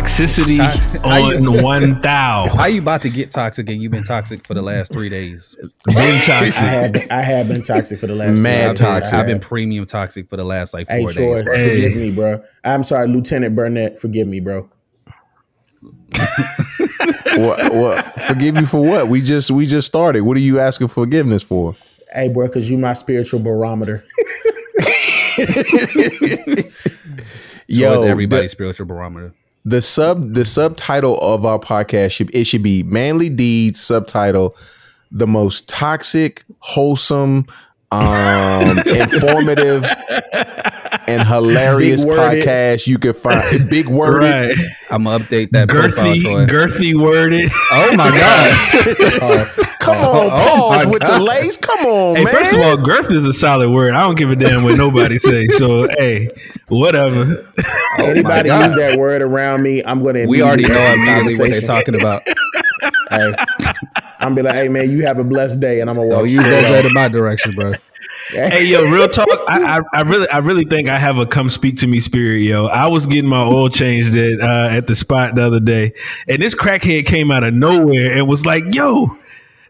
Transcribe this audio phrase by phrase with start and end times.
[0.00, 2.48] toxicity on one thou.
[2.48, 5.54] How you about to get toxic and you've been toxic for the last three days?
[5.84, 6.56] Been toxic.
[6.56, 9.14] I have been, I have been toxic for the last Mad I've been, toxic.
[9.14, 11.44] I've been premium toxic for the last like Hey four Troy, days.
[11.44, 11.56] bro.
[11.56, 11.82] Hey.
[11.82, 12.42] forgive me, bro.
[12.64, 13.98] I'm sorry, Lieutenant Burnett.
[13.98, 14.68] Forgive me, bro.
[17.36, 18.22] what, what?
[18.22, 19.08] Forgive you for what?
[19.08, 20.22] We just we just started.
[20.22, 21.74] What are you asking forgiveness for?
[22.12, 24.04] Hey, bro, because you my spiritual barometer.
[27.70, 29.32] Yo, Yo, everybody's spiritual barometer.
[29.64, 34.56] The sub the subtitle of our podcast should it should be manly deeds subtitle
[35.10, 37.46] the most toxic wholesome
[37.90, 39.84] um informative
[41.10, 44.20] and hilarious podcast you could find big worded
[44.56, 44.56] Right.
[44.90, 47.50] I'm gonna update that Girthy, girthy worded.
[47.72, 49.46] oh my god!
[49.78, 50.14] Come Pause.
[50.14, 51.20] on oh pause my with God.
[51.20, 53.92] the lace come on Hey, man first of all, girth is a solid word.
[53.94, 55.46] I don't give a damn what nobody say.
[55.48, 56.28] So, hey,
[56.68, 57.46] whatever.
[57.98, 60.26] Oh Anybody use that word around me, I'm going to.
[60.26, 62.22] we already know immediately what they're talking about.
[63.10, 63.32] Hey,
[64.20, 66.18] I'm be like, hey man, you have a blessed day, and I'm gonna oh, walk.
[66.20, 67.72] Don't use straight in my direction, bro.
[68.30, 69.28] Hey, yo, real talk.
[69.48, 72.38] I, I, I really, I really think I have a come speak to me spirit,
[72.38, 72.66] yo.
[72.66, 75.92] I was getting my oil changed at uh, at the spot the other day,
[76.28, 79.16] and this crackhead came out of nowhere and was like, "Yo."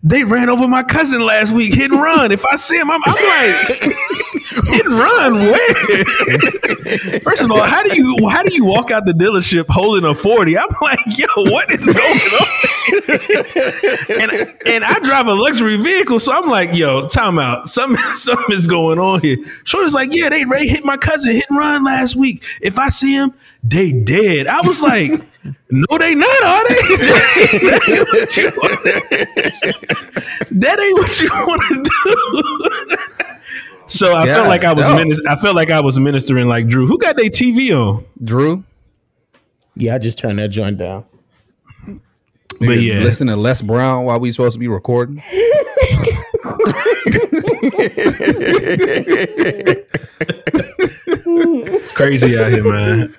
[0.02, 2.32] They ran over my cousin last week, hit and run.
[2.32, 3.68] If I see him, I'm, I'm like,
[4.66, 5.34] hit and run.
[5.34, 6.04] Where?
[7.20, 10.14] First of all, how do you how do you walk out the dealership holding a
[10.14, 10.56] forty?
[10.56, 12.46] I'm like, yo, what is going on?
[14.22, 17.68] and and I drive a luxury vehicle, so I'm like, yo, time out.
[17.68, 19.36] Something something is going on here.
[19.64, 22.42] Shorty's like, yeah, they Ray hit my cousin hit and run last week.
[22.62, 24.46] If I see him, they dead.
[24.46, 25.20] I was like,
[25.70, 26.74] no, they not, are they?
[26.80, 28.84] that ain't what you want.
[30.50, 31.76] that ain't what you want to
[32.96, 32.96] do.
[33.86, 34.96] so I felt like I was no.
[34.96, 36.86] minis- I felt like I was ministering like Drew.
[36.86, 38.04] Who got their TV on?
[38.24, 38.64] Drew,
[39.76, 41.04] Yeah, I just turned that joint down.
[42.58, 45.22] But yeah, listen to Les Brown while we supposed to be recording.
[51.06, 53.16] it's crazy out here, man.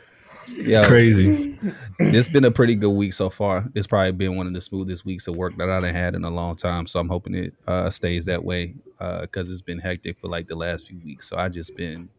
[0.47, 1.57] Yeah, Crazy.
[2.03, 3.66] It's been a pretty good week so far.
[3.75, 6.29] It's probably been one of the smoothest weeks of work that I've had in a
[6.29, 6.88] long time.
[6.88, 8.75] So I'm hoping it uh, stays that way
[9.22, 11.29] because it's been hectic for like the last few weeks.
[11.29, 12.09] So I just been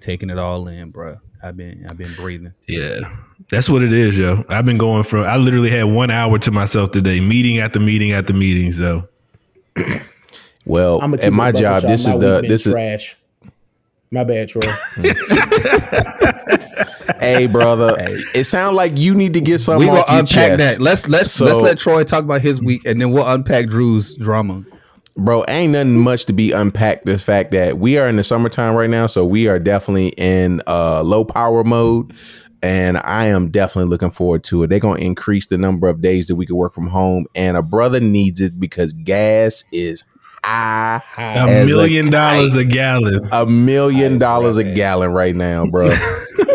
[0.00, 1.18] taking it all in, bro.
[1.42, 2.52] I've been I've been breathing.
[2.66, 3.00] Yeah,
[3.50, 4.44] that's what it is, yo.
[4.48, 5.24] I've been going from.
[5.24, 8.72] I literally had one hour to myself today, meeting after meeting after meeting.
[8.72, 9.08] So
[10.64, 13.16] well at my job this is the this is trash.
[14.10, 14.62] My bad, Troy.
[17.20, 17.94] hey brother
[18.34, 20.58] it sounds like you need to get We something gonna unpack chest.
[20.58, 20.80] that.
[20.80, 24.14] Let's let's So- let's let Troy talk about his week, and then we'll unpack Drew's
[24.16, 24.62] drama.
[25.18, 27.06] Bro, ain't nothing much to be unpacked.
[27.06, 30.60] The fact that we are in the summertime right now, so we are definitely in
[30.66, 32.12] uh, low power mode,
[32.62, 34.66] and I am definitely looking forward to it.
[34.66, 37.62] They're gonna increase the number of days that we can work from home, and a
[37.62, 40.04] brother needs it because gas is
[40.44, 43.26] high, a as million dollars a gallon.
[43.32, 45.88] a million dollars a gallon right now, bro,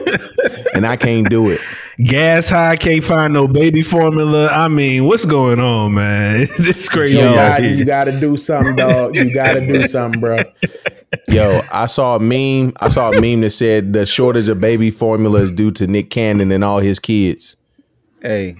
[0.73, 1.59] and I can't do it.
[2.03, 4.47] Gas high, can't find no baby formula.
[4.47, 6.47] I mean, what's going on, man?
[6.59, 7.17] It's crazy.
[7.17, 9.15] you, out gotta, you gotta do something, dog.
[9.15, 10.37] You gotta do something, bro.
[11.27, 12.73] Yo, I saw a meme.
[12.79, 16.09] I saw a meme that said the shortage of baby formula is due to Nick
[16.09, 17.55] Cannon and all his kids.
[18.21, 18.55] Hey,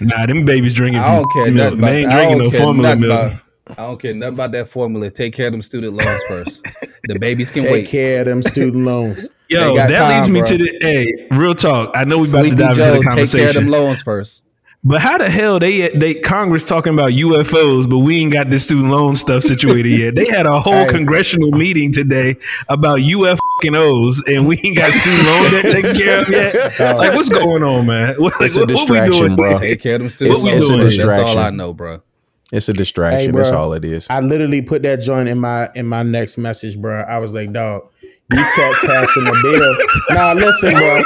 [0.00, 1.00] Nah, them babies drinking.
[1.00, 1.74] I don't care milk.
[1.78, 3.12] about They ain't I drinking no formula milk.
[3.30, 3.40] about-
[3.78, 5.10] I don't care nothing about that formula.
[5.10, 6.66] Take care of them student loans first.
[7.04, 7.88] the babies can Take wait.
[7.88, 9.26] care of them student loans.
[9.54, 10.48] Yo, got that time, leads me bro.
[10.48, 11.90] to the hey, real talk.
[11.94, 13.38] I know we about Sleepy to dive Joe, into the conversation.
[13.46, 14.42] take care of them loans first.
[14.86, 18.64] but how the hell they they Congress talking about UFOs, but we ain't got this
[18.64, 20.14] student loan stuff situated yet.
[20.14, 20.88] They had a whole Hey.
[20.88, 22.36] congressional meeting today
[22.68, 26.54] about UFOs, and we ain't got student loan debt taken care of yet.
[26.96, 28.14] Like, what's going on, man?
[28.18, 29.36] What, It's a what- what we distraction, doing?
[29.36, 29.58] bro.
[29.58, 31.16] Take care of them student It's- loans it's a first.
[31.16, 31.38] That's all.
[31.38, 32.02] I know, bro.
[32.52, 33.30] It's a distraction.
[33.32, 34.06] Hey, That's all it is.
[34.10, 37.00] I literally put that joint in my in my next message, bro.
[37.00, 37.88] I was like, dog,
[38.34, 40.16] these cats passing the bill.
[40.16, 41.02] Nah, listen, bro.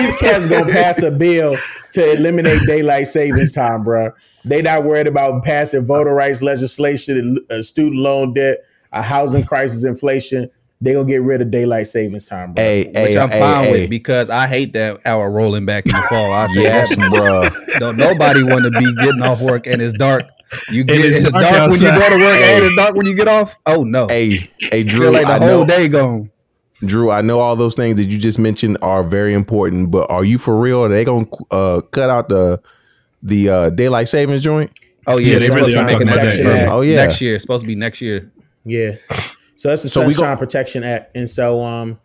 [0.00, 1.56] These cats gonna pass a bill
[1.92, 4.12] to eliminate daylight savings time, bro.
[4.44, 8.58] They not worried about passing voter rights legislation, a uh, student loan debt,
[8.92, 10.50] a housing crisis, inflation.
[10.80, 12.62] They gonna get rid of daylight savings time, bro.
[12.62, 13.70] Hey, Which hey, I'm hey, fine hey.
[13.82, 16.32] with because I hate that hour rolling back in the fall.
[16.32, 17.48] I Yes, bro.
[17.78, 20.24] Don't nobody want to be getting off work and it's dark.
[20.70, 22.56] You get it's it's, dark dark, when you go to work Hey.
[22.56, 23.56] and it's dark when you get off.
[23.64, 24.06] Oh no.
[24.06, 25.10] Hey, hey, Feel Drew.
[25.10, 26.30] like the I whole know, day gone.
[26.84, 27.10] Drew.
[27.10, 30.38] I know all those things that you just mentioned are very important, but are you
[30.38, 30.84] for real?
[30.84, 32.60] Are they gonna uh, cut out the
[33.22, 34.72] the uh, daylight savings joint?
[35.06, 36.78] Oh yeah, Yeah, they really are talking about that, bro.
[36.78, 36.96] Oh, yeah.
[36.96, 37.36] Next year.
[37.36, 38.30] It's supposed to be next year.
[38.64, 38.96] Yeah.
[39.54, 41.16] So that's the So we Sunshine go- Protection Act.
[41.16, 41.98] And so um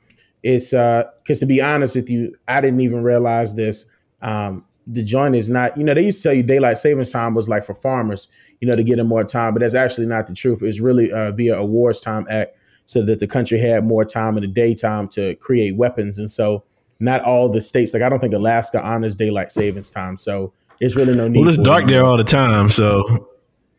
[0.43, 3.85] it's uh because to be honest with you, I didn't even realize this.
[4.21, 5.77] Um the joint is not.
[5.77, 8.27] You know, they used to tell you daylight savings time was like for farmers,
[8.59, 10.61] you know, to get them more time, but that's actually not the truth.
[10.63, 12.53] It's really uh, via a Wars Time Act,
[12.91, 16.61] so that the country had more time in the daytime to create weapons, and so
[16.99, 17.93] not all the states.
[17.93, 20.51] Like I don't think Alaska honors daylight savings time, so
[20.81, 21.39] it's really no need.
[21.39, 21.87] Well, it's for dark it.
[21.87, 23.01] there all the time, so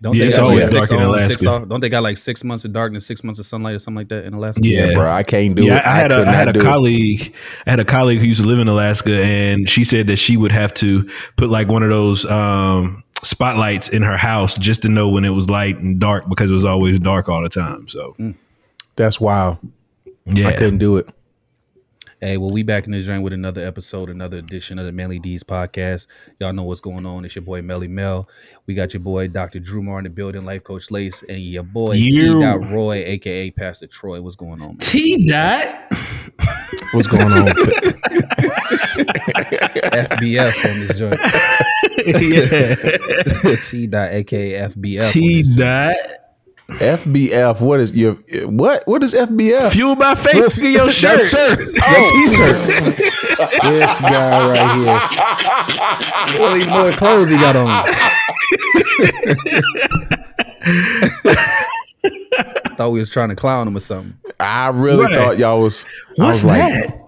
[0.01, 1.49] Don't Yeah, they it's always six dark in on, six Alaska.
[1.51, 1.69] off?
[1.69, 4.09] Don't they got like six months of darkness, six months of sunlight, or something like
[4.09, 4.63] that in Alaska?
[4.65, 4.95] Yeah.
[4.95, 5.11] bro.
[5.11, 5.85] I can't do yeah, it.
[5.85, 6.65] I had a I had a do it.
[6.65, 7.35] colleague.
[7.67, 10.39] I had a colleague who used to live in Alaska, and she said that she
[10.39, 11.07] would have to
[11.37, 15.31] put like one of those um, spotlights in her house just to know when it
[15.31, 17.87] was light and dark because it was always dark all the time.
[17.89, 18.17] So
[18.97, 19.59] That's wild.
[20.27, 21.09] yeah, I couldn't do it.
[22.21, 25.19] Hey, well, we back in the joint with another episode, another edition of the Manly
[25.19, 26.07] Deeds podcast.
[26.39, 27.25] Y'all know what's going on.
[27.25, 28.29] It's your boy Melly Mel.
[28.67, 29.59] We got your boy Dr.
[29.59, 32.35] Drew Moore in the building, life coach Lace, and your boy You.
[32.35, 32.43] T.
[32.43, 34.21] Dot Roy, aka Pastor Troy.
[34.23, 34.79] What's going on, man?
[34.79, 35.75] T dot.
[36.93, 37.47] What's going on?
[40.13, 41.19] FBF on this joint.
[43.43, 43.57] yeah.
[43.65, 43.87] T.
[43.89, 45.11] Dot, aka FBF.
[45.11, 45.59] T this joint.
[45.59, 45.97] dot.
[46.79, 47.61] FBF.
[47.61, 48.15] What is your
[48.49, 48.87] what?
[48.87, 49.73] What is FBF?
[49.73, 50.35] Fueled by faith.
[50.37, 51.19] Look at your shirt.
[51.19, 51.59] That shirt.
[51.75, 53.13] That t-shirt.
[53.63, 54.99] This guy right here.
[56.41, 57.85] What these boy clothes he got on?
[62.77, 64.17] Thought we was trying to clown him or something.
[64.41, 65.15] I really Right.
[65.15, 65.85] thought y'all was.
[66.19, 66.99] I What's was like, that?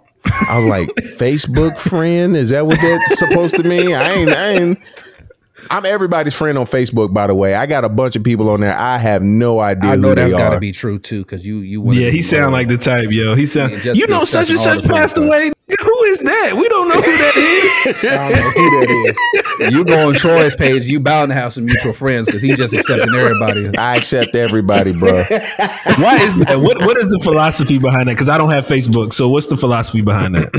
[0.48, 0.88] I was like,
[1.18, 2.36] Facebook friend.
[2.36, 3.94] Is that what that's supposed to mean?
[3.94, 4.30] I ain't.
[4.30, 4.78] I ain't.
[5.70, 7.54] I'm everybody's friend on Facebook, by the way.
[7.54, 8.76] I got a bunch of people on there.
[8.76, 11.46] I have no idea I know who that's they got to be true too, because
[11.46, 13.34] you you Yeah, he sound like the type, yo.
[13.34, 13.80] He sound.
[13.80, 15.52] Just You know, such and such passed away.
[15.66, 16.56] Who is that?
[16.56, 17.96] We don't know who that is.
[18.04, 19.14] I don't know who that
[19.60, 19.72] is.
[19.72, 22.74] you go on Troy's page, you bound to have some mutual friends because he just
[22.74, 23.76] accepting everybody.
[23.78, 25.22] I accept everybody, bro.
[25.98, 26.60] Why is that?
[26.60, 28.14] What What is the philosophy behind that?
[28.14, 29.12] Because I don't have Facebook.
[29.12, 30.54] So what's the philosophy behind that?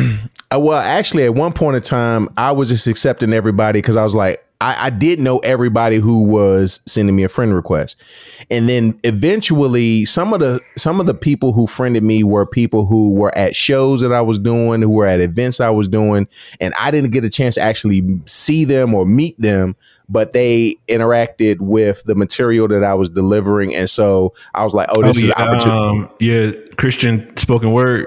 [0.53, 4.03] Uh, well, actually, at one point in time, I was just accepting everybody because I
[4.03, 8.01] was like, I, I did know everybody who was sending me a friend request,
[8.49, 12.85] and then eventually, some of the some of the people who friended me were people
[12.85, 16.27] who were at shows that I was doing, who were at events I was doing,
[16.59, 19.75] and I didn't get a chance to actually see them or meet them.
[20.07, 24.87] But they interacted with the material that I was delivering, and so I was like,
[24.91, 28.05] "Oh, this is yeah, an opportunity." um, yeah, Christian spoken word.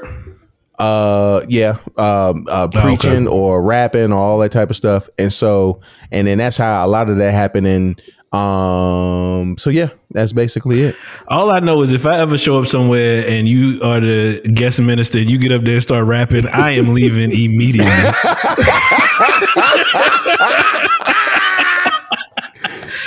[0.79, 2.81] Uh yeah um uh okay.
[2.81, 5.81] preaching or rapping or all that type of stuff and so
[6.13, 8.01] and then that's how a lot of that happened and
[8.33, 10.95] um so yeah that's basically it
[11.29, 14.81] All I know is if I ever show up somewhere and you are the guest
[14.81, 17.91] minister and you get up there and start rapping, I am leaving immediately.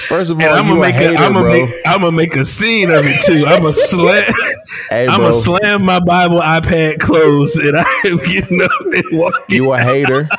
[0.08, 2.12] first of all And I'm gonna a make hater, a, I'm gonna make I'm gonna
[2.16, 3.46] make a scene of it too.
[3.48, 4.34] I'm gonna slam
[4.90, 9.56] hey I'm gonna slam my Bible iPad closed and I am getting up and walking.
[9.56, 10.30] you a hater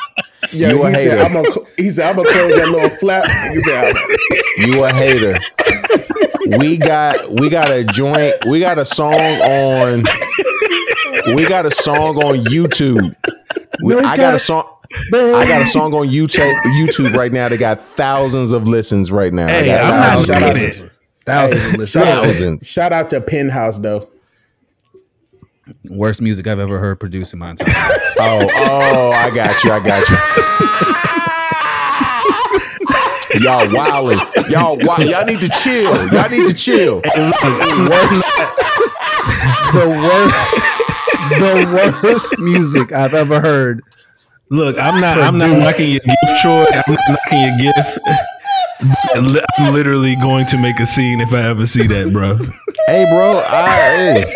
[0.52, 1.24] Yeah, You a he said, hater.
[1.24, 3.24] I'm gonna, he said, I'm gonna close that little flap.
[3.52, 3.94] He said,
[4.58, 5.38] you a hater
[6.58, 10.02] we got we got a joint we got a song on
[11.34, 13.14] we got a song on youtube
[13.82, 14.68] we, i got a song
[15.14, 19.32] I got a song on YouTube YouTube right now that got thousands of listens right
[19.32, 19.46] now.
[19.46, 20.26] I Hey, got I'm not thousands.
[20.26, 20.92] shout out knocking to- it.
[21.24, 21.88] Thousands of listeners.
[21.90, 22.66] shout, out to, Thousands.
[22.68, 24.08] shout out to Penthouse though.
[25.88, 27.98] Worst music I've ever heard produced in my entire life.
[28.24, 29.72] Oh, oh, I got you.
[29.72, 30.16] I got you.
[33.44, 34.20] y'all wilding.
[34.48, 35.08] Y'all wild.
[35.08, 35.92] Y'all need to chill.
[36.12, 37.00] Y'all need to chill.
[39.72, 40.54] the worst,
[41.40, 43.82] the worst music I've ever heard.
[44.50, 46.64] Look, I'm not I'm not knocking your gift, Troy.
[46.86, 47.98] I'm not knocking your gift.
[49.14, 52.36] I'm literally going to make a scene if I ever see that, bro.
[52.86, 53.40] Hey, bro.
[53.46, 54.34] I, hey.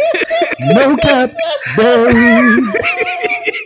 [0.60, 1.34] No cap,
[1.74, 2.06] bro.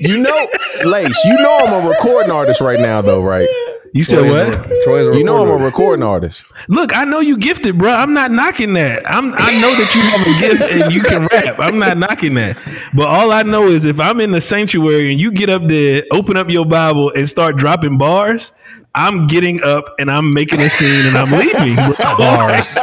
[0.01, 0.49] You know,
[0.85, 1.19] Lace.
[1.25, 3.49] You know I'm a recording artist right now, though, right?
[3.93, 4.69] You said what?
[4.85, 6.45] Troy's a You know I'm a recording artist.
[6.69, 7.91] Look, I know you gifted, bro.
[7.91, 9.03] I'm not knocking that.
[9.11, 11.59] I'm I know that you have a gift and you can rap.
[11.59, 12.57] I'm not knocking that.
[12.95, 16.05] But all I know is if I'm in the sanctuary and you get up there,
[16.13, 18.53] open up your Bible and start dropping bars,
[18.95, 21.75] I'm getting up and I'm making a scene and I'm leaving.
[21.75, 21.95] bro.
[22.17, 22.79] bars.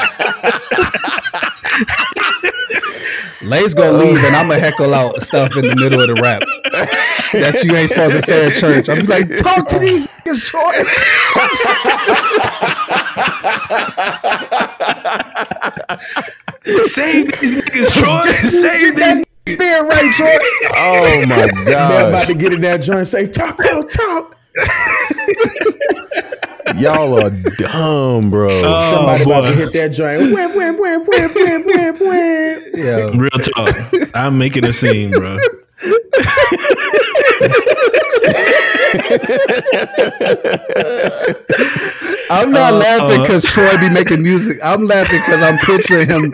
[3.42, 6.16] Lace gonna uh, leave and I'm gonna heckle out stuff in the middle of the
[6.22, 6.42] rap
[7.34, 8.90] that you ain't supposed to say at church.
[8.90, 10.62] I'm like, talk to these niggas, Troy.
[16.86, 18.26] Save these niggas, Troy.
[18.48, 20.38] Save these Spirit right, Troy.
[20.76, 21.90] Oh my god!
[21.90, 24.37] Man, about to get in that joint and say, talk, talk, talk.
[26.76, 28.62] Y'all are dumb, bro.
[28.64, 30.20] Oh, Somebody about to hit that joint.
[30.20, 32.64] Wham, wham, wham, wham, wham, wham, wham.
[32.74, 33.10] Yeah.
[33.14, 33.76] Real talk.
[34.16, 35.38] I'm making a scene, bro.
[42.30, 43.24] I'm not uh, laughing uh.
[43.24, 44.60] because Troy be making music.
[44.64, 46.32] I'm laughing because I'm picturing him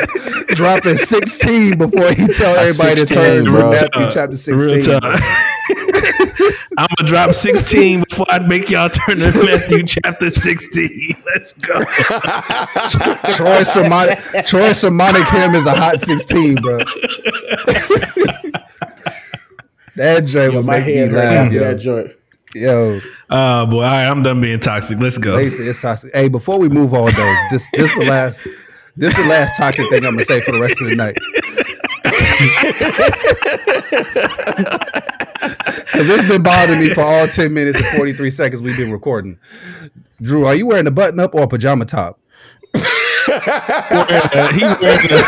[0.48, 3.72] dropping 16 before he tell everybody 16, to turn to bro.
[3.72, 5.00] Matthew chapter 16.
[6.78, 6.90] Real talk.
[6.90, 11.16] I'm gonna drop 16 before I make y'all turn to Matthew chapter 16.
[11.26, 11.84] Let's go.
[13.36, 16.78] Troy Sermonic, Troy Sermonic him is a hot 16, bro.
[19.96, 21.60] that joint Yo, would my make me head right laugh, yo.
[21.64, 22.12] that joint.
[22.56, 23.00] Yo,
[23.30, 25.00] Oh boy, all right, I'm done being toxic.
[25.00, 25.36] Let's go.
[25.36, 26.14] they it's toxic.
[26.14, 28.42] Hey, before we move on though, this this the last
[28.96, 31.18] this the last toxic thing I'm gonna say for the rest of the night.
[35.94, 39.38] Because it's been bothering me for all 10 minutes and 43 seconds we've been recording.
[40.22, 42.20] Drew, are you wearing a button up or a pajama top?
[42.76, 42.80] Uh,
[44.54, 45.24] he wearing a-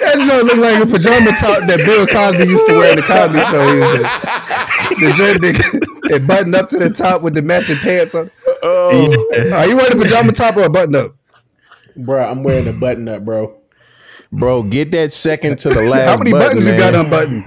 [0.00, 3.02] That joint looked like a pajama top that Bill Cosby used to wear in the
[3.02, 3.74] Cosby Show.
[3.74, 7.76] He was just- the joint that it buttoned up to the top with the matching
[7.76, 8.30] pants on.
[8.62, 9.06] Oh,
[9.54, 11.14] Are you wearing a pajama top or a button up?
[11.96, 13.57] Bro, I'm wearing a button up, bro.
[14.32, 16.08] Bro, get that second to the last.
[16.08, 17.04] How many button, buttons you got man.
[17.04, 17.44] unbuttoned?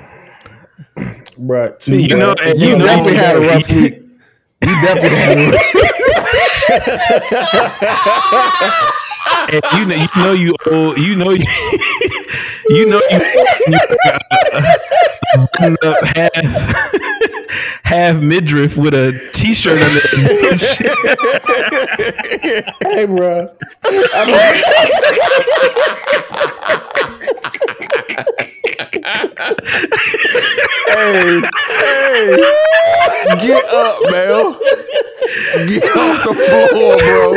[1.37, 2.45] Bro, two, You know- bro.
[2.47, 3.93] You You know- definitely had a rough week.
[4.63, 6.71] You definitely had a rough
[9.51, 11.45] and you know, you know you old, you know you,
[12.69, 13.19] you know you,
[13.67, 13.77] you
[15.83, 16.31] up half
[17.83, 20.61] half midriff with a t-shirt under it.
[22.83, 23.49] Hey, bro.
[23.83, 24.01] Hey,
[30.87, 31.41] hey,
[33.41, 34.55] get up, man.
[35.67, 36.33] Get off the
[36.69, 37.33] floor, bro.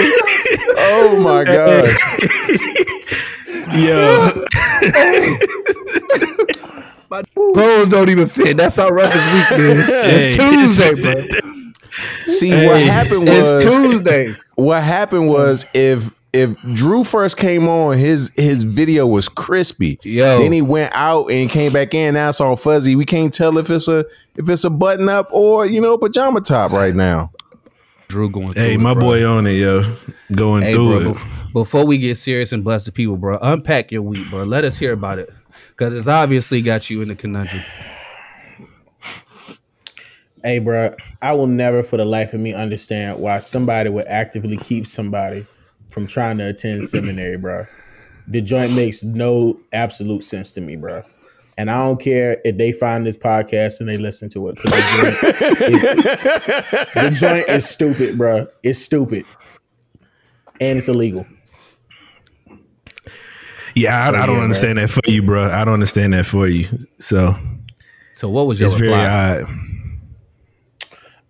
[0.76, 1.84] Oh my god.
[3.72, 4.30] Yo,
[7.10, 8.56] My Clothes don't even fit.
[8.56, 9.88] That's how rough his week is.
[9.88, 10.50] It's Hey.
[10.50, 11.26] Tuesday, bro.
[12.26, 14.34] See Hey, what happened was It's Tuesday.
[14.56, 20.00] what happened was if if Drew first came on, his his video was crispy.
[20.02, 20.40] Yo.
[20.40, 22.14] Then he went out and came back in.
[22.14, 22.96] Now it's all fuzzy.
[22.96, 24.04] We can't tell if it's a
[24.36, 27.30] if it's a button up or you know pajama top right now.
[28.08, 28.52] Drew going.
[28.52, 29.02] Through hey, it, my bro.
[29.02, 29.96] boy on it, yo,
[30.32, 31.16] going Hey, through bro, it.
[31.16, 34.44] bef- before we get serious and bless the people, bro, unpack your week, bro.
[34.44, 35.30] Let us hear about it
[35.70, 37.62] because it's obviously got you in the conundrum.
[40.42, 44.58] Hey, bro, I will never for the life of me understand why somebody would actively
[44.58, 45.46] keep somebody
[45.88, 47.66] from trying to attend seminary, bro.
[48.28, 51.02] The joint makes no absolute sense to me, bro.
[51.56, 54.56] And I don't care if they find this podcast and they listen to it.
[54.56, 55.22] The joint,
[55.72, 58.46] is, the joint is stupid, bro.
[58.64, 59.24] It's stupid.
[60.60, 61.24] And it's illegal.
[63.74, 64.42] Yeah, I, I don't bro.
[64.42, 65.50] understand that for you, bro.
[65.50, 66.68] I don't understand that for you.
[67.00, 67.36] So
[68.14, 69.42] So what was your it's very reply?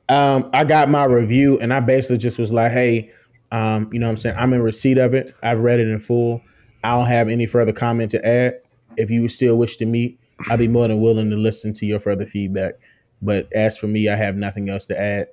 [0.09, 0.35] odd.
[0.45, 3.11] um, I got my review and I basically just was like, hey,
[3.53, 4.37] um, you know what I'm saying?
[4.39, 5.35] I'm in receipt of it.
[5.43, 6.43] I've read it in full.
[6.83, 8.61] I don't have any further comment to add.
[8.97, 12.01] If you still wish to meet, I'd be more than willing to listen to your
[12.01, 12.75] further feedback.
[13.23, 15.29] But as for me, I have nothing else to add.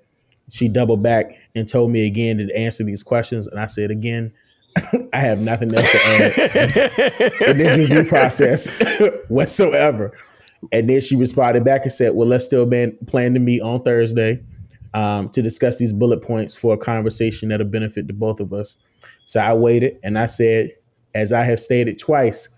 [0.49, 3.47] She doubled back and told me again to answer these questions.
[3.47, 4.31] And I said again,
[5.13, 8.79] I have nothing else to add in this review process
[9.27, 10.17] whatsoever.
[10.71, 13.81] And then she responded back and said, Well, let's still ban- plan to meet on
[13.83, 14.41] Thursday
[14.93, 18.77] um, to discuss these bullet points for a conversation that'll benefit the both of us.
[19.25, 20.71] So I waited and I said,
[21.13, 22.49] as I have stated twice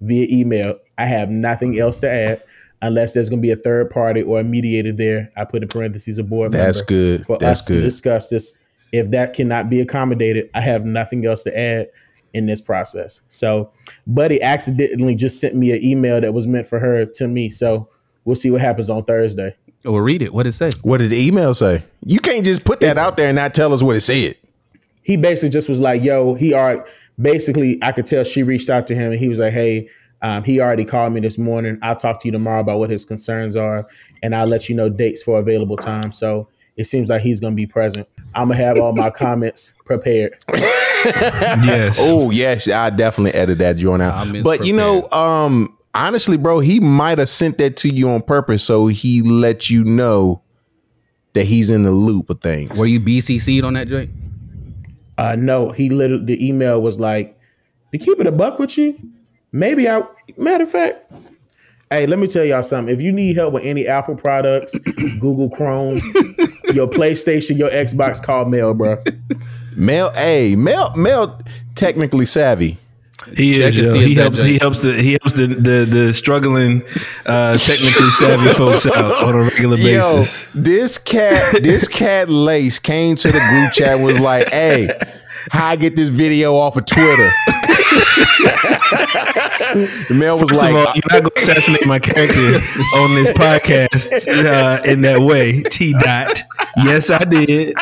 [0.00, 2.42] via email, I have nothing else to add
[2.82, 5.30] unless there's going to be a third party or a mediator there.
[5.36, 7.26] I put in parentheses a board That's member good.
[7.26, 8.56] for That's us to discuss this.
[8.92, 11.88] If that cannot be accommodated, I have nothing else to add
[12.32, 13.20] in this process.
[13.28, 13.70] So,
[14.06, 17.50] Buddy accidentally just sent me an email that was meant for her to me.
[17.50, 17.88] So,
[18.24, 19.54] we'll see what happens on Thursday.
[19.86, 20.32] Oh, well, read it.
[20.32, 20.70] What did it say?
[20.82, 21.84] What did the email say?
[22.04, 24.36] You can't just put that out there and not tell us what it said.
[25.02, 26.82] He basically just was like, "Yo, he already."
[27.20, 29.88] Basically, I could tell she reached out to him, and he was like, "Hey,
[30.22, 31.78] um, he already called me this morning.
[31.82, 33.86] I'll talk to you tomorrow about what his concerns are,
[34.22, 37.54] and I'll let you know dates for available time." So it seems like he's gonna
[37.54, 38.08] be present.
[38.34, 40.38] I'm gonna have all my comments prepared.
[41.02, 41.96] Yes.
[41.98, 44.14] Oh yes, I definitely edit that joint out.
[44.14, 48.20] I'm But you know, um, honestly, bro, he might have sent that to you on
[48.20, 50.42] purpose so he let you know
[51.32, 52.78] that he's in the loop of things.
[52.78, 54.10] Were you BCC'd on that joint?
[55.20, 57.38] Uh, no, he literally the email was like,
[57.92, 58.98] "To keep it a buck with you,
[59.52, 60.02] maybe I."
[60.38, 61.12] Matter of fact,
[61.90, 62.94] hey, let me tell y'all something.
[62.94, 64.78] If you need help with any Apple products,
[65.20, 65.96] Google Chrome,
[66.72, 68.96] your PlayStation, your Xbox, call Mel, bro.
[69.76, 71.38] Mel, hey, Mel, Mel,
[71.74, 72.78] technically savvy.
[73.36, 73.78] He Check is.
[73.78, 73.94] Yo.
[73.94, 74.44] He that helps.
[74.44, 74.92] He helps the.
[74.94, 76.82] He helps the the, the struggling,
[77.26, 80.46] uh, technically savvy folks out on a regular Yo, basis.
[80.54, 84.90] this cat, this cat Lace came to the group chat and was like, "Hey,
[85.50, 87.30] how I get this video off of Twitter?"
[90.08, 92.56] the man was First like, of all, you're not going to assassinate my character
[92.96, 95.62] on this podcast uh, in that way.
[95.62, 96.42] T dot.
[96.78, 97.74] Yes, I did,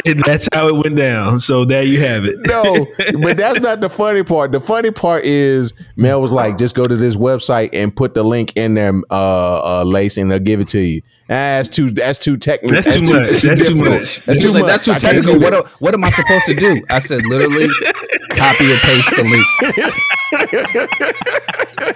[0.06, 1.40] and that's how it went down.
[1.40, 2.38] So there you have it.
[2.46, 2.86] no,
[3.22, 4.52] but that's not the funny part.
[4.52, 8.22] The funny part is Mel was like, just go to this website and put the
[8.22, 11.02] link in there, uh, uh Lace, and they'll give it to you.
[11.24, 12.74] Ah, that's too that's too technical.
[12.74, 13.42] That's too much.
[13.42, 14.20] That's too much.
[14.24, 14.84] That's He too was like, much.
[14.84, 15.40] That's too technical.
[15.40, 16.82] What, a- what am I supposed to do?
[16.90, 17.68] I said, literally,
[18.30, 19.46] copy and paste the link.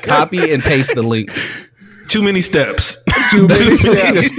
[0.03, 1.31] copy and paste the link.
[2.09, 2.97] Too many steps.
[3.31, 4.31] Too many steps.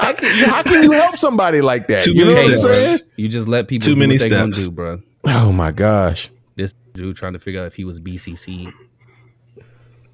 [0.00, 2.02] I can, how can you help somebody like that?
[2.02, 2.98] Too you know many what I'm saying?
[3.16, 4.62] You just let people Too do many what they steps.
[4.64, 5.02] do, bro.
[5.24, 6.30] Oh my gosh.
[6.56, 8.72] This dude trying to figure out if he was BCC.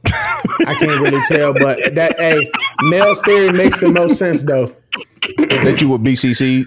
[0.06, 2.50] I can't really tell, but that hey,
[2.82, 4.66] Mel's theory makes the most sense though.
[5.38, 6.66] That you were BCC.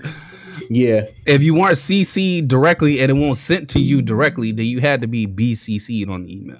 [0.70, 1.06] Yeah.
[1.26, 5.02] If you weren't CC directly and it won't sent to you directly, then you had
[5.02, 6.60] to be BCC'd on the email.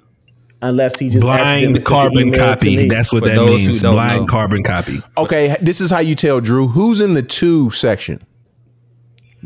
[0.60, 2.88] Unless he just Blind carbon copy.
[2.88, 3.80] That's what For that means.
[3.80, 4.26] Blind know.
[4.26, 5.00] carbon copy.
[5.16, 8.20] Okay, this is how you tell Drew who's in the two section.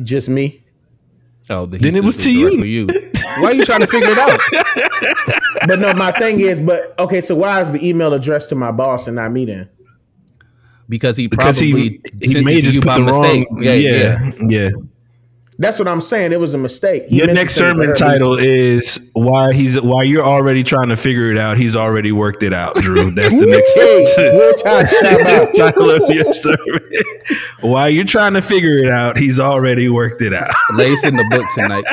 [0.03, 0.65] just me.
[1.51, 2.63] Oh, then, Then it was to you.
[2.65, 2.87] you.
[3.41, 4.41] Why are you trying to figure it out?
[5.67, 8.73] But no, my thing is, but okay, so why is the email addressed to my
[8.73, 9.69] boss and not me then?
[10.89, 13.05] Because he Because probably he, he sent may it to just you put by the
[13.05, 13.47] mistake.
[13.49, 13.63] wrong.
[13.63, 14.31] Yeah, yeah.
[14.41, 14.71] yeah, yeah.
[15.63, 16.33] That's what I'm saying.
[16.33, 17.07] It was a mistake.
[17.07, 20.89] He Your next send it to sermon title is why he's why you're already trying
[20.89, 21.57] to figure it out.
[21.57, 23.11] He's already worked it out, Drew.
[23.15, 25.55] That's the next Hey, Will Tide, shout out.
[25.55, 26.81] title of your sermon.
[27.61, 30.53] While you're trying to figure it out, he's already worked it out.
[30.75, 31.85] Lace in the book tonight.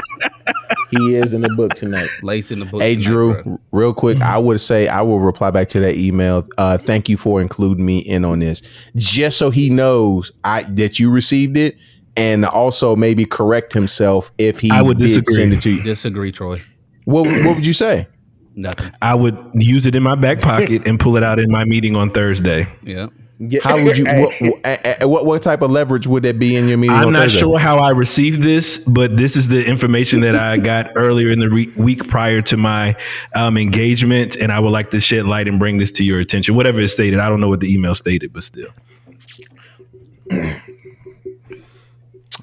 [0.90, 2.10] He is in the book tonight.
[2.24, 2.82] Lace in the book.
[2.82, 3.60] Hey tonight, Drew, bro.
[3.72, 6.48] real quick, I would say I will reply back to that email.
[6.58, 8.64] Uh, thank you for including me in on this,
[8.96, 11.78] just so he knows I that you received it,
[12.16, 15.34] and also maybe correct himself if he I would did disagree.
[15.36, 15.82] send it to you.
[15.84, 16.62] Disagree, Troy.
[17.06, 18.08] What What would you say?
[18.56, 18.92] Nothing.
[19.02, 21.96] I would use it in my back pocket and pull it out in my meeting
[21.96, 22.68] on Thursday.
[22.84, 23.08] Yeah.
[23.42, 23.62] Yeah.
[23.64, 24.04] How would you?
[24.10, 26.94] What, what, a- a- what what type of leverage would that be in your meeting?
[26.98, 27.40] I'm not Thursday?
[27.40, 31.40] sure how I received this, but this is the information that I got earlier in
[31.40, 32.98] the re- week prior to my
[33.36, 36.54] um, engagement, and I would like to shed light and bring this to your attention.
[36.56, 38.68] Whatever it stated, I don't know what the email stated, but still.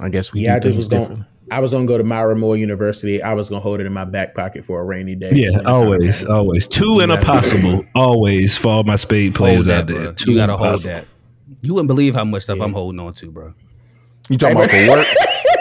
[0.00, 0.40] I guess we.
[0.42, 1.24] yeah, I just was going.
[1.50, 3.22] I was gonna go to Myra Moore University.
[3.22, 5.30] I was gonna hold it in my back pocket for a rainy day.
[5.32, 6.66] Yeah, When the time always, always.
[6.68, 10.00] Two and a possible, always for all my spade players that, out there.
[10.02, 10.12] bro.
[10.12, 11.06] Two You gotta and hold that.
[11.62, 13.54] You wouldn't believe how much stuff I'm holding on to, bro.
[14.28, 15.06] You talking about for work?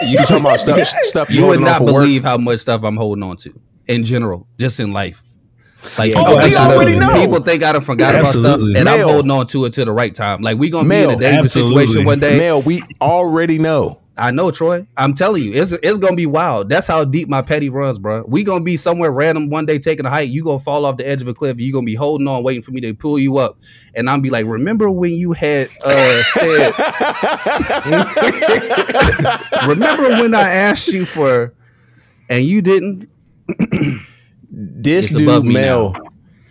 [0.02, 0.86] You talking about stuff?
[1.04, 1.92] Stuff you, You would not for work?
[1.94, 5.22] believe how much stuff I'm holding on to in general, just in life.
[5.96, 7.14] Like Oh, people we think I done- already know.
[7.14, 8.80] People think I done forgot about stuff, Absolutely.
[8.80, 10.42] and I'm holding on to it to the right time.
[10.42, 11.86] Like we gonna Mel, be in a dangerous absolutely.
[11.86, 12.38] situation one day.
[12.38, 14.00] Mel, we already know.
[14.18, 14.86] I know, Troy.
[14.96, 16.68] I'm telling you, it's it's gonna be wild.
[16.70, 18.24] That's how deep my petty runs, bro.
[18.26, 20.30] We gonna be somewhere random one day taking a hike.
[20.30, 21.58] You gonna fall off the edge of a cliff.
[21.60, 23.58] You gonna be holding on, waiting for me to pull you up,
[23.94, 26.72] and I'm be like, remember when you had uh said,
[29.68, 31.54] remember when I asked you for,
[32.28, 33.08] and you didn't.
[34.50, 36.00] This It's dude Mel, now.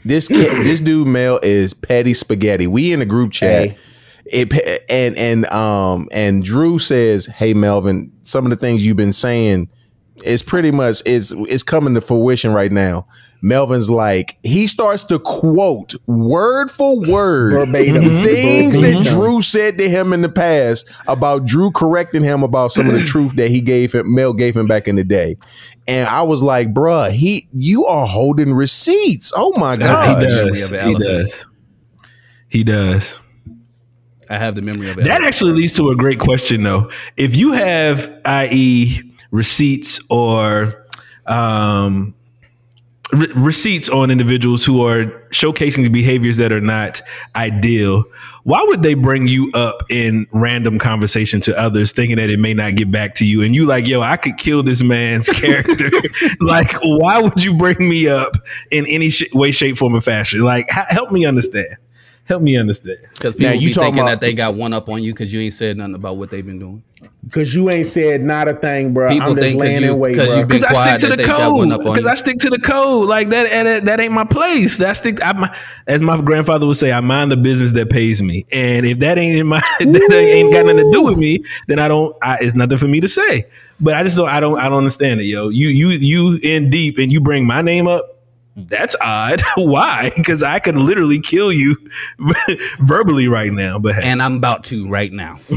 [0.03, 2.67] this kid, this dude Mel is petty spaghetti.
[2.67, 3.69] We in a group chat.
[3.71, 3.77] Hey.
[4.25, 4.51] It
[4.89, 9.69] and and um and Drew says, "Hey Melvin, some of the things you've been saying
[10.23, 13.05] is pretty much is is coming to fruition right now."
[13.45, 18.01] Melvin's like he starts to quote word for word Verbatim.
[18.23, 22.87] things that Drew said to him in the past about Drew correcting him about some
[22.87, 25.37] of the truth that he gave him, Mel gave him back in the day.
[25.87, 29.31] And I was like, bruh, he you are holding receipts.
[29.35, 30.23] Oh my god.
[30.23, 30.71] memory does.
[30.71, 31.45] He does.
[32.49, 33.19] He does.
[34.29, 35.05] I have the memory of it.
[35.05, 36.91] That actually leads to a great question, though.
[37.17, 40.85] If you have, i.e., receipts or
[41.25, 42.15] um,
[43.11, 47.01] re- receipts on individuals who are showcasing behaviors that are not
[47.35, 48.03] ideal,
[48.43, 52.53] why would they bring you up in random conversation to others, thinking that it may
[52.53, 53.41] not get back to you?
[53.41, 55.89] And you like, yo, I could kill this man's character.
[56.39, 58.37] like, why would you bring me up
[58.71, 60.41] in any sh- way, shape, form, or fashion?
[60.41, 61.77] Like, h- help me understand.
[62.25, 62.97] Help me understand.
[63.13, 65.13] Because Now, people you be talking thinking about- that they got one up on you
[65.13, 66.81] because you ain't said nothing about what they've been doing.
[67.31, 69.09] Cause you ain't said not a thing, bro.
[69.11, 70.45] People I'm just think 'cause laying you- in wait, 'cause bro.
[70.45, 71.79] Because I stick to the they got one code.
[71.93, 72.05] Because.
[72.07, 73.07] I stick to the code.
[73.07, 74.77] Like that, that, that ain't my place.
[74.77, 75.23] That stick.
[75.23, 78.45] I, my, as my grandfather would say, I mind the business that pays me.
[78.51, 81.77] And if that ain't in my, that ain't got nothing to do with me, then
[81.77, 82.15] I don't.
[82.23, 83.45] I, it's nothing for me to say.
[83.79, 84.29] But I just don't.
[84.29, 84.57] I don't.
[84.57, 85.49] I don't understand it, yo.
[85.49, 88.14] You, you, you in deep, and you bring my name up.
[88.57, 88.69] Mm.
[88.69, 89.41] That's odd.
[89.55, 90.11] Why?
[90.15, 91.75] Because I could literally kill you
[92.79, 93.79] verbally right now.
[93.79, 95.39] But hey, And I'm about to right now.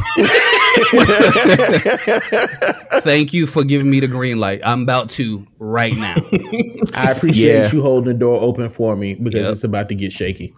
[3.02, 4.60] Thank you for giving me the green light.
[4.64, 6.14] I'm about to right now.
[6.94, 7.72] I appreciate Yeah.
[7.72, 9.52] you holding the door open for me because Yep.
[9.52, 10.54] it's about to get shaky.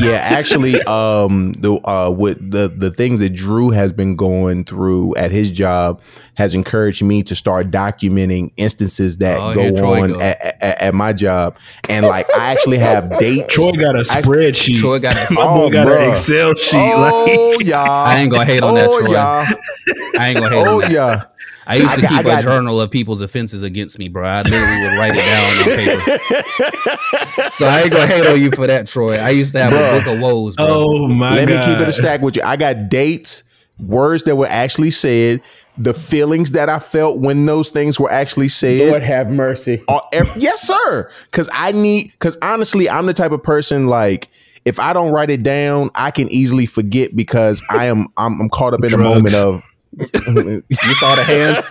[0.00, 5.14] yeah, actually, um, the uh, with the the things that Drew has been going through
[5.16, 6.00] at his job
[6.36, 10.20] has encouraged me to start documenting instances that Oh, go here on go.
[10.20, 11.56] at, at, at my job,
[11.88, 13.54] and like I actually have dates.
[13.54, 14.78] Troy got a spreadsheet.
[14.80, 16.02] Troy got a, Oh, got bruh.
[16.04, 16.76] an Excel sheet.
[16.76, 17.86] Oh like, y'all!
[17.88, 19.12] I ain't gonna hate on that, Oh Troy.
[19.12, 19.46] y'all!
[20.18, 20.90] I ain't gonna hate Oh on that.
[20.90, 21.22] Oh yeah!
[21.66, 24.08] I used I to got- I keep got- a journal of people's offenses against me,
[24.08, 24.26] bro.
[24.28, 27.50] I literally would write it down on paper.
[27.50, 29.16] so I ain't gonna hate on you for that, Troy.
[29.16, 30.00] I used to have Bruh.
[30.00, 30.66] a book of woes, bro.
[30.68, 31.36] oh my god.
[31.36, 31.68] Let god!
[31.68, 32.42] me keep it a stack with you.
[32.44, 33.42] I got dates,
[33.78, 35.40] words that were actually said,
[35.76, 38.88] the feelings that I felt when those things were actually said.
[38.90, 39.82] Lord have mercy.
[40.36, 41.10] Yes, sir.
[41.24, 42.12] Because I need.
[42.12, 44.28] Because honestly, I'm the type of person like
[44.64, 48.48] if I don't write it down, I can easily forget because I am I'm, I'm
[48.48, 49.04] caught up in the Drugs.
[49.04, 49.62] moment of.
[50.26, 51.66] You saw the hands.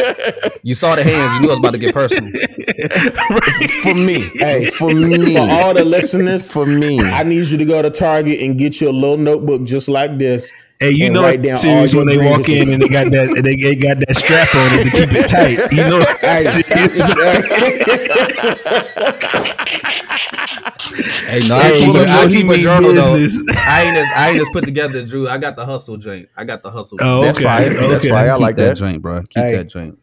[0.64, 1.34] You saw the hands.
[1.36, 2.32] You knew I was about to get personal.
[3.84, 7.00] for me, Hey, for me, For all the listeners, for me.
[7.00, 10.18] I need you to go to Target and get you a little notebook just like
[10.18, 10.52] this.
[10.84, 13.40] Hey, you know write down it's serious when they walk in and they got that
[13.42, 15.72] they, they got that strap on it to keep it tight.
[15.72, 16.44] You know, Hey,
[21.26, 23.14] Hey, no, I Hey, keep, you a, know I keep a mean journal though.
[23.16, 25.30] I ain't just I ain't just put together, Drew.
[25.30, 26.28] I got the hustle joint.
[26.36, 26.98] I got the hustle.
[27.02, 27.26] oh, okay.
[27.28, 27.74] That's okay, fire.
[27.88, 28.10] That's okay.
[28.10, 28.32] fire.
[28.32, 28.78] I Keep like that, that.
[28.78, 29.22] joint, bro.
[29.22, 29.56] Keep Hey.
[29.56, 29.98] that joint.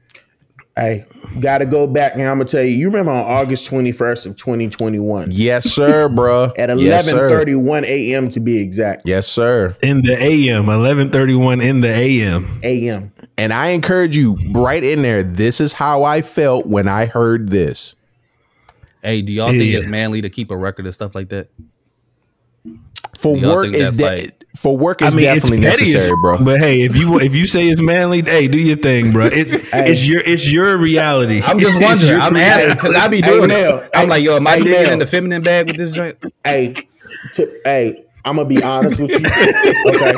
[0.81, 1.05] Hey,
[1.41, 2.71] gotta go back and I'm gonna tell you.
[2.71, 6.53] You remember on August 21st of 2021 Yes, sir, bro.
[6.57, 8.29] at Yes, 11:31 a.m.
[8.31, 9.03] to be exact.
[9.07, 9.77] Yes, sir.
[9.83, 12.61] In the AM, eleven thirty one in the AM.
[12.63, 13.13] A.m.
[13.39, 15.23] And I encourage you right in there.
[15.23, 17.95] This is how I felt when I heard this.
[19.03, 21.49] Hey, do y'all think it's manly to keep a record of stuff like that?
[23.19, 25.93] For work is that's de- like- for work I is mean, it's definitely petty as
[25.95, 26.39] necessary, bro.
[26.39, 29.27] But hey, if you if you say it's manly, hey, do your thing, bro.
[29.27, 31.41] It's it's your it's your reality.
[31.45, 32.21] I'm just It's wondering.
[32.21, 32.63] I'm reality.
[32.71, 33.79] asking because I be doing Mel.
[33.79, 33.91] it.
[33.95, 34.93] I'm Hey, like, yo, am I hey, digging Mel.
[34.95, 36.19] in the feminine bag with this joint?
[36.45, 36.75] Hey,
[37.35, 39.17] to, hey, I'm gonna be honest with you.
[39.19, 40.13] Okay,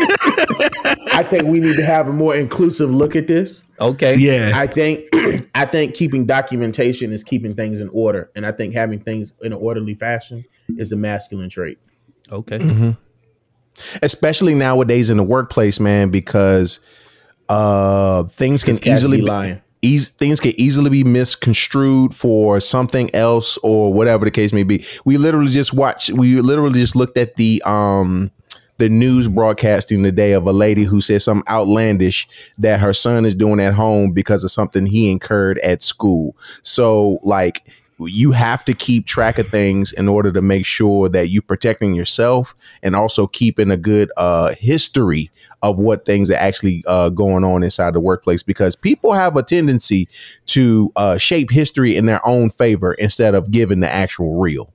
[1.12, 3.64] I think we need to have a more inclusive look at this.
[3.80, 4.16] Okay.
[4.16, 5.04] Yeah, I think
[5.54, 9.52] I think keeping documentation is keeping things in order, and I think having things in
[9.52, 10.44] an orderly fashion
[10.78, 11.78] is a masculine trait.
[12.30, 12.58] Okay.
[12.58, 12.90] Mm-hmm.
[14.02, 16.80] Especially nowadays in the workplace, man, because
[17.48, 19.60] uh things can easily be lying.
[19.82, 24.84] eas- things can easily be misconstrued for something else or whatever the case may be.
[25.04, 28.30] We literally just watched we literally just looked at the um
[28.78, 32.26] the news broadcasting today of a lady who said something outlandish
[32.58, 36.36] that her son is doing at home because of something he incurred at school.
[36.62, 37.62] So like
[38.06, 41.94] you have to keep track of things in order to make sure that you're protecting
[41.94, 45.30] yourself and also keeping a good uh history
[45.62, 49.42] of what things are actually uh going on inside the workplace because people have a
[49.42, 50.08] tendency
[50.46, 54.72] to uh shape history in their own favor instead of giving the actual real.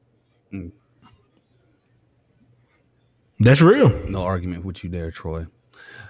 [3.40, 3.90] that's real.
[4.08, 5.46] No argument with you there, Troy.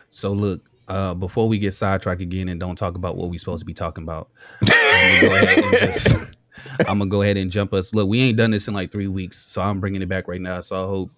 [0.09, 3.59] So look, uh, before we get sidetracked again and don't talk about what we're supposed
[3.59, 4.29] to be talking about,
[4.65, 6.36] go ahead and just
[6.87, 7.93] I'm gonna go ahead and jump us.
[7.93, 10.41] Look, we ain't done this in like three weeks, so I'm bringing it back right
[10.41, 10.61] now.
[10.61, 11.11] So I hope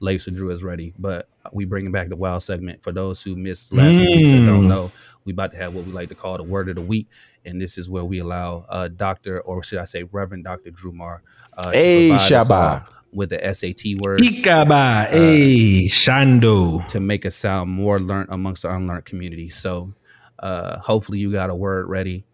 [0.00, 0.94] Lace and Drew is ready.
[0.98, 4.66] But we bringing back the wild segment for those who missed last week and don't
[4.66, 4.68] Mm.
[4.68, 4.92] know.
[5.24, 7.08] We about to have what we like to call the word of the week,
[7.44, 10.92] and this is where we allow uh, Doctor, or should I say, Reverend Doctor Drew
[10.92, 11.22] Moore,
[11.56, 12.86] uh, to Hey, Shabba.
[13.12, 16.86] with the SAT word Ikaba, hey, Shando.
[16.88, 19.48] to make us sound more learned amongst the unlearned community.
[19.48, 19.94] So
[20.40, 22.24] uh hopefully you got a word ready.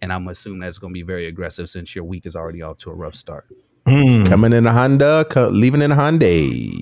[0.00, 2.90] And I'm assuming that's gonna be very aggressive since your week is already off to
[2.90, 3.46] a rough start.
[3.86, 4.28] Mm.
[4.28, 6.74] Coming in a Honda, co- leaving in a Hyundai.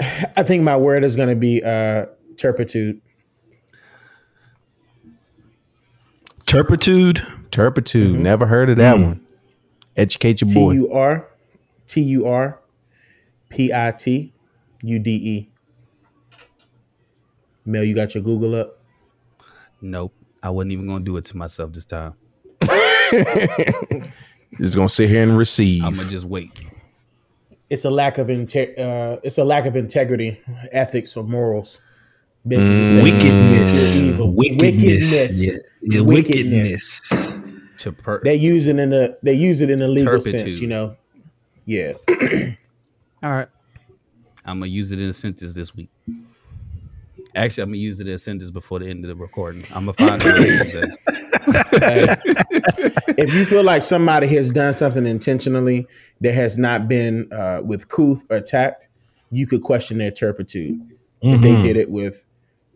[0.36, 2.06] I think my word is going to be uh,
[2.36, 3.00] turpitude.
[6.46, 7.26] Turpitude.
[7.50, 8.18] Turpitude.
[8.18, 9.24] Never heard of that one.
[9.96, 10.72] Educate your boy.
[10.72, 11.28] U R
[11.86, 12.60] T U R
[13.50, 14.32] P I T
[14.82, 15.50] U D E.
[17.64, 18.80] Mel, you got your Google up?
[19.80, 20.12] Nope.
[20.44, 22.12] I wasn't even gonna do it to myself this time.
[24.60, 25.82] Just gonna sit here and receive.
[25.84, 26.60] I'm gonna just wait.
[27.70, 31.80] it's a lack of inte- uh, it's a lack of integrity, ethics, or morals.
[32.46, 34.02] Bitches is saying Wickedness.
[34.02, 34.26] you're.
[34.26, 34.70] Wickedness.
[34.70, 35.42] Wickedness.
[35.44, 37.00] Yeah, yeah, Wickedness.
[37.10, 37.58] wickedness.
[37.78, 40.40] To per- They use it in a they use it in a legal Turpitude.
[40.42, 40.94] sense, you know.
[41.64, 41.94] Yeah.
[43.22, 43.48] All right.
[44.44, 45.88] I'm gonna use it in a sentence this week.
[47.36, 49.64] Actually, I'm gonna use it in a sentence before the end of the recording.
[49.74, 50.98] I'm gonna find a way to use that.
[53.18, 55.86] if you feel like somebody has done something intentionally
[56.20, 58.86] that has not been uh, with couth or tact,
[59.30, 60.80] you could question their turpitude
[61.22, 62.24] if they did it with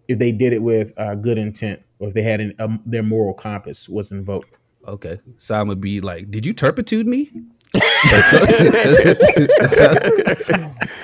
[0.09, 3.03] if they did it with uh, good intent or if they had an, um, their
[3.03, 4.59] moral compass was invoked.
[4.87, 7.31] Okay, so I'm gonna be like, "Did you turpitude me?"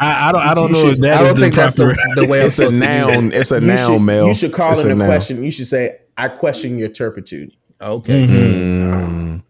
[0.00, 0.40] I, I don't.
[0.42, 2.58] I don't know if that I don't the think that's the, the way I'm It's
[2.58, 3.14] a supposed to use it.
[3.14, 3.32] noun.
[3.32, 4.26] It's a You noun, should, Mel.
[4.28, 5.08] you should call It's it a noun.
[5.08, 5.42] question.
[5.42, 8.26] You should say, "I question your turpitude." Okay.
[8.26, 9.42] Mm.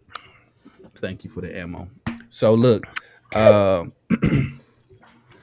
[0.95, 1.87] Thank you for the ammo.
[2.29, 2.85] So look,
[3.35, 3.93] um,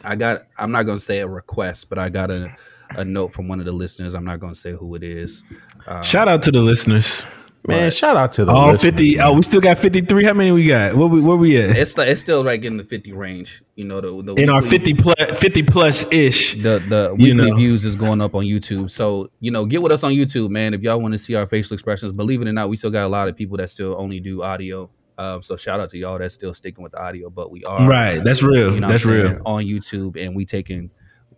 [0.04, 0.46] I got.
[0.58, 2.54] I'm not gonna say a request, but I got a
[2.96, 4.14] a note from one of the listeners.
[4.14, 5.44] I'm not gonna say who it is.
[5.86, 7.24] Um, Shout out to the listeners.
[7.64, 9.16] Man, shout out to the All fifty.
[9.16, 9.26] man.
[9.26, 10.24] Oh, we still got fifty three.
[10.24, 10.96] How many we got?
[10.96, 11.76] Where we where we at?
[11.76, 13.62] It's like it's still like in the 50 range.
[13.76, 16.54] You know the the In our fifty plus fifty plus ish.
[16.54, 17.56] the the You weekly know.
[17.56, 18.90] views is going up on YouTube.
[18.90, 20.74] So you know, get with us on YouTube, man.
[20.74, 23.04] If y'all want to see our facial expressions, believe it or not, we still got
[23.06, 24.90] a lot of people that still only do audio.
[25.18, 27.86] Um, so shout out to y'all that's still sticking with the audio, but we are
[27.86, 28.18] Right.
[28.24, 28.74] That's real.
[28.74, 29.42] you know That's what I'm saying, real.
[29.46, 30.90] on YouTube, and we taking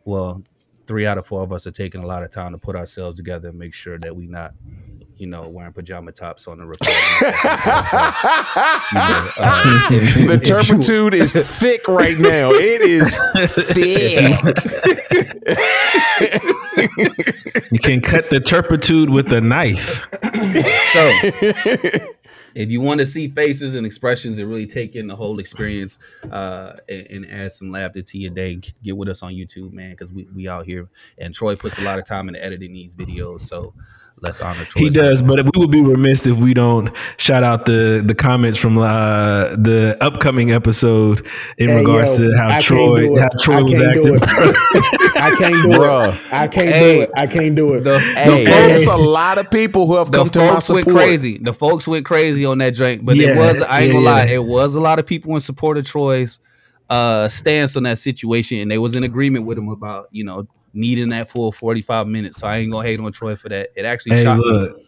[0.06, 0.42] well,
[0.86, 3.18] three out of four of us are taking a lot of time to put ourselves
[3.18, 4.52] together and make sure that we not.
[5.16, 6.94] You know, wearing pajama tops on the recording.
[6.96, 8.24] and stuff like
[8.54, 8.84] that.
[8.90, 12.50] So, you know, uh, if the if you- turpitude is thick right now.
[12.52, 13.16] It is
[13.74, 14.40] thick.
[17.70, 20.04] You can cut the turpitude with a knife.
[20.92, 21.10] So,
[22.54, 25.98] if you want to see faces and expressions and really take in the whole experience
[26.30, 29.90] uh, and, and add some laughter to your day, get with us on YouTube, man,
[29.90, 30.88] because we, we out here.
[31.18, 33.40] And Troy puts a lot of time into editing these videos.
[33.42, 33.74] So
[34.20, 34.82] let's honor Troy.
[34.84, 38.58] He does, but we would be remiss if we don't shout out the the comments
[38.58, 41.26] from uh, the upcoming episode
[41.58, 44.18] in Hey, regards yo, to how I Troy how Troy I was acting.
[45.16, 46.12] I can't do Bruh.
[46.14, 46.32] it.
[46.32, 46.96] I can't Hey.
[46.96, 47.10] do it.
[47.16, 47.84] I can't do it.
[47.84, 50.70] The, Hey, the there's folks, a lot of people who have come to my folks
[50.70, 51.38] went crazy.
[51.38, 54.24] The folks went crazy on that drink, but it was I ain't yeah, gonna lie,
[54.24, 54.34] yeah.
[54.34, 56.40] it was a lot of people in support of Troy's
[56.90, 60.46] uh stance on that situation, and they was in agreement with him about you know
[60.74, 62.38] needing that full forty five minutes.
[62.38, 63.70] So I ain't gonna hate on Troy for that.
[63.76, 64.50] It actually Hey, shocked me.
[64.52, 64.80] look,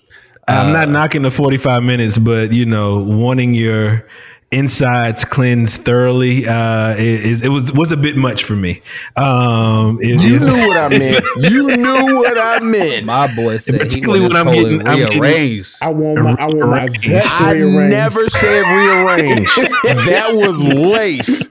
[0.49, 4.07] I'm not Uh, knocking the 45 minutes, but you know, wanting your
[4.53, 8.81] insides cleansed thoroughly uh is it was was a bit much for me
[9.17, 11.25] um it, You it- knew what I meant.
[11.39, 13.07] You knew what I meant.
[13.07, 15.75] My boy said he particularly when I'm colon getting- I'm getting- rearranged.
[15.83, 17.09] I want my I want my Rearrange.
[17.09, 19.53] guts I never said rearrange.
[20.07, 21.49] that was lace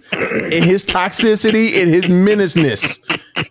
[0.51, 2.99] in his toxicity and his menaceness.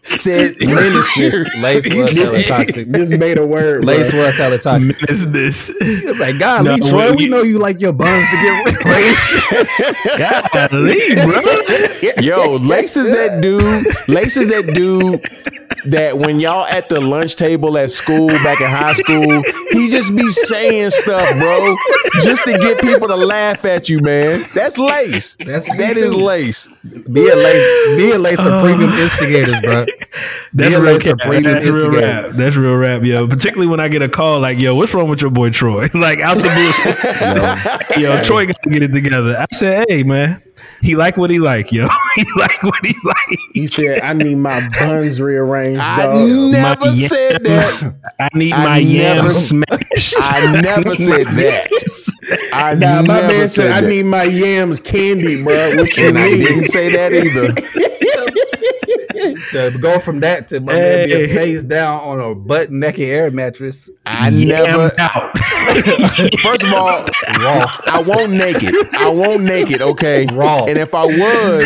[0.02, 1.46] Said Menaceness.
[1.58, 2.90] Lace was hella toxic.
[2.92, 3.84] just made a word.
[3.84, 4.20] Lace bro.
[4.26, 4.96] was hella toxic.
[5.10, 8.26] is this He was like, God, No, Troy, we- we know you like your buns
[8.30, 10.52] to get rearranged.
[10.52, 11.40] golly, bro
[12.22, 13.86] Yo, Lace is that dude.
[14.08, 15.22] Lace is that dude
[15.86, 20.16] that when y'all at the lunch table at school back in high school, he just
[20.16, 21.76] be saying stuff, bro,
[22.22, 24.42] just to get people to laugh at you, man.
[24.54, 25.36] That's Lace.
[25.36, 26.18] That's me that is too.
[26.54, 26.68] Lace.
[27.08, 29.84] Me and Lace, me and Lace are oh premium instigators, bro.
[30.52, 32.30] That's Me and real, Lace are premium That's real rap.
[32.34, 33.26] That's real rap, yo.
[33.26, 36.20] Particularly when I get a call like, "Yo, what's wrong with your boy Troy?" like
[36.20, 36.42] out the
[37.96, 39.36] blue, yo, Troy got to get it together.
[39.38, 40.40] I said, "Hey, man,
[40.84, 41.88] he like what he like, yo.
[42.16, 46.86] he like what he like." He said, "I need my buns rearranged, I dog." never
[46.86, 47.94] My said that.
[48.20, 50.14] I need I my never- yams smashed.
[50.20, 52.50] I never said that.
[52.52, 56.28] I Nah, my man said, "I need my yams candy, bro." What you and I
[56.30, 56.38] mean?
[56.40, 57.54] didn't say that either.
[59.54, 61.34] To go from that to my man being Hey.
[61.34, 63.88] face down on a butt naked air mattress.
[64.04, 64.92] I Yam never.
[64.98, 65.38] out.
[66.42, 67.04] First of all,
[67.38, 67.70] Raw.
[67.86, 68.74] I won't naked.
[68.94, 69.80] I won't naked.
[69.80, 70.64] Okay, Raw.
[70.64, 71.64] And if I was,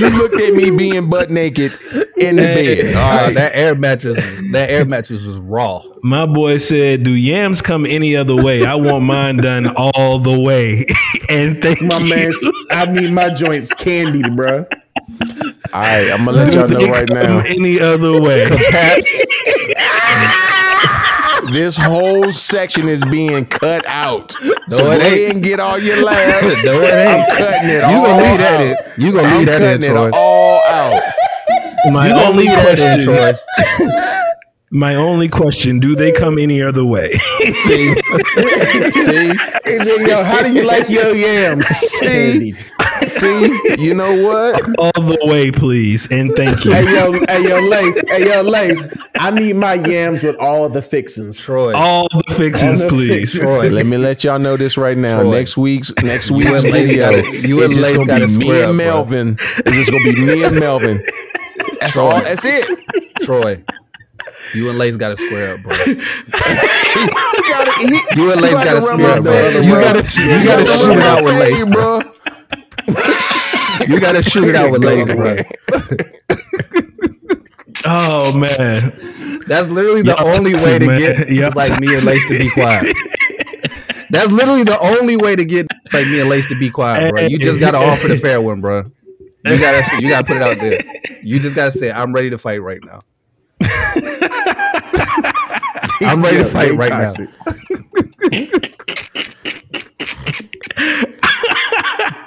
[0.00, 1.72] you looked at me being butt naked
[2.18, 2.94] in the bed.
[2.94, 4.16] All Uh, that air mattress,
[4.52, 5.82] that air mattress was raw.
[6.02, 8.64] My boy said, "Do yams come any other way?
[8.64, 10.86] I want mine done all the way."
[11.28, 12.08] and thank My you.
[12.14, 12.32] man,
[12.70, 14.66] I need my joints candied, bro.
[15.72, 16.10] All right.
[16.10, 17.38] I'm gonna let y'all know right now.
[17.40, 18.46] Any other way?
[18.70, 19.24] Paps.
[21.52, 24.32] This whole section is being cut out.
[24.32, 25.42] So No, go it ahead ain't.
[25.42, 26.62] get all your laughs.
[26.64, 27.30] No, it ain't.
[27.30, 28.60] I'm cutting it You all gonna leave that out.
[28.98, 29.02] in.
[29.06, 30.08] You gonna I'm leave that in, cutting Troy.
[30.08, 31.02] it all out.
[31.92, 34.18] My You gonna only leave that in, question- Troy.
[34.70, 37.12] My only question: Do they come any other way?
[37.38, 39.32] See, see,
[39.64, 41.64] Hey, then, yo, how do you like your yams?
[41.66, 42.52] See?
[43.06, 43.58] see.
[43.78, 44.62] You know what?
[44.78, 46.72] All the way, please, and thank you.
[46.72, 48.84] Hey yo, hey yo, Lace, hey yo, Lace.
[49.18, 51.74] I need my yams with all the fixings, Troy.
[51.74, 53.08] All the fixings, All the please.
[53.32, 53.42] fixins.
[53.44, 53.68] Troy.
[53.70, 55.22] Let me let y'all know this right now.
[55.22, 55.30] Troy.
[55.32, 58.42] Next week's next You week's video, you and it's just Lace gonna gotta be me
[58.44, 58.84] square and up, bro.
[58.84, 59.36] Melvin.
[59.40, 61.02] It's just gonna be me and Melvin.
[61.80, 62.10] That's all.
[62.20, 62.66] That's it.
[63.22, 63.62] Troy.
[64.54, 65.74] You and Lace got to square up, bro.
[65.76, 69.48] He gotta, he, You and Lace got gotta square up, bro.
[69.60, 72.00] You gotta- you You gotta gotta shoot it out with Lace, bro.
[73.86, 75.36] You got to shoot it out with Lace, bro.
[77.84, 78.90] Oh man,
[79.46, 80.98] That's literally the Y'all only way to man.
[80.98, 82.94] get Y'all like me and Lace to be quiet.
[84.10, 87.22] That's literally the only way to get like me and Lace to be quiet, bro.
[87.26, 88.84] You just gotta offer the fair one, bro.
[89.44, 90.80] You gotta you gotta put it out there.
[91.22, 93.00] You just gotta say, "I'm ready to fight right now."
[96.00, 97.12] I'm ready to fight way right now.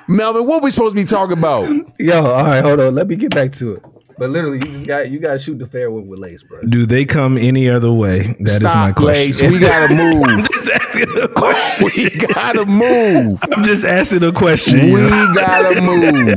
[0.07, 1.69] Melvin, what we supposed to be talking about?
[1.99, 2.93] Yo, all right, hold on.
[2.95, 3.83] Let me get back to it.
[4.17, 6.61] But literally, you just got you gotta shoot the fair one with Lace, bro.
[6.69, 8.35] do they come any other way?
[8.39, 9.49] That is my question.
[9.49, 9.51] Lace.
[9.51, 10.47] We gotta move.
[10.51, 11.85] Just asking a question.
[11.95, 13.39] We gotta move.
[13.51, 14.79] I'm just asking a question.
[14.79, 15.33] We yo.
[15.33, 16.35] gotta move.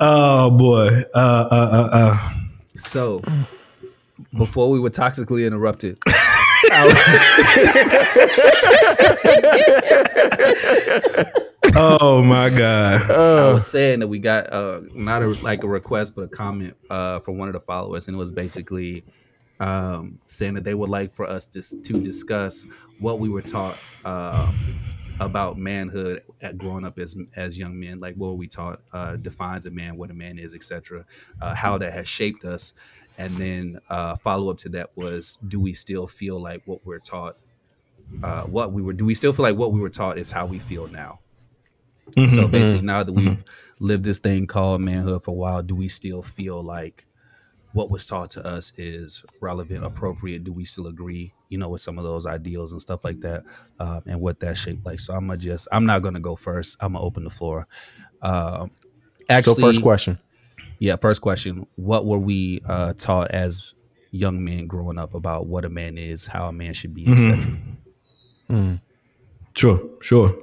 [0.00, 1.04] Oh boy.
[1.14, 2.32] Uh, uh, uh, uh.
[2.76, 3.22] So,
[4.36, 5.98] before we were toxically interrupted,
[11.80, 13.10] Oh my god.
[13.10, 16.76] I was saying that we got uh not a, like a request but a comment
[16.90, 19.04] uh from one of the followers and it was basically
[19.60, 22.66] um saying that they would like for us to to discuss
[22.98, 24.50] what we were taught uh,
[25.20, 28.00] about manhood at growing up as as young men.
[28.00, 31.04] Like what were we taught uh defines a man what a man is etc
[31.40, 32.72] uh, how that has shaped us
[33.18, 36.98] and then uh follow up to that was do we still feel like what we're
[37.00, 37.36] taught
[38.22, 40.46] uh what we were do we still feel like what we were taught is how
[40.46, 41.18] we feel now
[42.16, 42.36] Mm-hmm.
[42.36, 43.44] so basically, now that we've
[43.80, 47.04] lived this thing called manhood for a while, do we still feel like
[47.72, 50.42] what was taught to us is relevant, appropriate?
[50.42, 53.44] Do we still agree, you know, with some of those ideals and stuff like that,
[53.78, 55.00] um, and what that shaped like?
[55.00, 56.78] So I'm gonna just, I'm not gonna go first.
[56.80, 57.66] I'm gonna open the floor.
[58.22, 58.70] Um,
[59.28, 60.18] So actually, first question.
[60.78, 63.74] Yeah, first question: What were we uh, taught as
[64.10, 67.58] young men growing up about what a man is, how a man should be, etc.?
[69.56, 70.36] Sure, sure.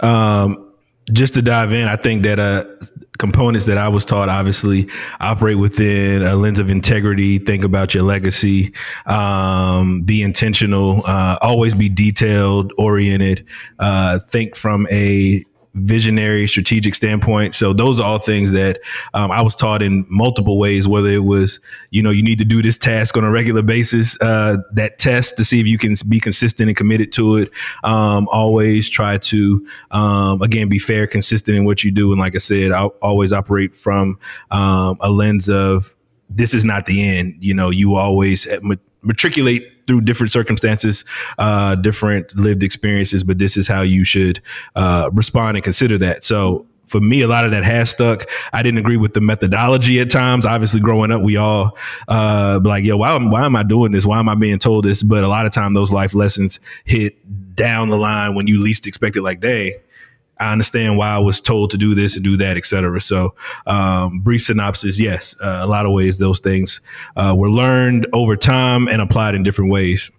[0.00, 0.72] Um,
[1.12, 2.64] just to dive in, I think that uh,
[3.18, 4.88] components that I was taught obviously
[5.20, 7.38] operate within a lens of integrity.
[7.38, 8.72] Think about your legacy.
[9.06, 11.02] Um, be intentional.
[11.06, 13.46] Uh, always be detailed oriented.
[13.78, 17.54] Uh, think from a visionary strategic standpoint.
[17.54, 18.80] So those are all things that
[19.14, 22.44] um, i was taught in multiple ways whether it was you know you need to
[22.44, 25.94] do this task on a regular basis uh, that test to see if you can
[26.08, 27.50] be consistent and committed to it.
[27.84, 32.12] Um, always try to um, again be fair consistent in what you do.
[32.12, 34.18] And like i said i always operate from
[34.50, 35.94] um, a lens of
[36.28, 37.36] this is not the end.
[37.40, 41.04] You know you always ma- matriculate through different circumstances,
[41.38, 44.40] uh, different lived experiences, but this is how you should
[44.76, 46.24] uh, respond and consider that.
[46.24, 48.28] So for me, a lot of that has stuck.
[48.52, 50.44] I didn't agree with the methodology at times.
[50.44, 54.04] Obviously, growing up, we all uh, like, "Yo, why, am- why am I doing this?
[54.04, 57.16] Why am I being told this?" But a lot of time, those life lessons hit
[57.56, 59.22] down the line when you least expect it.
[59.22, 59.72] Like, dang,
[60.38, 63.00] I understand why I was told to do this and do that, et cetera.
[63.00, 63.34] So,
[63.66, 66.80] um, brief synopsis: Yes, uh, a lot of ways those things
[67.16, 70.10] uh, were learned over time and applied in different ways.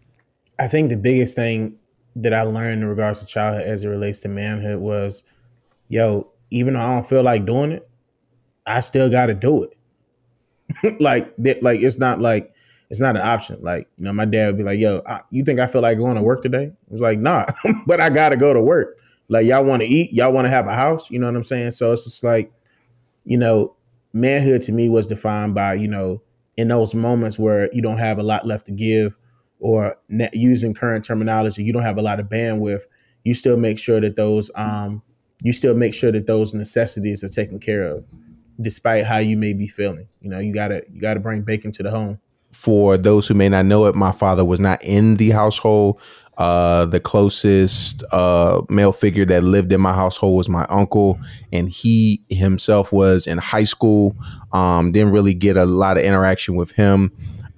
[0.59, 1.77] I think the biggest thing
[2.15, 5.23] that I learned in regards to childhood as it relates to manhood was,
[5.89, 7.89] yo, even though I don't feel like doing it,
[8.65, 11.01] I still got to do it.
[11.01, 12.53] like, that, like it's not like
[12.89, 13.57] it's not an option.
[13.61, 15.97] Like, you know, my dad would be like, "Yo, I, you think I feel like
[15.97, 17.45] going to work today?" I was like, "Nah,"
[17.87, 18.97] but I got to go to work.
[19.29, 21.09] Like, y'all want to eat, y'all want to have a house.
[21.09, 21.71] You know what I'm saying?
[21.71, 22.51] So it's just like,
[23.25, 23.75] you know,
[24.13, 26.21] manhood to me was defined by, you know,
[26.55, 29.15] in those moments where you don't have a lot left to give
[29.59, 32.83] or ne- using current terminology, you don't have a lot of bandwidth.
[33.23, 35.01] You still make sure that those um
[35.41, 38.05] you still make sure that those necessities are taken care of,
[38.61, 40.07] despite how you may be feeling.
[40.21, 42.19] You know, you gotta you gotta bring bacon to the home.
[42.51, 45.99] For those who may not know it, my father was not in the household.
[46.37, 51.19] Uh, the closest uh, male figure that lived in my household was my uncle,
[51.51, 54.15] and he himself was in high school.
[54.51, 57.11] Um, didn't really get a lot of interaction with him.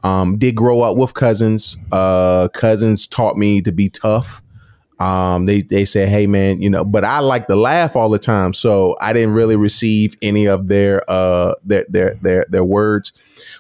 [0.04, 1.78] Um, did grow up with cousins.
[1.92, 4.44] Uh, cousins taught me to be tough.
[5.00, 8.20] Um, they they said, "Hey, man, you know," but I like to laugh all the
[8.20, 13.12] time, so I didn't really receive any of their uh their their their their words.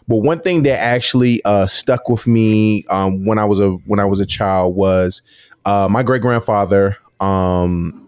[0.08, 4.00] But one thing that actually uh, stuck with me um, when I was a when
[4.00, 5.22] I was a child was
[5.66, 6.98] uh, my great grandfather.
[7.20, 8.08] Um,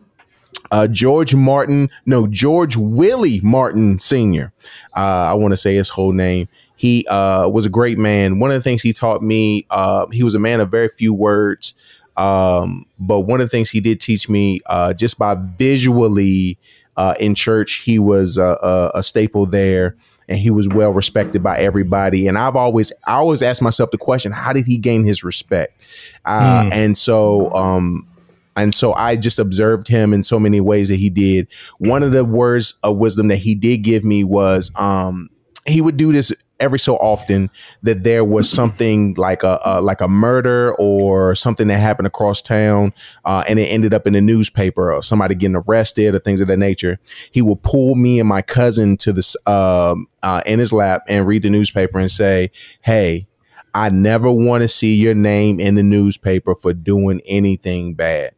[0.72, 4.52] uh, George Martin, no, George Willie Martin Sr.
[4.96, 6.48] Uh, I want to say his whole name.
[6.76, 8.40] He uh, was a great man.
[8.40, 11.14] One of the things he taught me, uh, he was a man of very few
[11.14, 11.74] words.
[12.18, 16.57] Um, but one of the things he did teach me, uh, just by visually
[16.97, 19.95] uh, in church, he was a, a, a staple there
[20.28, 22.28] and he was well respected by everybody.
[22.28, 25.80] And I've always, I always asked myself the question, how did he gain his respect?
[26.26, 26.74] Uh, Hmm.
[26.74, 28.07] And so, um,
[28.55, 31.47] and so I just observed him in so many ways that he did.
[31.78, 35.30] One of the words of wisdom that he did give me was, um,
[35.68, 37.49] he would do this every so often
[37.84, 42.41] that there was something like a, a like a murder or something that happened across
[42.41, 42.93] town
[43.26, 46.47] uh, and it ended up in the newspaper or somebody getting arrested or things of
[46.47, 46.99] that nature.
[47.32, 51.28] He would pull me and my cousin to this um, uh, in his lap and
[51.28, 52.51] read the newspaper and say
[52.82, 53.28] hey
[53.74, 58.34] i never want to see your name in the newspaper for doing anything bad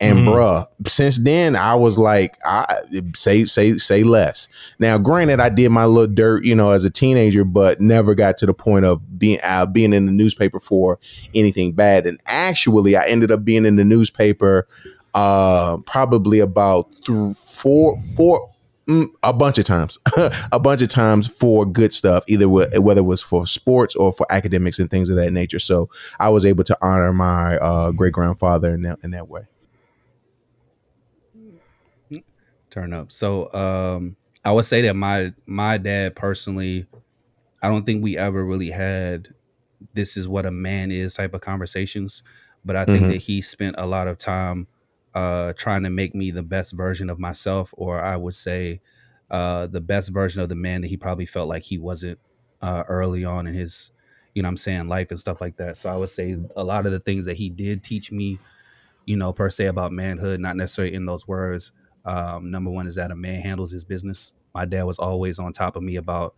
[0.00, 0.26] and Mhm.
[0.28, 2.80] bruh, since then I was like, I
[3.16, 4.46] say say say less.
[4.78, 8.36] Now, granted, I did my little dirt, you know, as a teenager, but never got
[8.38, 10.98] to the point of being uh, being in the newspaper for
[11.34, 12.06] anything bad.
[12.06, 14.68] And actually, I ended up being in the newspaper
[15.14, 18.50] uh, probably about through four four.
[18.88, 19.98] mm, A bunch of times,
[20.52, 24.12] a bunch of times for good stuff, either wh- whether it was for sports or
[24.12, 25.58] for academics and things of that nature.
[25.58, 25.88] So
[26.20, 29.42] I was able to honor my uh, great grandfather in that in that way.
[32.80, 33.12] Turn up.
[33.12, 36.86] So um I would say that my my dad personally,
[37.62, 39.28] I don't think we ever really had
[39.94, 42.22] this is what a man is type of conversations.
[42.64, 43.08] But I think Mhm.
[43.08, 44.66] that he spent a lot of time
[45.14, 48.80] uh trying to make me the best version of myself, or I would say
[49.30, 52.18] uh the best version of the man that he probably felt like he wasn't
[52.62, 53.90] uh early on in his
[54.34, 55.76] you know what I'm saying life and stuff like that.
[55.76, 58.38] So I would say a lot of the things that he did teach me,
[59.06, 61.72] you know, per se about manhood, not necessarily in those words,
[62.08, 64.32] um, number one is that a man handles his business.
[64.54, 66.34] My dad was always on top of me about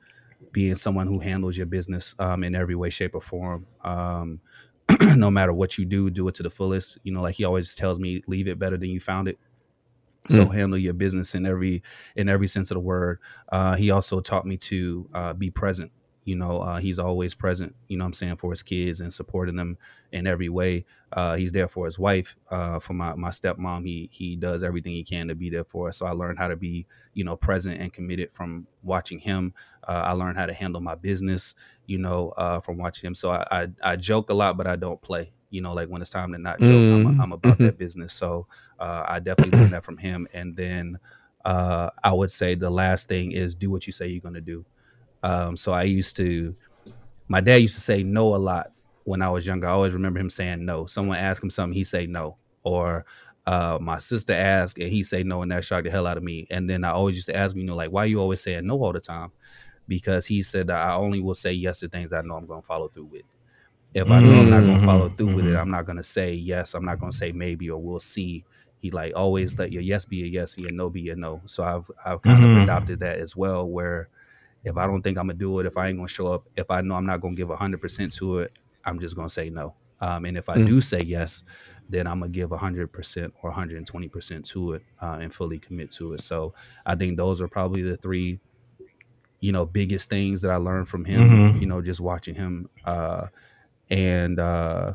[0.52, 3.66] being someone who handles your business um, in every way, shape, or form.
[3.84, 4.40] Um,
[5.16, 6.98] no matter what you do, do it to the fullest.
[7.04, 9.38] You know, like he always tells me, leave it better than you found it.
[10.28, 11.82] So handle your business in every
[12.14, 13.20] in every sense of the word.
[13.50, 15.92] Uh, he also taught me to uh, be present.
[16.24, 17.74] You know, uh, he's always present.
[17.88, 19.78] You know, what I'm saying for his kids and supporting them
[20.12, 20.84] in every way.
[21.12, 23.84] Uh, he's there for his wife, uh, for my my stepmom.
[23.86, 25.98] He he does everything he can to be there for us.
[25.98, 29.54] So I learned how to be you know present and committed from watching him.
[29.86, 31.54] Uh, I learned how to handle my business,
[31.86, 33.14] you know, uh, from watching him.
[33.14, 35.32] So I, I I joke a lot, but I don't play.
[35.48, 37.20] You know, like when it's time to not joke, I'm, Mm.
[37.22, 38.12] I'm about that business.
[38.12, 38.46] So
[38.78, 40.28] uh, I definitely learned that from him.
[40.32, 40.98] And then
[41.44, 44.40] uh, I would say the last thing is do what you say you're going to
[44.40, 44.64] do.
[45.22, 46.56] Um, so I used to,
[47.28, 48.72] my dad used to say no a lot
[49.04, 49.66] when I was younger.
[49.68, 50.86] I always remember him saying no.
[50.86, 52.38] Someone asked him something, he say no.
[52.62, 53.04] Or
[53.46, 56.22] uh, my sister asked and he say no, and that shocked the hell out of
[56.22, 56.46] me.
[56.50, 58.66] And then I always used to ask me, you know, like, why you always saying
[58.66, 59.32] no all the time?
[59.88, 62.62] Because he said that I only will say yes to things I know I'm going
[62.62, 63.22] to follow through with.
[63.94, 65.56] If I know I'm not going to follow Mhm, through with it, mhm.
[65.56, 66.74] I'm not going to say yes.
[66.74, 68.44] I'm not going to say maybe or we'll see.
[68.76, 71.42] He like always let your yes be a yes and your no be a no.
[71.46, 72.44] So I've I've kind Mhm.
[72.44, 74.08] of adopted that as well, where
[74.64, 76.70] if I don't think I'm gonna do it, if I ain't gonna show up, if
[76.70, 79.74] I know I'm not gonna give hundred percent to it, I'm just gonna say no.
[80.00, 80.66] Um, and if I Mm.
[80.66, 81.44] do say yes,
[81.88, 85.90] then I'm gonna give hundred percent or 120 percent to it uh, and fully commit
[85.92, 86.20] to it.
[86.22, 86.54] So
[86.86, 88.38] I think those are probably the three,
[89.40, 91.28] you know, biggest things that I learned from him.
[91.28, 91.60] Mhm.
[91.60, 93.26] You know, just watching him, uh,
[93.90, 94.94] and uh,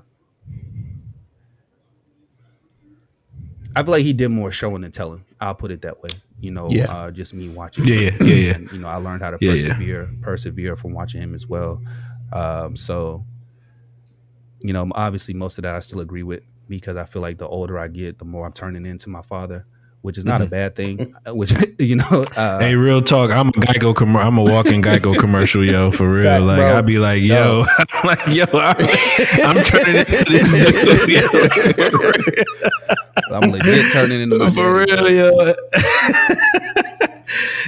[3.75, 5.23] I feel like he did more showing than telling.
[5.41, 6.09] I'll put it that way.
[6.39, 6.85] You know, Yeah.
[6.85, 7.85] uh, just me watching.
[7.85, 8.27] Yeah, him.
[8.27, 8.53] yeah, yeah, yeah.
[8.55, 9.51] And you know, I learned how to yeah.
[9.51, 11.81] persevere, persevere from watching him as well.
[12.31, 13.25] Um, so,
[14.61, 17.47] you know, obviously most of that I still agree with because I feel like the
[17.47, 19.65] older I get, the more I'm turning into my father,
[20.05, 21.13] which is not a bad thing.
[21.27, 23.31] uh, Which you know, uh, Hey, real talk.
[23.31, 23.93] I'm a Geico.
[23.95, 25.91] Com- I'm a walking Geico commercial, yo.
[25.91, 26.77] For real, Fact, like bro.
[26.77, 28.77] I'd be like, yo, I'm like, yo, I'm,
[29.57, 31.09] I'm turning into this dude.
[31.09, 31.27] yo.
[33.35, 35.53] I'm legit turning into my For real, yo.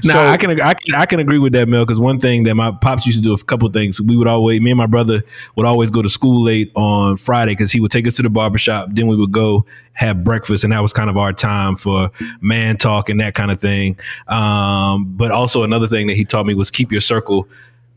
[0.03, 1.85] Nah, So- I can I can I can agree with that, Mel.
[1.85, 3.99] Because one thing that my pops used to do a couple things.
[4.01, 5.23] We would always me and my brother
[5.55, 8.29] would always go to school late on Friday because he would take us to the
[8.29, 8.89] barbershop.
[8.91, 12.11] Then we would go have breakfast, and that was kind of our time for
[12.41, 13.97] man talk and that kind of thing.
[14.27, 17.47] Um, but also another thing that he taught me was keep your circle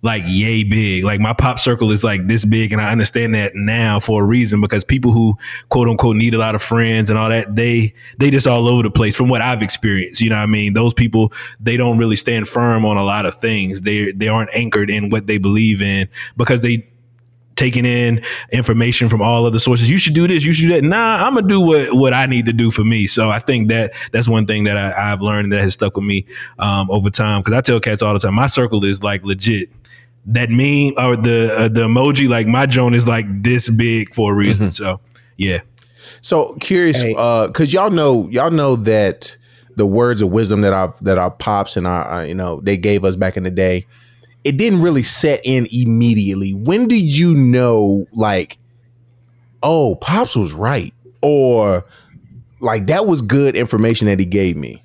[0.03, 1.05] like yay big.
[1.05, 4.27] Like my pop circle is like this big, and I understand that now for a
[4.27, 5.37] reason because people who
[5.69, 8.83] quote unquote need a lot of friends and all that, they they just all over
[8.83, 10.21] the place from what I've experienced.
[10.21, 10.75] You know what I mean?
[10.75, 13.83] Those people they don't really stand firm on a lot of things.
[13.83, 16.87] They they aren't anchored in what they believe in because they
[17.61, 18.23] taking in
[18.53, 19.91] information from all other sources.
[19.91, 20.45] You should do this.
[20.45, 20.83] You should do that.
[20.83, 23.07] Nah, I'm gonna do what what I need to do for me.
[23.07, 26.07] So I think that that's one thing that I, have learned that has stuck with
[26.07, 26.25] me
[26.59, 27.43] um, over time.
[27.43, 29.69] Because I tell cats all the time, my circle is like legit.
[30.27, 34.33] That meme or the uh, the emoji, like my joint is like this big for
[34.33, 34.67] a reason.
[34.67, 34.85] Mm-hmm.
[34.85, 35.01] So
[35.37, 35.61] yeah.
[36.21, 37.15] So curious, hey.
[37.17, 39.37] uh, because y'all know y'all know that
[39.77, 42.77] the words of wisdom that our that our pops and our, our you know they
[42.77, 43.87] gave us back in the day
[44.45, 46.55] it didn't really set in immediately.
[46.55, 48.59] When did you know, like,
[49.63, 50.95] oh, Pops was right?
[51.23, 51.85] Or
[52.61, 54.83] like that was good information that he gave me?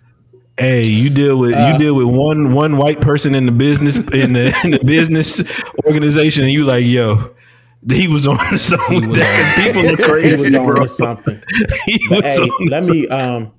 [0.58, 3.98] Hey, you deal with uh, you deal with one one white person in the business
[3.98, 5.42] in the in the business
[5.86, 7.36] organization, and you like, yo,
[7.90, 9.12] he was on something.
[9.12, 9.74] That.
[9.74, 10.88] People are crazy, he was bro.
[10.88, 11.42] something.
[11.86, 13.02] hey, let something.
[13.02, 13.52] me um,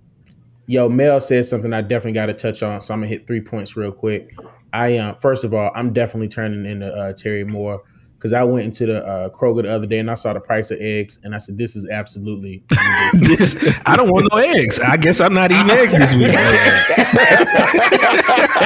[0.66, 3.42] yo, Mel said something I definitely got to touch on, so I'm gonna hit three
[3.42, 4.34] points real quick.
[4.72, 7.82] I um, first of all, I'm definitely turning into uh, Terry Moore
[8.16, 10.70] because I went into the uh, Kroger the other day and I saw the price
[10.70, 12.64] of eggs and I said, "This is absolutely
[13.14, 13.56] this.
[13.84, 14.80] I don't want no eggs.
[14.80, 16.28] I guess I'm not eating eggs this week."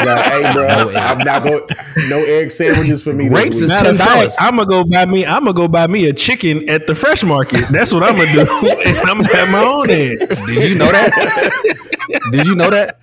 [0.00, 1.62] hey, bro, no I'm not going.
[2.08, 3.28] No egg sandwiches for me.
[3.28, 4.36] Grapes is ten dollars.
[4.40, 5.26] I'm gonna go buy me.
[5.26, 7.66] I'm gonna go buy me a chicken at the fresh market.
[7.70, 8.40] That's what I'm gonna do.
[9.04, 10.42] I'm gonna have my own eggs.
[10.42, 11.12] Did you know that?
[12.30, 13.00] Did you know that?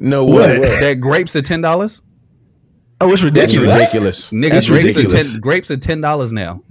[0.00, 0.48] No what?
[0.62, 2.02] That grapes are ten dollars.
[3.04, 3.68] Oh, it's ridiculous.
[3.68, 4.30] That's ridiculous.
[4.30, 5.28] Nigga, That's grapes, ridiculous.
[5.28, 6.62] Are ten, grapes are ten dollars now.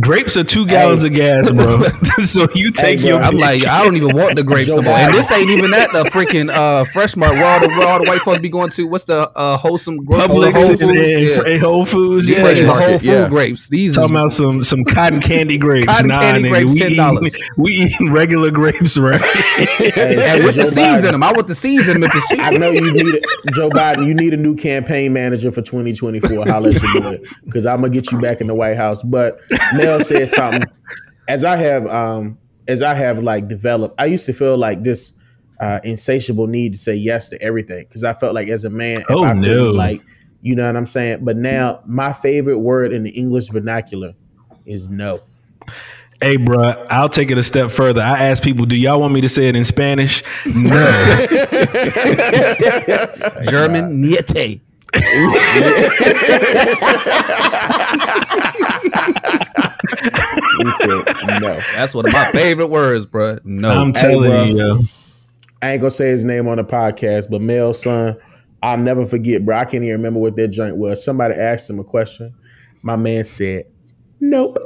[0.00, 1.08] Grapes are two gallons hey.
[1.08, 1.82] of gas, bro.
[2.24, 3.20] so you take hey, your.
[3.20, 4.94] I'm like, I don't even want the grapes no more.
[4.94, 7.32] And this ain't even at the freaking uh, Fresh Mart.
[7.32, 8.86] Where all the where all the white folks be going to?
[8.86, 10.82] What's the uh, wholesome Publix Whole Foods?
[10.82, 11.58] And, yeah.
[11.58, 12.28] Whole Foods?
[12.28, 13.28] Yeah, Fresh Market, Whole Food yeah.
[13.28, 13.68] grapes.
[13.68, 15.86] These talking is, about some some cotton candy grapes.
[15.86, 17.36] cotton nah, candy nigga, grapes, ten dollars.
[17.56, 19.20] We eating regular grapes, right?
[19.20, 21.22] hey, and with Joe the seeds in them.
[21.22, 22.10] I want the seeds in them.
[22.38, 24.06] I know you need it, Joe Biden.
[24.06, 26.46] You need a new campaign manager for 2024.
[26.46, 29.02] How let you do it because I'm gonna get you back in the White House.
[29.02, 29.40] But
[29.76, 30.62] Mel said something
[31.28, 35.12] as I have um as I have like developed, I used to feel like this
[35.60, 39.04] uh, insatiable need to say yes to everything because I felt like as a man,
[39.08, 40.02] oh I no, like
[40.42, 41.24] you know what I'm saying.
[41.24, 44.14] But now my favorite word in the English vernacular
[44.64, 45.20] is no.
[46.22, 48.00] Hey, bro, I'll take it a step further.
[48.00, 50.22] I ask people, do y'all want me to say it in Spanish?
[50.46, 51.26] No.
[53.50, 54.62] German, niete.
[60.80, 61.60] said no.
[61.74, 63.38] That's one of my favorite words, bro.
[63.44, 64.84] No, I'm telling hey, you.
[65.62, 68.16] I ain't gonna say his name on the podcast, but Mel son,
[68.62, 69.56] I'll never forget, bro.
[69.56, 71.04] I can't even remember what that joint was.
[71.04, 72.34] Somebody asked him a question.
[72.82, 73.64] My man said,
[74.20, 74.58] Nope.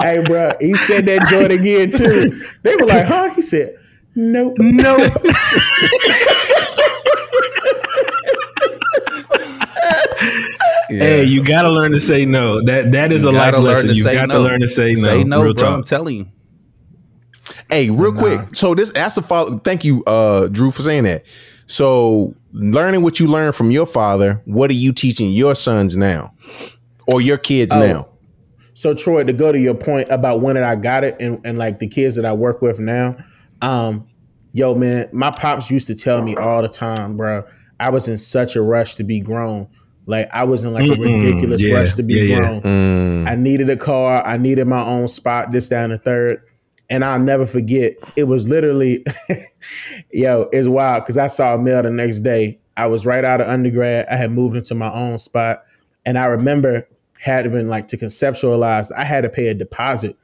[0.00, 2.40] hey, bro, he said that joint again too.
[2.62, 3.76] They were like, "Huh?" He said,
[4.14, 5.12] "Nope, nope."
[10.94, 11.04] Yeah.
[11.04, 12.62] Hey, you gotta learn to say no.
[12.64, 13.90] That that is you a life lesson.
[13.90, 14.36] You got no.
[14.36, 15.02] to learn to say no.
[15.02, 15.66] Say no, Real bro.
[15.66, 15.76] Talk.
[15.76, 16.28] I'm telling you.
[17.70, 18.20] Hey, real nah.
[18.20, 18.56] quick.
[18.56, 19.58] So this that's a follow.
[19.58, 21.26] Thank you, uh, Drew, for saying that.
[21.66, 26.32] So learning what you learned from your father, what are you teaching your sons now,
[27.08, 27.80] or your kids oh.
[27.80, 28.08] now?
[28.74, 31.58] So Troy, to go to your point about when did I got it, and, and
[31.58, 33.16] like the kids that I work with now,
[33.62, 34.06] um,
[34.52, 37.44] yo man, my pops used to tell me all the time, bro.
[37.80, 39.68] I was in such a rush to be grown
[40.06, 42.54] like I was in like a ridiculous yeah, rush to be yeah, grown.
[42.56, 42.62] Yeah.
[42.62, 43.28] Mm.
[43.28, 44.24] I needed a car.
[44.26, 45.52] I needed my own spot.
[45.52, 46.42] This down the third,
[46.90, 47.94] and I'll never forget.
[48.16, 49.04] It was literally,
[50.12, 52.58] yo, it's wild because I saw a mail the next day.
[52.76, 54.06] I was right out of undergrad.
[54.08, 55.64] I had moved into my own spot,
[56.04, 56.86] and I remember
[57.18, 58.90] had been like to conceptualize.
[58.94, 60.16] I had to pay a deposit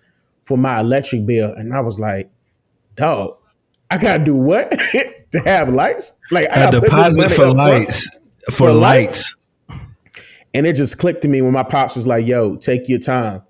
[0.44, 2.28] for my electric bill, and I was like,
[2.96, 3.36] dog,
[3.90, 4.70] I gotta do what
[5.32, 6.18] to have lights?
[6.30, 8.08] Like a deposit for lights.
[8.46, 9.36] For, for lights.
[10.54, 13.42] And it just clicked to me when my pops was like, "Yo, take your time."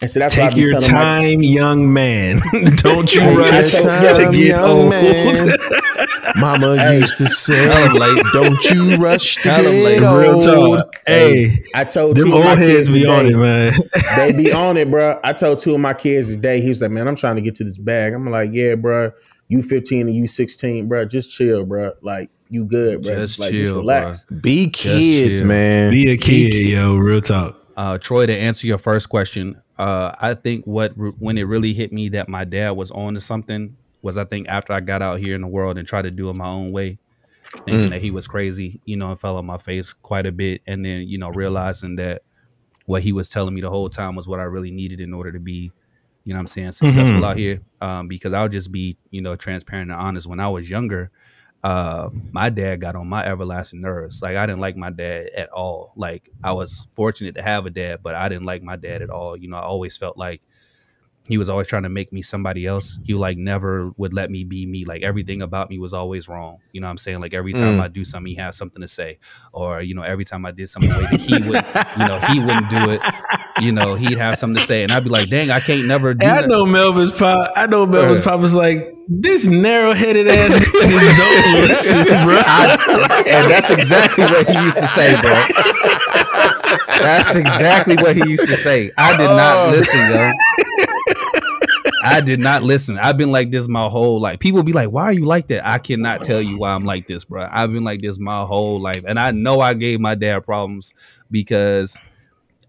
[0.00, 2.40] And so that's take your time, my, young man.
[2.76, 4.90] Don't you rush to get old.
[4.90, 5.50] Man.
[6.36, 11.02] Mama hey, used to say, like, "Don't you rush to get old." Real talk.
[11.06, 13.72] Hey, I told them old heads be on it, man.
[14.16, 15.20] they be on it, bro.
[15.22, 16.60] I told two of my kids today.
[16.60, 19.12] He was like, "Man, I'm trying to get to this bag." I'm like, "Yeah, bro.
[19.48, 21.04] You 15 and you 16, bro.
[21.04, 21.92] Just chill, bro.
[22.00, 23.14] Like, you good, bro.
[23.14, 24.24] Just, like, chill, just relax.
[24.26, 24.40] Bro.
[24.40, 25.90] Be kids, man.
[25.90, 26.96] Be a kid, Be yo.
[26.96, 27.60] Real talk.
[27.76, 31.92] Uh, Troy, to answer your first question, uh, I think what when it really hit
[31.92, 35.18] me that my dad was on to something was I think after I got out
[35.18, 36.98] here in the world and tried to do it my own way.
[37.66, 37.90] thinking Mm.
[37.90, 40.60] that he was crazy, you know, and fell on my face quite a bit.
[40.66, 42.22] And then, you know, realizing that
[42.86, 45.30] what he was telling me the whole time was what I really needed in order
[45.30, 45.70] to be,
[46.24, 47.24] you know what I'm saying, successful Mhm.
[47.24, 47.60] out here.
[47.80, 50.26] Um, because I'll just be, you know, transparent and honest.
[50.26, 51.12] When I was younger,
[51.64, 54.20] uh, my dad got on my everlasting nerves.
[54.20, 55.92] Like I didn't like my dad at all.
[55.96, 59.08] Like I was fortunate to have a dad, but I didn't like my dad at
[59.08, 59.34] all.
[59.34, 60.42] You know, I always felt like
[61.26, 62.98] he was always trying to make me somebody else.
[63.04, 64.84] He like never would let me be me.
[64.84, 66.58] Like everything about me was always wrong.
[66.72, 67.20] You know what I'm saying?
[67.20, 67.80] Like every time Mm.
[67.82, 69.18] I do something, he has something to say.
[69.52, 71.64] Or, you know, every time I did something way that he would,
[71.98, 73.02] you know, he wouldn't do it.
[73.62, 74.82] You know, he'd have something to say.
[74.82, 76.48] And I'd be like, dang, I can't never do And I that.
[76.48, 77.50] know Melvin's pop.
[77.56, 78.24] I know Melvin's Right.
[78.24, 82.36] pop was like, this narrow headed ass niggas don't listen, bro.
[82.36, 85.42] and that's exactly what he used to say, bro.
[87.00, 88.90] That's exactly what he used to say.
[88.96, 89.36] I did Oh.
[89.36, 90.30] not listen, yo.
[92.04, 92.98] I did not listen.
[92.98, 94.38] I've been like this my whole life.
[94.38, 97.06] People be like, "Why are you like that?" I cannot tell you why I'm like
[97.06, 97.48] this, bro.
[97.50, 100.94] I've been like this my whole life, and I know I gave my dad problems
[101.30, 101.98] because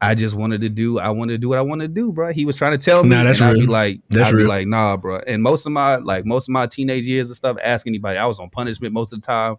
[0.02, 1.00] I just wanted to do.
[1.00, 2.32] I wanted to do what I wanted to do, bro.
[2.32, 4.38] He was trying to tell me, Nah, that's and I'd be like, That's I'd be
[4.38, 4.48] real.
[4.48, 5.18] like, nah, bro.
[5.28, 8.18] And most of my like most of my teenage years and stuff, ask anybody.
[8.18, 9.58] I was on punishment most of the time.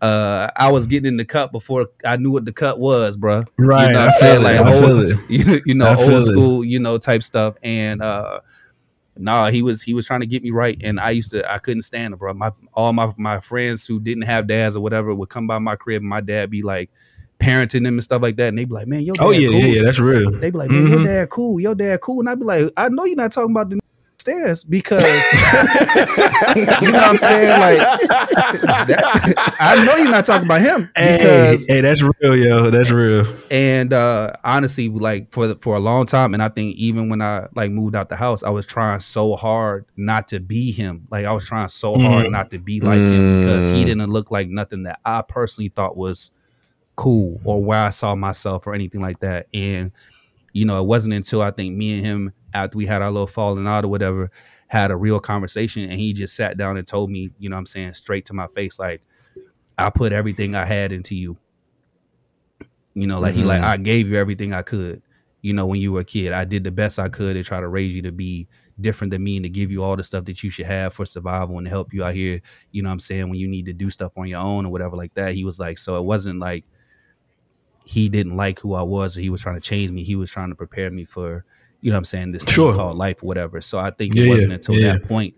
[0.00, 3.44] Uh, I was getting in the cut before I knew what the cut was, bro.
[3.58, 3.86] Right.
[3.88, 4.42] You know what I'm saying?
[4.42, 6.22] Like old, you, you know, old it.
[6.26, 7.56] school, you know, type stuff.
[7.62, 8.40] And uh
[9.16, 10.78] nah, he was he was trying to get me right.
[10.82, 12.34] And I used to I couldn't stand it, bro.
[12.34, 15.76] My all my my friends who didn't have dads or whatever would come by my
[15.76, 16.90] crib and my dad be like
[17.40, 18.48] parenting them and stuff like that.
[18.48, 19.60] And they'd be like, Man, your dad Oh, yeah, cool.
[19.60, 19.82] yeah, yeah.
[19.82, 20.30] That's real.
[20.38, 21.04] They'd be like, Man, your Mhm.
[21.04, 22.20] dad cool, your dad cool.
[22.20, 23.80] And I'd be like, I know you're not talking about the
[24.24, 25.02] stairs because
[26.56, 27.60] you know what I'm saying?
[27.60, 27.78] Like
[28.88, 32.70] that- I know you're not talking about him Hey, because hey, that's real, yo.
[32.70, 33.26] That's real.
[33.50, 37.20] and uh honestly like for the, for a long time and i think even when
[37.20, 41.06] i like moved out the house i was trying so hard not to be him
[41.10, 42.30] like i was trying so hard Mhm.
[42.32, 43.86] not to be like him because he Mm.
[43.86, 46.30] didn't look like nothing that i personally thought was
[46.96, 49.92] cool or where i saw myself or anything like that and
[50.52, 53.26] you know it wasn't until i think me and him after we had our little
[53.26, 54.30] falling out or whatever
[54.68, 57.60] had a real conversation and he just sat down and told me you know what
[57.60, 59.02] i'm saying straight to my face like
[59.78, 61.36] i put everything i had into you
[62.94, 63.64] you know, like he like Mhm.
[63.64, 65.02] I gave you everything I could.
[65.42, 67.58] You know, when you were a kid, I did the best I could to try
[67.60, 68.46] to raise you to be
[68.80, 71.04] different than me and to give you all the stuff that you should have for
[71.04, 72.40] survival and to help you out here.
[72.70, 73.28] You know what I'm saying?
[73.28, 75.34] When you need to do stuff on your own or whatever like that.
[75.34, 76.64] He was like, so it wasn't like
[77.84, 80.04] he didn't like who I was or he was trying to change me.
[80.04, 81.44] He was trying to prepare me for,
[81.84, 82.74] you know what I'm saying, this thing Sure.
[82.74, 83.60] called life or whatever.
[83.60, 84.92] So I think Yeah, it wasn't until yeah.
[84.94, 85.34] that point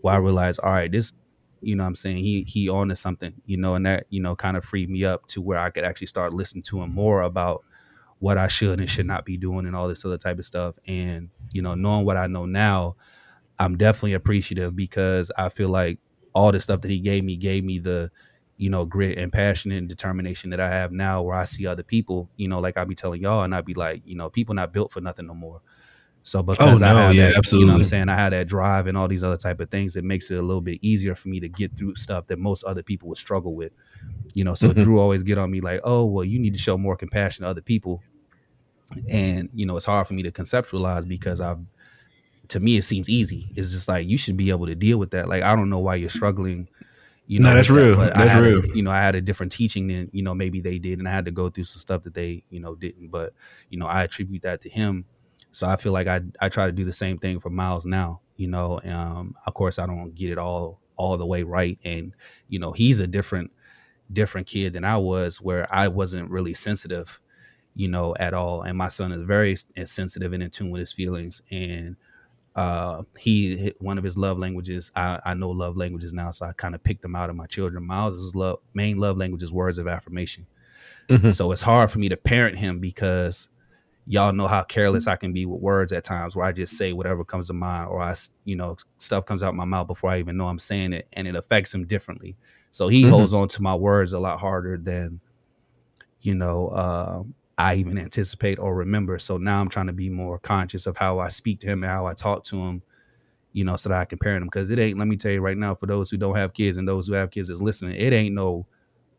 [0.00, 1.12] where I realized, all right, this
[1.60, 4.22] you know what I'm saying he he on to something, you know, and that, you
[4.22, 6.94] know, kind of freed me up to where I could actually start listening to him
[6.94, 7.62] more about
[8.20, 10.76] what I should and should not be doing and all this other type of stuff.
[10.88, 12.96] And, you know, knowing what I know now,
[13.58, 15.98] I'm definitely appreciative because I feel like
[16.34, 18.10] all the stuff that he gave me gave me the,
[18.56, 21.82] you know, grit and passion and determination that I have now where I see other
[21.82, 24.54] people, you know, like I be telling y'all and I'd be like, you know, people
[24.54, 25.60] not built for nothing no more.
[26.24, 27.78] So because I no, have yeah, that, you know what.
[27.78, 28.08] I'm saying?
[28.08, 29.96] I had that drive and all these other type of things.
[29.96, 32.62] It makes it a little bit easier for me to get through stuff that most
[32.64, 33.72] other people would struggle with.
[34.34, 34.84] You know, so Mhm.
[34.84, 37.48] Drew always get on me like, oh, well, you need to show more compassion to
[37.48, 38.02] other people.
[39.08, 41.58] And, you know, it's hard for me to conceptualize because I've
[42.48, 43.50] to me it seems easy.
[43.56, 45.28] It's just like you should be able to deal with that.
[45.28, 46.68] Like I don't know why you're struggling.
[47.26, 47.96] You No, know, that's with that, real.
[48.14, 48.76] That's a- real.
[48.76, 51.12] you know, I had a different teaching than you know maybe they did, and I
[51.12, 53.08] had to go through some stuff that they you know didn't.
[53.08, 53.32] But
[53.70, 55.04] you know, I attribute that to him.
[55.52, 58.20] So I feel like I I try to do the same thing for Miles now.
[58.36, 62.14] You know, um, of course I don't get it all all the way right, and
[62.48, 63.52] you know he's a different
[64.12, 67.20] different kid than I was, where I wasn't really sensitive,
[67.74, 68.62] you know, at all.
[68.62, 71.42] And my son is very sensitive and in tune with his feelings.
[71.50, 71.96] And
[72.56, 74.92] uh, he one of his love languages.
[74.96, 77.46] I, I know love languages now, so I kind of picked them out of my
[77.46, 77.86] children.
[77.86, 80.46] Miles' love main love language is words of affirmation.
[81.08, 81.34] Mhm.
[81.34, 83.48] So it's hard for me to parent him because
[84.06, 86.92] y'all know how careless I can be with words at times, where I just say
[86.92, 90.18] whatever comes to mind, or I, you know, stuff comes out my mouth before I
[90.18, 92.36] even know I'm saying it, and it affects him differently.
[92.70, 93.10] So he Mhm.
[93.10, 95.20] holds on to my words a lot harder than,
[96.20, 97.22] you know, uh,
[97.58, 99.18] I even anticipate or remember.
[99.18, 101.90] So now I'm trying to be more conscious of how I speak to him and
[101.92, 102.82] how I talk to him,
[103.52, 104.48] you know, so that I can parent him.
[104.48, 104.98] Because it ain't.
[104.98, 107.14] Let me tell you right now, for those who don't have kids and those who
[107.14, 108.66] have kids is listening, it ain't no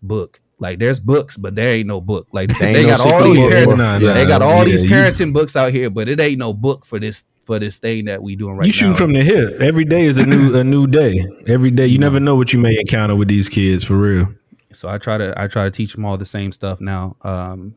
[0.01, 0.41] book.
[0.63, 2.27] Like there's books, but there ain't no book.
[2.31, 3.75] Like There ain't they no got all these book, parent, boy.
[3.75, 6.53] Nah, they got all yeah, these you- parenting books out here, but it ain't no
[6.53, 8.65] book for this for this thing that we doing right now.
[8.67, 8.71] you now.
[8.71, 9.59] shooting from the hip.
[9.59, 11.23] Every day is a new a new day.
[11.47, 14.33] Every day, you never know what you may encounter with these kids for real.
[14.71, 17.17] so I try to I try to teach them all the same stuff now.
[17.23, 17.75] Um,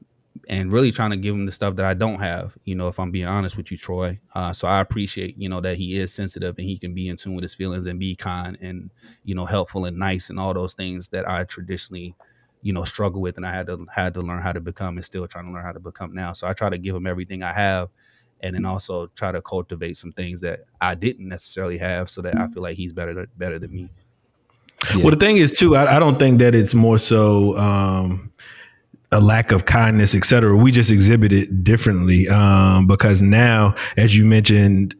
[0.48, 2.56] and really trying to give him the stuff that I don't have.
[2.64, 4.20] You know, if I'm being honest with you, Troy.
[4.32, 7.16] Uh, so I appreciate you know that he is sensitive and he can be in
[7.16, 8.90] tune with his feelings and be kind and
[9.24, 12.14] you know helpful and nice and all those things that I traditionally
[12.66, 15.04] you know struggle with and I had to had to learn how to become and
[15.04, 16.32] still trying to learn how to become now.
[16.32, 17.90] So I try to give him everything I have
[18.40, 22.36] and then also try to cultivate some things that I didn't necessarily have so that
[22.36, 23.88] I feel like he's better better than me.
[24.96, 28.30] Well, the thing is too, I, I don't think that it's more so um,
[29.12, 30.56] a lack of kindness, etc.
[30.56, 34.94] We just exhibit it differently um, because now, as you mentioned,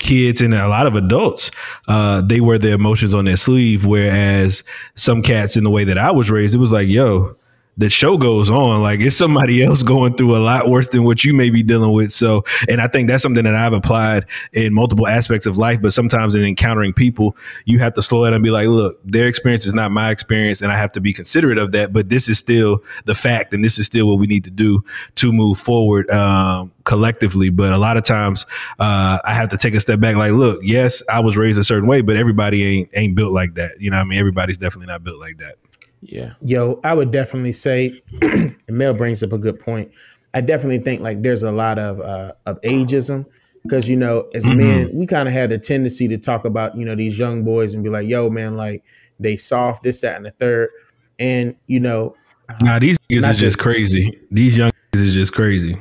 [0.00, 1.50] kids and a lot of adults,
[1.86, 3.86] uh, they wear their emotions on their sleeve.
[3.86, 4.64] Whereas
[4.96, 7.36] some cats, in the way that I was raised, it was like, yo,
[7.76, 8.82] the show goes on.
[8.82, 11.92] Like it's somebody else going through a lot worse than what you may be dealing
[11.92, 12.12] with.
[12.12, 15.80] So, and I think that's something that I've applied in multiple aspects of life.
[15.80, 19.26] But sometimes in encountering people, you have to slow down and be like, look, their
[19.26, 21.92] experience is not my experience, and I have to be considerate of that.
[21.92, 24.84] But this is still the fact, and this is still what we need to do
[25.16, 27.50] to move forward um, collectively.
[27.50, 28.46] But a lot of times,
[28.78, 30.16] uh, I have to take a step back.
[30.16, 33.54] Like, look, yes, I was raised a certain way, but everybody ain't ain't built like
[33.54, 33.72] that.
[33.78, 35.56] You know, what I mean, everybody's definitely not built like that.
[36.02, 36.34] Yeah.
[36.42, 39.90] Yo, I would definitely say, and Mel brings up a good point.
[40.32, 43.26] I definitely think like there's a lot of uh, of ageism
[43.64, 46.84] because you know as men we kind of had a tendency to talk about you
[46.84, 48.84] know these young boys and be like, yo man, like
[49.18, 50.70] they soft this that and the third,
[51.18, 52.14] and you know
[52.62, 54.18] Nah, these niggas are just crazy.
[54.30, 55.76] These young niggas is just crazy.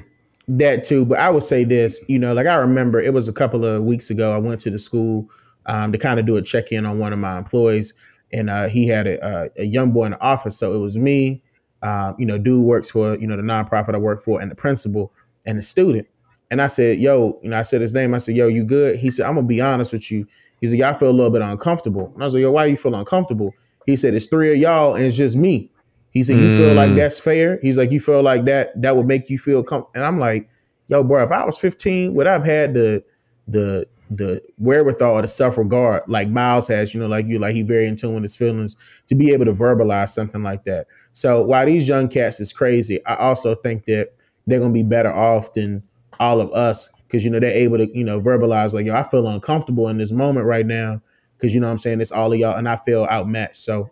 [0.48, 1.06] that too.
[1.06, 3.84] But I would say this, you know, like I remember it was a couple of
[3.84, 4.34] weeks ago.
[4.34, 5.30] I went to the school
[5.66, 7.94] um, to kind of do a check in on one of my employees,
[8.32, 10.58] and uh, he had a, a, a young boy in the office.
[10.58, 11.42] So it was me,
[11.82, 14.56] um, you know, dude works for you know the nonprofit I work for, and the
[14.56, 15.12] principal
[15.46, 16.08] and the student.
[16.52, 18.14] And I said, "Yo," you know, I said his name.
[18.14, 20.26] I said, "Yo, you good?" He said, "I'm gonna be honest with you."
[20.62, 22.66] He said, "Yeah, I feel a little bit uncomfortable." And I was like, "Yo, why
[22.66, 23.54] you feel uncomfortable?"
[23.86, 25.72] He said, "It's three of y'all, and it's just me."
[26.12, 26.96] He said, "You feel like Mm.
[26.98, 29.86] that's fair?" He's like, "You feel like that that would make you feel com-?
[29.94, 30.50] And I'm like,
[30.88, 33.04] "Yo, bro, if I was 15, would I've had the
[33.48, 37.54] the the wherewithal, or the self regard, like Miles has, you know, like you, like
[37.54, 38.76] he very in tune with his feelings
[39.08, 40.88] to be able to verbalize something like that.
[41.14, 44.10] So while these young cats is crazy, I also think that
[44.48, 45.84] they're gonna be better off than
[46.20, 49.04] all of us because you know they're able to you know verbalize like yo, I
[49.04, 51.02] feel uncomfortable in this moment right now
[51.38, 53.58] because you know I'm saying it's all of y'all and I feel outmatched.
[53.58, 53.90] So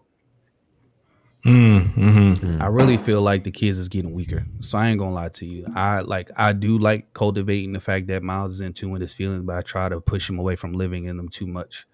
[1.47, 4.45] Mm, hmm I really feel like the kids is getting weaker.
[4.59, 5.65] So I ain't gonna lie to you.
[5.75, 9.13] I like I do like cultivating the fact that Miles is in tune with his
[9.13, 11.85] feelings, but I try to push him away from living in them too much.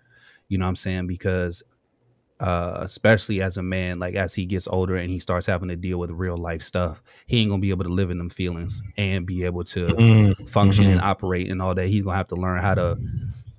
[0.50, 1.08] You know what I'm saying?
[1.08, 1.62] Because
[2.40, 5.76] uh especially as a man, like as he gets older and he starts having to
[5.76, 8.82] deal with real life stuff, he ain't gonna be able to live in them feelings
[8.98, 11.04] and be able to Mm, function and mhm.
[11.06, 11.88] operate and all that.
[11.88, 12.98] He's gonna have to learn how to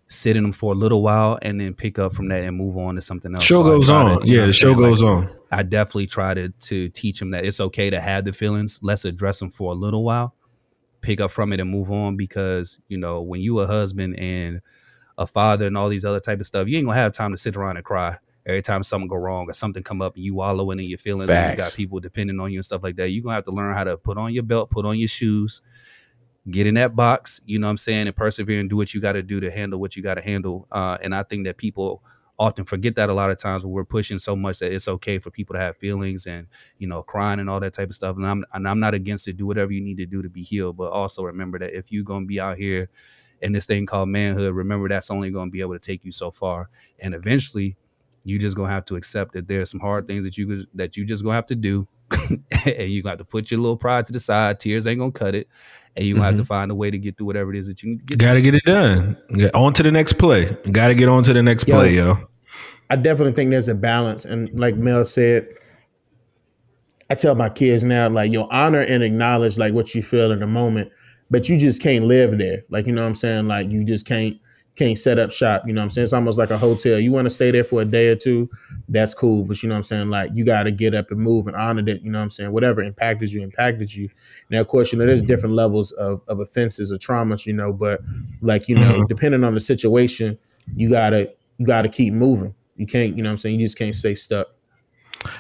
[0.07, 2.77] sit in them for a little while and then pick up from that and move
[2.77, 3.43] on to something else.
[3.45, 4.27] Show So goes try to- on.
[4.27, 4.79] Yeah, the show saying?
[4.81, 5.29] Like, goes on.
[5.55, 8.81] I definitely try to to teach him that it's okay to have the feelings.
[8.83, 10.35] Let's address them for a little while,
[11.01, 12.17] pick up from it and move on.
[12.17, 14.61] Because you know, when you a husband and
[15.17, 17.37] a father and all these other type of stuff, you ain't gonna have time to
[17.37, 20.35] sit around and cry every time something go wrong or something come up and you
[20.35, 23.11] wallowing in your feelings and you got people depending on you and stuff like that.
[23.11, 25.63] You're gonna have to learn how to put on your belt, put on your shoes,
[26.51, 29.01] get in that box, you know what I'm saying, and persevere and do what you
[29.01, 30.67] gotta do to handle what you gotta handle.
[30.73, 32.03] Uh, and I think that people
[32.39, 35.18] often forget that a lot of times when we're pushing so much that it's okay
[35.18, 36.47] for people to have feelings and
[36.78, 38.16] you know crying and all that type of stuff.
[38.16, 39.37] And I'm and I'm not against it.
[39.37, 40.76] Do whatever you need to do to be healed.
[40.76, 42.89] But also remember that if you're to be out here
[43.43, 46.12] in this thing called manhood remember that's only going to be able to take you
[46.12, 46.70] so far.
[47.01, 47.76] And eventually
[48.24, 51.05] you just to have to accept that there's some hard things that you that you
[51.05, 51.87] just to have to do
[52.67, 55.19] and you got to put your little pride to the side tears ain't going to
[55.19, 55.49] cut it
[55.97, 56.47] and you going to have to mm-hmm.
[56.49, 58.35] find a way to get through whatever it is that you need to get Got
[58.35, 58.51] to through.
[58.51, 59.17] get it done.
[59.35, 60.57] Get on to the next play.
[60.71, 61.75] Got to get on to the next Yo.
[61.75, 62.17] play, yo.
[62.91, 64.25] I definitely think there's a balance.
[64.25, 65.49] And like Mel said,
[67.11, 70.41] I tell my kids now, like, yo, honor and acknowledge like what you feel in
[70.41, 70.91] the moment,
[71.31, 72.62] but you just can't live there.
[72.71, 73.49] Like, you know what I'm saying?
[73.49, 74.39] Like you just can't
[74.77, 75.62] can't set up shop.
[75.66, 76.03] You know what I'm saying?
[76.05, 76.99] It's almost like a hotel.
[76.99, 78.51] You want to stay there for a day or two,
[78.89, 79.45] that's cool.
[79.45, 80.11] But you know what I'm saying?
[80.11, 82.53] Like you gotta get up and move and honor that, you know what I'm saying?
[82.53, 84.09] Whatever impacted you, impacted you.
[84.51, 87.72] Now, of course, you know, there's different levels of, of offenses or traumas, you know,
[87.72, 88.01] but
[88.41, 89.09] like, you know, Mhm.
[89.09, 90.37] depending on the situation,
[90.75, 92.55] you gotta you gotta keep moving.
[92.77, 93.61] You can't, you know what I'm saying?
[93.61, 94.49] You just can't stay stuck.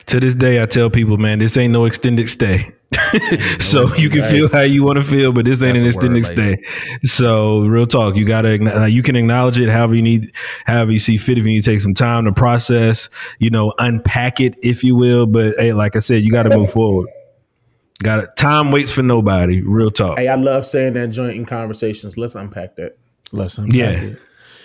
[0.06, 2.72] To this day, I tell people, man, this ain't no extended stay.
[3.60, 6.08] so you can feel how you want to feel, but this ain't That's an a
[6.08, 6.58] word, extended
[7.02, 7.12] Lace.
[7.12, 10.32] So real talk, you gotta uh, you can acknowledge it however you need,
[10.66, 11.38] however you see fit.
[11.38, 14.94] If you need to take some time to process, you know, unpack it, if you
[14.96, 15.26] will.
[15.26, 17.08] But hey, like I said, you got to move forward.
[18.02, 18.36] Got it.
[18.36, 19.62] Time waits for nobody.
[19.62, 20.18] Real talk.
[20.18, 22.18] Hey, I love saying that joint in conversations.
[22.18, 22.98] Let's unpack that.
[23.32, 23.90] Let's unpack Yeah.
[23.90, 24.18] it.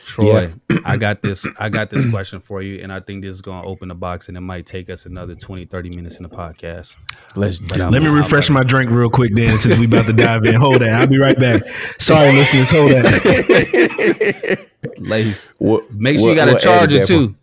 [0.10, 0.52] Troy,
[0.86, 1.46] I got this.
[1.60, 3.96] I got this question for you, and I think this is going to open the
[3.96, 6.96] box, and it might take us another 20, 30 minutes in the podcast.
[7.36, 10.46] Let's do Let me refresh my drink real quick then, since we about to dive
[10.46, 10.56] in.
[10.56, 11.02] Hold that.
[11.02, 11.62] I'll be right back.
[12.00, 12.72] Sorry, listeners.
[12.72, 14.66] Hold that.
[14.98, 15.54] Lace.
[15.58, 17.36] What- Make sure what- you got a charger edit that too.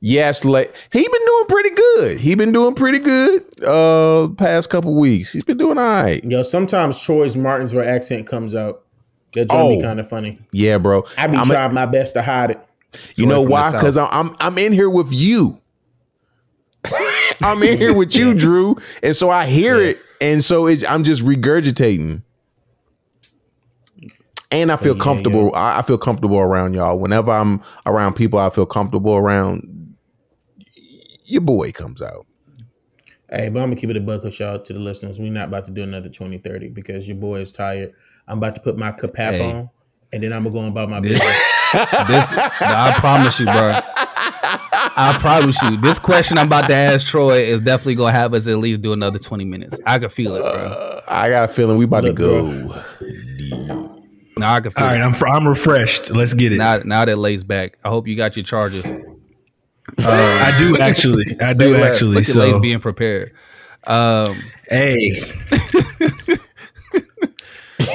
[0.00, 2.18] Yes, like he been doing pretty good.
[2.20, 5.32] He been doing pretty good uh past couple weeks.
[5.32, 6.22] He's been doing all right.
[6.22, 8.83] Yo, sometimes Troy's Martinsville accent comes out.
[9.34, 9.76] That joint Oh.
[9.76, 10.38] be kind of funny.
[10.52, 11.04] Yeah, bro.
[11.18, 12.60] I be I'm a- trying my best to hide it.
[13.16, 13.72] you know why?
[13.72, 15.60] Because I'm, I'm I'm in here with you.
[17.42, 21.02] I'm in here with you, Drew, and so I hear it, and so it's, I'm
[21.02, 22.22] just regurgitating.
[24.50, 25.50] And I feel Yeah, comfortable.
[25.54, 26.98] I, I feel comfortable around y'all.
[26.98, 29.96] Whenever I'm around people, I feel comfortable around.
[31.24, 32.26] Your boy comes out.
[33.30, 35.18] Hey, but I'm gonna keep it a buck with y'all to the listeners.
[35.18, 37.94] We're not about to do another 2030 because your boy is tired.
[38.28, 39.40] I'm about to put my CPAP Hey.
[39.52, 39.70] on
[40.12, 41.36] and then I'm gonna go about my This- business.
[42.06, 43.72] This, I promise you, bro.
[44.96, 45.76] I promise you.
[45.78, 48.92] This question I'm about to ask Troy is definitely gonna have us at least do
[48.92, 49.80] another 20 minutes.
[49.84, 50.50] I can feel it, bro.
[50.50, 52.82] Uh, I got a feeling we about Look, to go.
[54.36, 55.02] Now I can feel All right, it.
[55.02, 56.10] I'm fr- I'm refreshed.
[56.10, 56.58] Let's get it.
[56.58, 57.76] Now, now that Lace back.
[57.84, 58.82] I hope you got your charger.
[59.98, 61.24] I do actually.
[61.40, 61.94] I do less.
[61.96, 62.14] actually.
[62.16, 63.32] Look at Lace So being prepared.
[63.86, 64.96] Um, hey,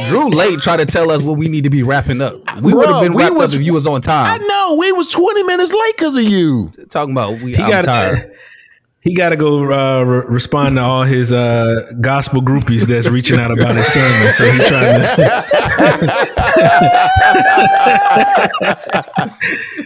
[0.09, 2.33] Drew late tried to tell us what we need to be wrapping up.
[2.61, 4.27] We would have been we wrapped was- up if you was on time.
[4.27, 6.71] I know we was 20 minutes late because of you.
[6.89, 7.55] Talking about we.
[7.55, 8.31] he I'm got tired.
[9.01, 13.39] He got to go uh, re- respond to all his uh, gospel groupies that's reaching
[13.39, 14.33] out about his sermon.
[14.33, 16.19] So he's trying to.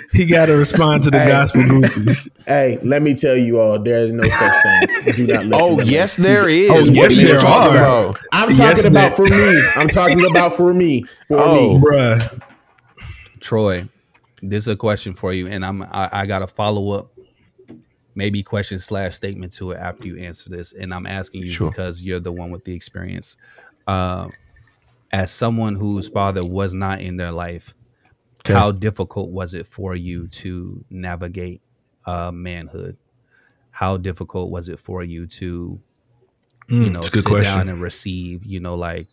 [0.14, 1.28] he got to respond to the Hey.
[1.28, 2.30] gospel groupies.
[2.47, 5.16] hey, let me tell you all, there is no such things.
[5.18, 5.53] Do not listen.
[5.53, 6.24] Oh, to yes, me.
[6.26, 6.70] there is.
[6.72, 7.84] Oh, What yes, are you there talking are.
[8.05, 8.20] about?
[8.32, 9.61] I'm Yes, talking about there- for me.
[9.76, 11.03] I'm talking about for me.
[11.28, 11.78] For Oh.
[11.78, 11.86] me.
[11.86, 12.41] Bruh.
[13.39, 13.88] Troy,
[14.41, 17.11] this is a question for you, and I'm I, I got a follow up,
[18.16, 21.57] maybe question slash statement to it after you answer this, and I'm asking you Sure.
[21.57, 23.38] because you're the one with the experience.
[23.88, 24.34] Um,
[25.11, 27.74] as someone whose father was not in their life,
[28.39, 28.64] Okay.
[28.64, 31.64] how difficult was it for you to navigate
[32.05, 32.97] uh, manhood?
[33.72, 35.82] How difficult was it for you to
[36.78, 37.39] you Mm, know it's a sit question.
[37.39, 39.07] down and receive you know like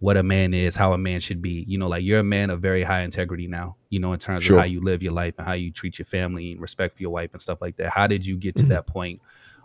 [0.00, 2.50] what a man is how a man should be you know like you're a man
[2.50, 4.56] of very high integrity now you know in terms Sure.
[4.56, 7.02] of how you live your life and how you treat your family and respect for
[7.02, 8.68] your wife and stuff like that how did you get Mm-hmm.
[8.68, 9.20] to that point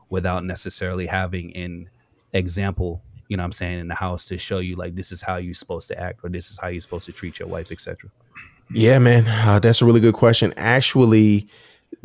[0.09, 1.89] without necessarily having an
[2.33, 5.21] example you know what i'm saying in the house to show you like this is
[5.21, 7.71] how you're supposed to act or this is how you're supposed to treat your wife
[7.71, 8.09] etc
[8.73, 10.51] Yeah, man, uh, that's a really good question.
[10.57, 11.47] Actually,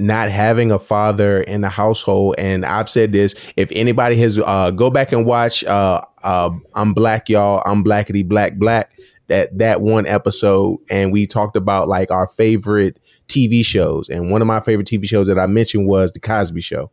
[0.00, 3.34] not having a father in the household, and I've said this.
[3.56, 5.62] If anybody has, uh, go back and watch.
[5.64, 7.62] Uh, uh, I'm black, y'all.
[7.66, 8.90] I'm blackity black black.
[9.28, 14.40] That that one episode, and we talked about like our favorite TV shows, and one
[14.40, 16.90] of my favorite TV shows that I mentioned was the Cosby Show.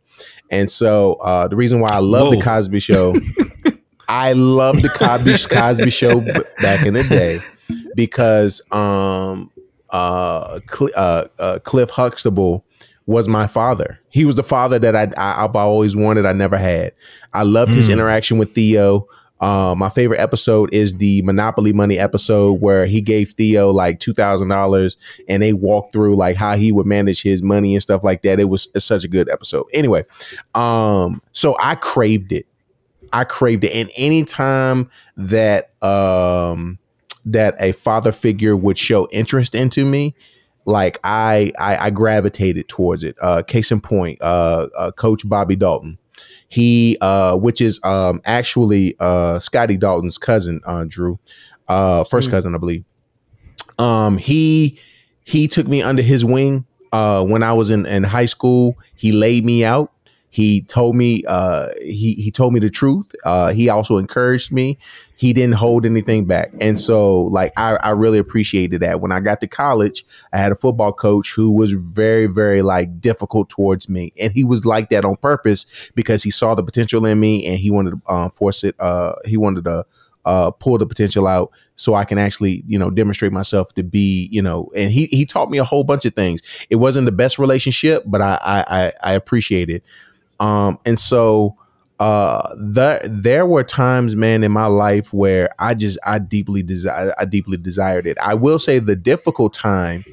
[0.50, 3.14] And so, uh, the reason why I love the Cosby Show,
[4.08, 6.20] I love the Cosby Cosby Show
[6.60, 7.40] back in the day
[7.96, 9.50] because um
[9.90, 12.64] uh, Cl- uh, uh Cliff Huxtable
[13.08, 13.98] was my father.
[14.10, 16.26] He was the father that I, I I've always wanted.
[16.26, 16.92] I never had.
[17.32, 17.94] I loved his Mm.
[17.94, 19.08] interaction with Theo.
[19.40, 24.12] Uh, my favorite episode is the Monopoly Money episode where he gave Theo like two
[24.12, 24.96] thousand dollars
[25.28, 28.38] and they walked through like how he would manage his money and stuff like that.
[28.40, 29.64] It was it's such a good episode.
[29.72, 30.04] Anyway,
[30.54, 32.46] um, so I craved it.
[33.12, 36.78] I craved it, and anytime that um
[37.24, 40.14] that a father figure would show interest into me,
[40.68, 43.16] like I I, I gravitated towards it.
[43.20, 45.98] Uh, case in point, uh, uh, Coach Bobby Dalton.
[46.48, 51.18] He, uh, which is um, actually uh, Scotty Dalton's cousin, uh, Drew,
[51.68, 52.32] uh, first Mm.
[52.32, 52.84] cousin, I believe.
[53.78, 54.78] Um, he
[55.24, 58.76] he took me under his wing uh, when I was in, in high school.
[58.96, 59.92] He laid me out.
[60.30, 63.14] He told me uh, he he told me the truth.
[63.24, 64.78] Uh, he also encouraged me.
[65.16, 69.00] He didn't hold anything back, and so like I, I really appreciated that.
[69.00, 73.00] When I got to college, I had a football coach who was very very like
[73.00, 77.06] difficult towards me, and he was like that on purpose because he saw the potential
[77.06, 78.74] in me and he wanted to uh, force it.
[78.78, 79.84] Uh, he wanted to
[80.28, 84.28] uh, pull the potential out so I can actually, you know, demonstrate myself to be,
[84.30, 86.42] you know, and he he taught me a whole bunch of things.
[86.68, 89.82] It wasn't the best relationship, but I I I, I appreciate it.
[90.40, 91.56] Um, and so
[92.00, 97.12] uh the there were times man in my life where i just i deeply desire
[97.18, 98.16] i deeply desired it.
[98.22, 100.04] I will say the difficult time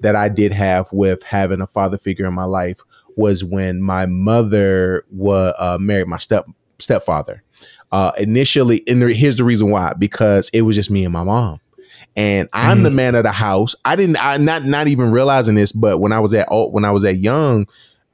[0.00, 2.80] that i did have with having a father figure in my life
[3.14, 6.46] was when my mother was uh, married my step
[6.80, 7.44] stepfather.
[7.92, 11.22] Uh initially and there- here's the reason why because it was just me and my
[11.22, 11.60] mom.
[12.16, 13.76] And I'm the man of the house.
[13.84, 16.90] I didn't, I not not even realizing this, but when I was at when I
[16.90, 17.66] was at young,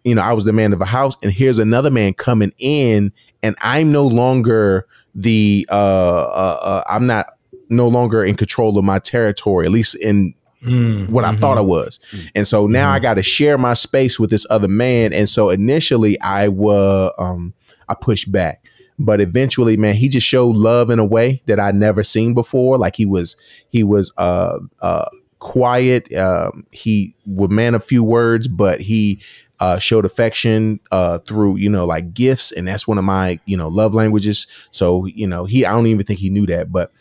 [0.04, 3.12] you know, I was the man of the house, and here's another man coming in,
[3.42, 7.38] and I'm no longer the uh, uh, uh I'm not
[7.68, 10.34] no longer in control of my territory, at least in
[10.64, 12.00] Mm, what I thought I was.
[12.34, 15.12] And so now I got to share my space with this other man.
[15.12, 17.52] And so initially I was um
[17.88, 18.64] I pushed back.
[18.98, 22.78] But eventually, man, he just showed love in a way that I never seen before.
[22.78, 23.36] Like he was
[23.68, 25.08] he was uh uh
[25.40, 26.10] quiet.
[26.14, 29.20] Um he would man a few words, but he
[29.64, 33.56] uh, showed affection uh, through you know like gifts and that's one of my you
[33.56, 36.92] know love languages so you know he i don't even think he knew that but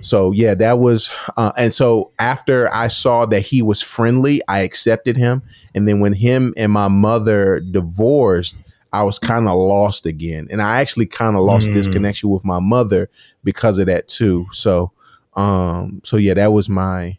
[0.00, 4.60] so yeah, that was, uh, and so after I saw that he was friendly, I
[4.60, 5.42] accepted him.
[5.74, 8.56] And then when him and my mother divorced,
[8.92, 11.74] I was kind of lost again, and I actually kind of lost Mm.
[11.74, 13.08] this connection with my mother
[13.44, 14.46] because of that too.
[14.50, 14.90] So,
[15.34, 17.18] um, so yeah, that was my.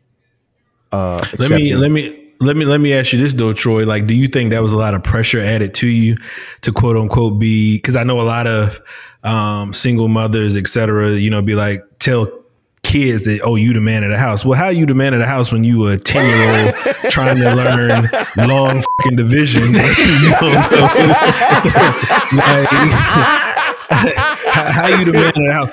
[0.92, 3.86] Uh, Let me let me let me let me ask you this though, Troy.
[3.86, 6.18] Like, do you think that was a lot of pressure added to you
[6.62, 7.78] to quote unquote be?
[7.78, 8.82] Because I know a lot of
[9.24, 12.28] um, single mothers, et cetera, you know, be like tell
[12.84, 14.44] kids that oh you the man of the house.
[14.44, 16.76] Well, how you the man of the house when you a ten year old
[17.12, 18.10] trying to learn
[18.48, 19.62] long fucking division?
[19.74, 20.58] you don't know.
[22.34, 22.68] like,
[23.92, 25.72] how, how you the man of the house?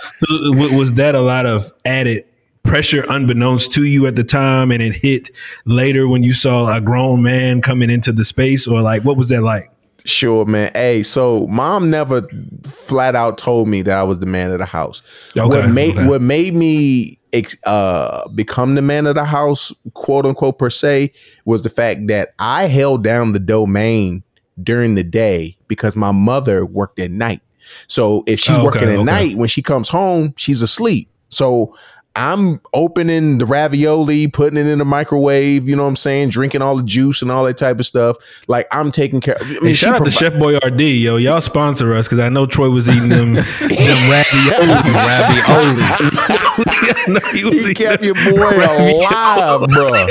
[0.73, 2.25] Was that a lot of added
[2.69, 5.31] pressure unbeknownst to you at the time and it hit
[5.65, 9.29] later when you saw a grown man coming into the space or like what was
[9.31, 9.71] that like?
[10.05, 10.71] Sure, man.
[10.75, 12.29] Hey, so mom never
[12.65, 15.03] flat out told me that I was the man of the house.
[15.37, 16.09] Okay, what made okay.
[16.09, 17.19] what made me
[17.65, 21.13] uh, become the man of the house, quote unquote, per se,
[21.45, 24.23] was the fact that I held down the domain
[24.63, 27.41] during the day because my mother worked at night.
[27.87, 31.11] So if she's Oh, okay, working at night, when she comes home, she's asleep.
[31.29, 31.77] So
[32.19, 36.63] I'm opening the ravioli, putting it in the microwave, you know what I'm saying, drinking
[36.63, 38.17] all the juice and all that type of stuff.
[38.49, 39.37] Like I'm taking care.
[39.37, 41.17] of I mean, Hey, shout out to Chef Boyardee, yo.
[41.17, 44.83] Y'all sponsor us because I know Troy was eating them, them raviolis.
[45.07, 46.19] raviolis.
[46.67, 50.09] I know he was He eating kept your boy alive, bro.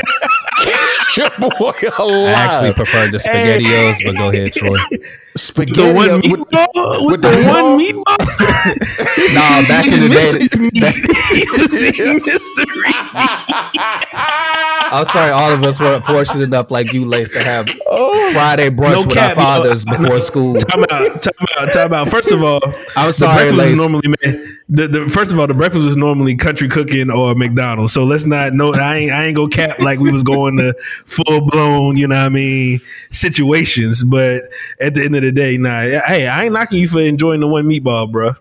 [1.17, 2.75] Kept your boy I actually alive.
[2.75, 4.77] prefer the spaghettios, but go ahead, Troy.
[5.35, 8.03] Spaghetti The one with- meatball with, with the, the one meatball?
[8.03, 8.93] meatball.
[9.33, 10.47] Nah, back in the day,
[11.97, 12.93] He mystery.
[14.89, 18.31] I'm sorry, all of us weren't fortunate enough like you, Lace, to have oh.
[18.33, 19.63] Friday brunch No with cap, our yo.
[19.63, 20.55] fathers before school.
[20.55, 22.09] Time out, time out, time out.
[22.09, 22.61] First of all,
[22.95, 23.77] I'm the sorry, breakfast Lace.
[23.77, 27.93] normally man, the, the first of all the breakfast was normally country cooking or McDonald's.
[27.93, 30.75] So let's not no I ain't I ain't go cap like we was going to
[31.05, 34.03] full blown, you know what I mean, situations.
[34.03, 34.43] But
[34.81, 37.47] at the end of the day, nah, hey, I ain't knocking you for enjoying the
[37.47, 38.33] one meatball, bro.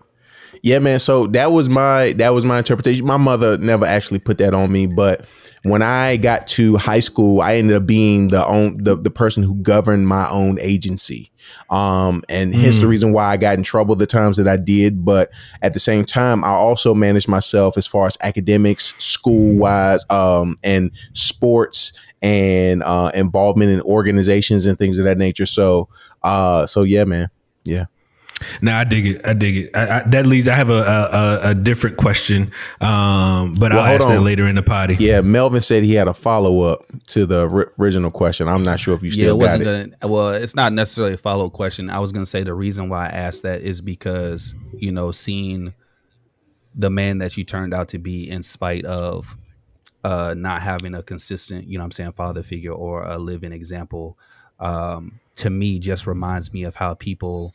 [0.63, 0.99] Yeah, man.
[0.99, 3.05] So that was my that was my interpretation.
[3.05, 5.25] My mother never actually put that on me, but
[5.63, 9.43] when I got to high school, I ended up being the own the, the person
[9.43, 11.31] who governed my own agency.
[11.69, 15.03] Um, and hence the reason why I got in trouble the times that I did.
[15.03, 15.31] But
[15.61, 20.57] at the same time, I also managed myself as far as academics, school wise, um,
[20.63, 25.45] and sports and uh, involvement in organizations and things of that nature.
[25.45, 25.89] So,
[26.23, 27.29] uh, so yeah, man,
[27.63, 27.85] yeah.
[28.61, 29.21] Nah, I dig it.
[29.25, 29.75] I dig it.
[29.75, 30.47] I, I, that leads.
[30.47, 34.21] I have a, a, a, a different question, um, but Well, I'll hold ask that
[34.21, 34.95] later in the potty.
[34.99, 38.47] Yeah, Melvin said he had a follow up to the ri- original question.
[38.47, 39.99] I'm not sure if you Yeah, still it wasn't it.
[39.99, 40.13] gonna.
[40.13, 41.89] Well, it's not necessarily a follow up question.
[41.89, 45.73] I was gonna say the reason why I asked that is because you know, seeing
[46.75, 49.35] the man that you turned out to be, in spite of
[50.03, 53.51] uh, not having a consistent, you know, what I'm saying, father figure or a living
[53.51, 54.17] example,
[54.59, 57.53] um, to me, just reminds me of how people,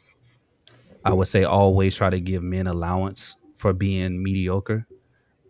[1.04, 4.86] I would say, always try to give men allowance for being mediocre.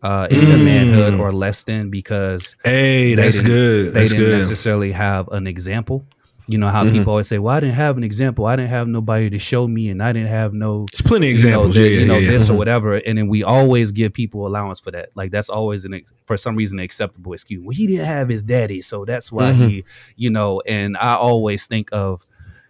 [0.03, 0.65] Uh, Mm.
[0.65, 3.95] manhood or less than because Hey, that's good.
[3.95, 4.39] They That's didn't good.
[4.39, 6.05] necessarily have an example.
[6.49, 6.91] You know how Mhm.
[6.93, 8.47] people always say, "Well, I didn't have an example.
[8.47, 11.31] I didn't have nobody to show me, and I didn't have no, There's plenty of
[11.31, 11.77] you examples.
[11.77, 12.31] know, yeah, thi- yeah, you know yeah.
[12.33, 12.57] this or Mhm.
[12.57, 15.11] whatever." And then we always give people allowance for that.
[15.15, 17.61] Like that's always an ex- for some reason an acceptable excuse.
[17.63, 19.69] Well, he didn't have his daddy, so that's why Mhm.
[19.69, 19.85] he,
[20.17, 20.61] you know.
[20.67, 22.27] And I always think of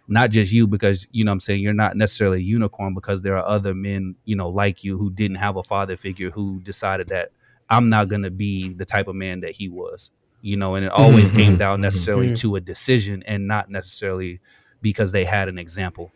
[0.07, 3.21] not just you because you know what I'm saying you're not necessarily a unicorn because
[3.21, 6.59] there are other men you know like you who didn't have a father figure who
[6.61, 7.31] decided that
[7.69, 10.91] I'm not gonna be the type of man that he was you know and it
[10.91, 11.83] always Mhm, came down mhm.
[11.83, 12.35] necessarily Mhm.
[12.39, 14.41] to a decision and not necessarily
[14.81, 16.11] because they had an example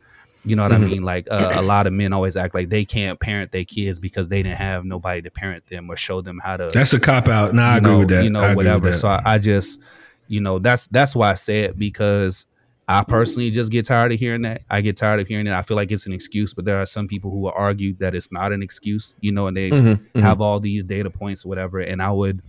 [0.46, 0.76] you know what Mhm.
[0.76, 3.66] I mean like uh, a lot of men always act like they can't parent their
[3.66, 6.94] kids because they didn't have nobody to parent them or show them how to That's
[6.94, 7.54] a cop out.
[7.54, 8.24] No, I you agree know, with that.
[8.24, 8.92] You know, I whatever.
[8.94, 9.82] So I, I just,
[10.28, 12.46] you know, that's that's why I say it because
[12.90, 14.62] I personally just get tired of hearing that.
[14.70, 15.52] I get tired of hearing it.
[15.54, 18.16] I feel like it's an excuse, but there are some people who will argue that
[18.16, 20.22] it's not an excuse, you know, and they Mhm, mhm.
[20.22, 21.80] have all these data points or whatever.
[21.80, 22.42] And I would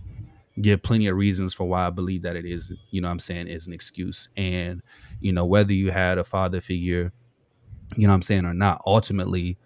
[0.61, 3.19] give plenty of reasons for why I believe that it is, you know what I'm
[3.19, 4.29] saying, is an excuse.
[4.37, 4.81] And,
[5.19, 7.11] you know, whether you had a father figure,
[7.97, 9.57] you know what I'm saying, or not, ultimately,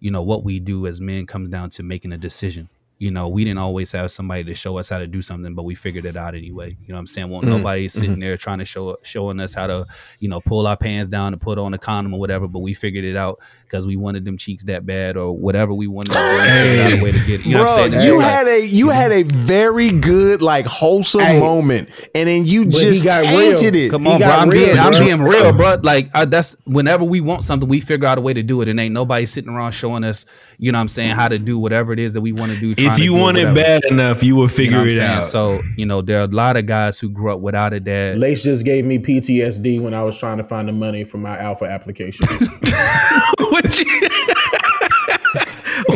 [0.00, 2.68] you know, what we do as men comes down to making a decision.
[3.00, 5.62] You know, we didn't always have somebody to show us how to do something, but
[5.62, 6.70] we figured it out anyway.
[6.82, 7.28] You know what I'm saying?
[7.28, 9.86] Won't Mm, nobody sitting there trying to show showing us how to,
[10.18, 12.74] you know, pull our pants down and put on a condom or whatever, but we
[12.74, 16.18] figured it out because we wanted them cheeks that bad or whatever we wanted to
[16.18, 16.24] do.
[16.24, 17.46] We figured out a way to get it.
[17.46, 17.94] You know what I'm saying?
[17.94, 21.38] It's you like- had a you had a very good like wholesome Hey.
[21.38, 23.84] moment, and then you he just got tainted real.
[23.86, 23.90] it.
[23.90, 24.28] Come on, bro.
[24.28, 25.76] I'm real, being, I'm being real, bro.
[25.82, 28.68] Like I, that's whenever we want something, we figure out a way to do it,
[28.68, 30.24] and ain't nobody sitting around showing us,
[30.58, 32.58] you know, what I'm saying how to do whatever it is that we want to
[32.60, 32.74] do.
[32.88, 35.10] Trying If you do want it bad enough, you will you know figure it saying?
[35.18, 35.24] out.
[35.24, 38.18] So you know, there are a lot of guys who grew up without a dad.
[38.18, 41.38] Lace just gave me PTSD when I was trying to find the money for my
[41.38, 42.26] alpha application.
[43.38, 44.08] what, you-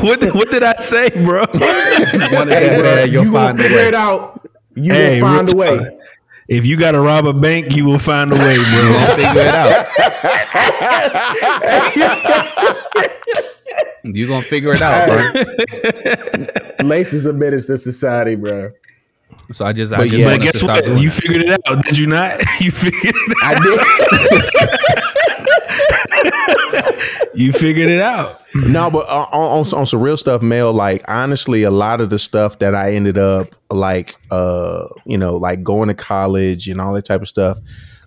[0.00, 1.40] what, what did I say, bro?
[1.52, 1.58] One
[2.48, 4.48] hey, bro, you'll you gonna find figure it out.
[4.74, 5.78] You Hey, will find a way.
[5.78, 5.88] talk.
[6.48, 9.06] If you got to rob a bank, you will find a way, bro.
[9.16, 9.86] Figure it out.
[14.04, 16.86] You gonna figure it out, bro.
[16.86, 18.70] Lace is a menace to society, bro.
[19.52, 20.86] So I just, I But just yeah, But guess what?
[20.86, 21.20] You that.
[21.22, 22.40] figured it out, did you not?
[22.60, 23.54] You figured it out.
[23.56, 24.88] I did.
[27.34, 28.42] You figured it out.
[28.54, 30.70] No, but uh, on, on on some real stuff, Mel.
[30.72, 35.36] Like honestly, a lot of the stuff that I ended up like, uh, you know,
[35.36, 37.58] like going to college and all that type of stuff.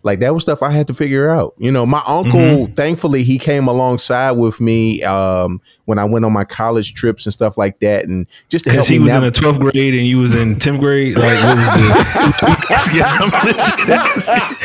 [0.06, 1.56] Like that was stuff I had to figure out.
[1.58, 6.32] You know, my uncle, thankfully, he came alongside with me um, when I went on
[6.32, 9.34] my college trips and stuff like that, and just to Because he was nav- in
[9.34, 11.18] the 12th grade and you was in 10th grade.
[11.18, 13.04] Like, what was the.
[13.08, 14.58] I'm legit asking.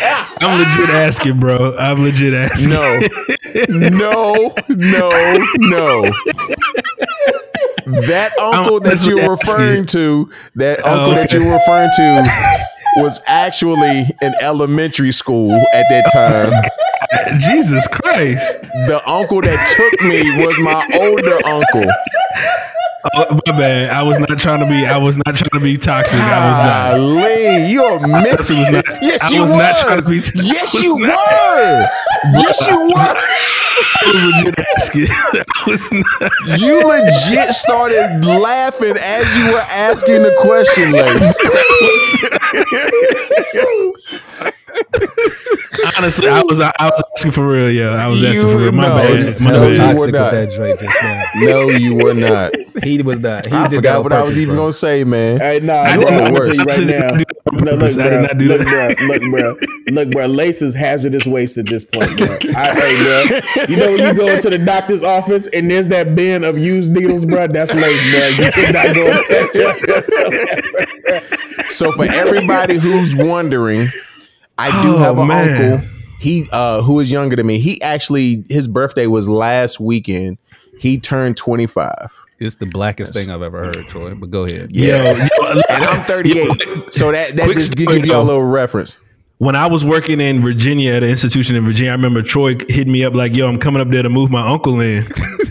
[0.42, 1.74] I'm legit asking, bro.
[1.78, 2.70] I'm legit asking.
[2.70, 3.00] No,
[3.88, 5.08] no, no,
[5.56, 6.02] no.
[8.06, 9.30] That uncle that you're asking.
[9.30, 12.59] referring to, that uncle Oh, that you're referring to,
[12.96, 17.38] was actually in elementary school at that time.
[17.38, 18.62] Jesus Christ.
[18.86, 21.90] The uncle that took me was my older uncle.
[23.14, 23.90] Oh, my bad.
[23.90, 24.84] I was not trying to be.
[24.86, 26.20] I was not trying to be toxic.
[26.20, 26.90] I was not.
[26.96, 28.58] Golly, you're missing.
[28.58, 29.58] was not- yes, I you was was.
[29.58, 31.06] not trying to be- yes, you were.
[31.06, 33.16] Yes, you were.
[34.02, 35.06] I was legit asking.
[35.10, 36.32] I was not.
[36.60, 41.38] You legit started laughing as you were asking the question, Lace.
[45.98, 46.60] Honestly, I was.
[46.60, 47.70] I was asking for real.
[47.70, 48.72] Yeah, I was asking for real.
[48.72, 49.20] My know, bad.
[49.20, 49.70] it's My hell bad.
[49.72, 50.32] you toxic were with not.
[50.32, 51.24] that joint just now.
[51.36, 52.54] No, you were not.
[52.82, 53.46] He was not.
[53.46, 54.64] He I did forgot on what I was even bro.
[54.64, 55.38] going to say, man.
[55.38, 56.84] Hey, nah, I bro, did I'm not- tell you I did right now.
[56.84, 57.98] do that on No, look, purpose.
[57.98, 58.96] I did bro, not do look, that.
[58.96, 60.26] bro, look, bro, look, bro.
[60.26, 62.26] Lace is hazardous waste at this point, bro.
[62.56, 66.14] I, hey, bro, you know when you go into the doctor's office and there's that
[66.14, 67.46] bin of used needles, bro.
[67.48, 68.26] That's lace, bro.
[68.28, 69.06] You cannot go.
[69.06, 69.14] in
[71.04, 71.66] that.
[71.70, 73.88] So for everybody who's wondering,
[74.60, 75.72] I do Oh, have an man.
[75.72, 75.88] uncle.
[76.20, 77.58] He uh who is younger than me.
[77.58, 80.38] He actually his birthday was last weekend.
[80.78, 81.94] He turned 25.
[82.38, 84.14] It's the blackest thing I've ever heard, Troy.
[84.14, 84.74] But go ahead.
[84.74, 85.10] Yo, yo,
[85.68, 86.92] And I'm 38.
[86.92, 88.98] So that that Quick just give you a little reference.
[89.38, 92.86] when I was working in Virginia at an institution in Virginia, I remember Troy hit
[92.88, 95.06] me up like, "Yo, I'm coming up there to move my uncle in."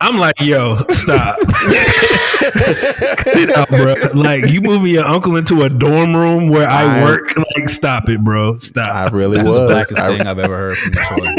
[0.00, 3.94] I'm like, "Yo, stop, Cut it out, bro!
[4.14, 7.36] Like you moving your uncle into a dorm room where I, I- work?
[7.36, 8.58] Like, stop it, bro!
[8.58, 9.72] Stop." I really That's the was.
[9.72, 11.36] blackest I- thing I've ever heard from Troy.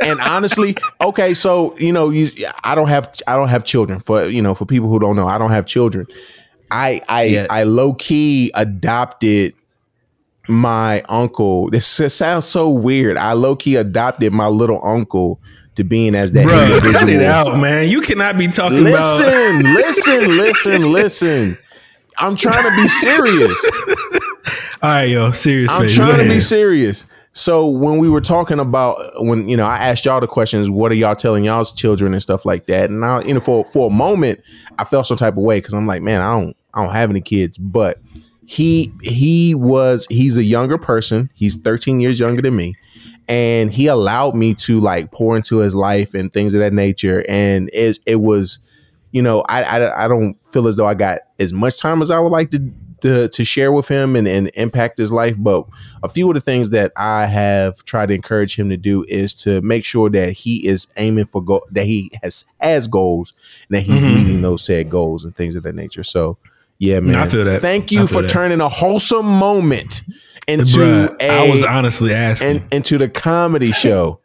[0.00, 2.30] and honestly, okay, so you know, you
[2.64, 4.00] I don't have I don't have children.
[4.00, 6.06] For you know, for people who don't know, I don't have children.
[6.70, 7.50] I I Yet.
[7.50, 9.54] I low key adopted
[10.48, 11.70] my uncle.
[11.70, 13.16] This sounds so weird.
[13.16, 15.40] I low key adopted my little uncle
[15.78, 17.88] to being as that Bro, cut it out, man!
[17.88, 19.18] You cannot be talking about.
[19.18, 21.58] Listen, listen, listen, listen.
[22.18, 23.70] I'm trying to be serious.
[24.82, 25.94] All right, yo, serious I'm face.
[25.94, 27.08] trying to be serious.
[27.32, 30.90] So when we were talking about when you know I asked y'all the questions, what
[30.90, 33.86] are y'all telling y'all's children and stuff like that, and now you know for for
[33.86, 34.40] a moment
[34.78, 37.10] I felt some type of way because I'm like, man, I don't I don't have
[37.10, 38.00] any kids, but
[38.46, 41.30] he he was he's a younger person.
[41.34, 42.74] He's 13 years younger than me,
[43.28, 47.24] and he allowed me to like pour into his life and things of that nature,
[47.28, 48.58] and it it was
[49.10, 52.10] you know, I, I I don't feel as though I got as much time as
[52.10, 52.70] I would like to
[53.00, 55.36] to, to share with him and, and impact his life.
[55.38, 55.64] But
[56.02, 59.34] a few of the things that I have tried to encourage him to do is
[59.34, 63.34] to make sure that he is aiming for goal that he has has goals
[63.68, 64.14] and that he's Mhm.
[64.16, 66.02] meeting those said goals and things of that nature.
[66.02, 66.38] So
[66.78, 67.14] yeah, man.
[67.14, 67.60] I feel that.
[67.62, 68.28] Thank you for that.
[68.28, 70.02] turning a wholesome moment
[70.48, 72.66] into Bruh, a I was honestly asking.
[72.72, 74.20] into the comedy show.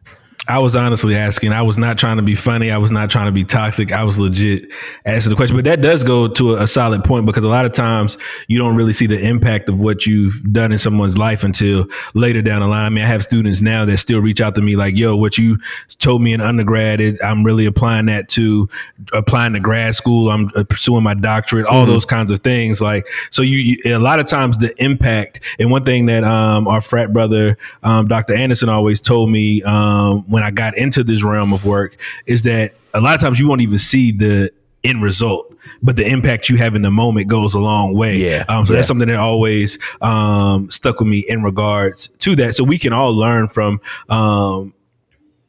[0.48, 1.54] I was honestly asking.
[1.54, 2.70] I was not trying to be funny.
[2.70, 3.94] I was not trying to be toxic.
[3.94, 4.70] I was legit
[5.06, 5.56] asking the question.
[5.56, 8.18] But that does go to a, a, solid point because a lot of times
[8.48, 12.42] you don't really see the impact of what you've done in someone's life until later
[12.42, 12.86] down the line.
[12.86, 15.38] I mean, I have students now that still reach out to me like, yo, what
[15.38, 15.60] you
[16.00, 18.68] told me in undergrad, it, I'm really applying that to
[19.14, 20.30] applying to grad school.
[20.30, 21.92] I'm uh, pursuing my doctorate, all mm-hmm.
[21.92, 22.82] those kinds of things.
[22.82, 26.68] Like, so you, you, a lot of times the impact, and one thing that um,
[26.68, 28.34] our frat brother, um, Dr.
[28.34, 31.96] Anderson always told me, um, when I got into this realm of work
[32.26, 34.50] is that a lot of times you won't even see the
[34.84, 35.54] end result,
[35.84, 38.18] but the impact you have in the moment goes a long way.
[38.18, 38.44] Yeah.
[38.50, 38.78] Um, so yeah.
[38.78, 42.56] that's something that always um, stuck with me in regards to that.
[42.56, 43.80] So we can all learn from
[44.10, 44.74] um,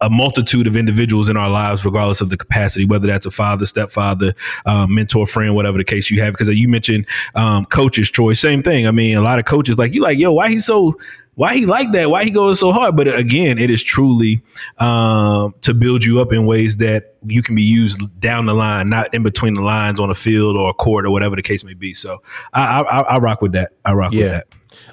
[0.02, 3.64] a multitude of individuals in our lives, regardless of the capacity, whether that's a father,
[3.64, 4.34] stepfather,
[4.66, 6.34] um, mentor, friend, whatever the case you have.
[6.34, 8.86] Because you mentioned um, coaches, Troy, same thing.
[8.86, 10.98] I mean, a lot of coaches like you, like, yo, why he so
[11.34, 12.10] why he like that?
[12.10, 12.96] Why he goes so hard?
[12.96, 14.42] But again, it is truly
[14.78, 18.88] um, to build you up in ways that you can be used down the line,
[18.88, 21.64] not in between the lines on a field or a court or whatever the case
[21.64, 21.94] may be.
[21.94, 23.72] So I, I, I rock with that.
[23.84, 24.22] I rock yeah.
[24.22, 24.46] with that.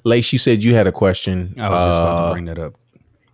[0.04, 1.54] Lace, you said you had a question.
[1.58, 2.76] I was just about to uh, bring that up.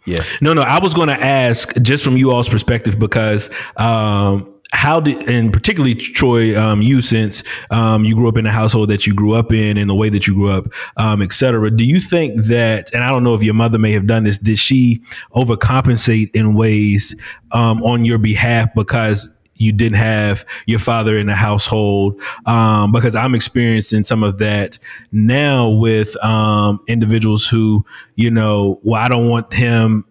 [0.05, 0.23] Yeah.
[0.41, 4.99] No, no, I was going to ask just from you all's perspective because um, how
[4.99, 9.07] did and particularly troy um, you since um, you grew up in the household that
[9.07, 10.65] you grew up in and the way that you grew up
[10.97, 14.07] um, etc do you think that and i don't know if your mother may have
[14.07, 15.01] done this did she
[15.35, 17.15] overcompensate in ways
[17.51, 19.29] um, on your behalf because
[19.59, 22.21] you didn't have your father in the household?
[22.45, 24.77] Um, because i'm experiencing some of that
[25.11, 27.85] now with um, individuals who
[28.15, 30.05] you know well i don't want him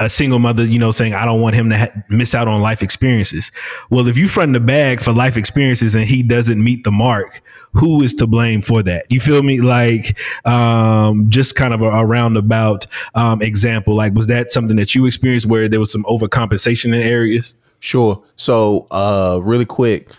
[0.00, 2.60] a single mother, you know, saying, I don't want him to ha- miss out on
[2.60, 3.52] life experiences.
[3.90, 7.42] Well, if you front the bag for life experiences and he doesn't meet the mark,
[7.74, 9.06] who is to blame for that?
[9.10, 9.60] You feel me?
[9.60, 13.94] Like, um, just kind of a, a roundabout, um, example.
[13.94, 17.54] Like, was that something that you experienced where there was some overcompensation in areas?
[17.78, 18.22] Sure.
[18.36, 20.10] So, uh, really quick,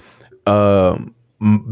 [0.46, 1.14] um,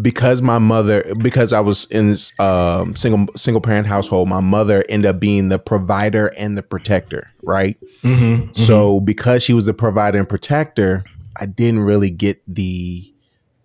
[0.01, 5.09] because my mother because I was in um, single single parent household, my mother ended
[5.09, 7.77] up being the provider and the protector, right?
[8.01, 8.53] Mm-hmm, mm-hmm.
[8.55, 11.03] So because she was the provider and protector,
[11.37, 13.13] I didn't really get the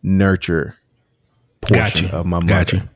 [0.03, 0.77] nurture
[1.63, 2.49] portion of my mother.
[2.49, 2.91] Gotcha.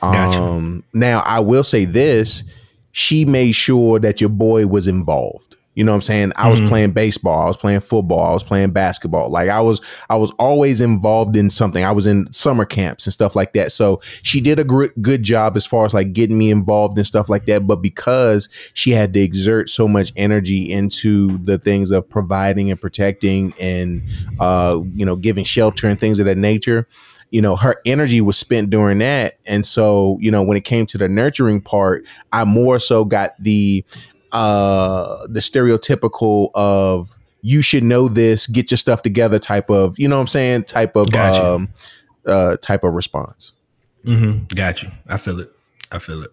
[0.00, 0.40] Gotcha.
[0.40, 2.42] Um, now I will say this:
[2.90, 5.56] she made sure that your boy was involved.
[5.78, 6.32] You know what I'm saying?
[6.34, 6.70] I was mm-hmm.
[6.70, 9.30] playing baseball, I was playing football, I was playing basketball.
[9.30, 9.80] Like I was
[10.10, 11.84] I was always involved in something.
[11.84, 13.70] I was in summer camps and stuff like that.
[13.70, 17.06] So she did a gr- good job as far as like getting me involved and
[17.06, 21.92] stuff like that, but because she had to exert so much energy into the things
[21.92, 24.02] of providing and protecting and
[24.40, 26.88] uh you know giving shelter and things of that nature,
[27.30, 30.86] you know her energy was spent during that and so you know when it came
[30.86, 33.84] to the nurturing part i more so got the
[34.32, 40.08] uh the stereotypical of you should know this, get your stuff together type of, you
[40.08, 41.54] know what I'm saying, type of gotcha.
[41.54, 41.68] um
[42.26, 43.54] uh type of response.
[44.04, 44.44] Mm-hmm.
[44.54, 44.90] Got you.
[45.08, 45.52] I feel it.
[45.90, 46.30] I feel it.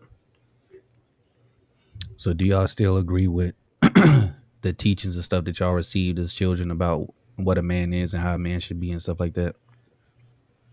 [2.17, 6.72] So do y'all still agree with the teachings and stuff that y'all received as children
[6.72, 9.55] about what a man is and how a man should be and stuff like that?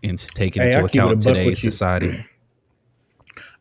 [0.01, 2.25] And taking hey, into account today's society.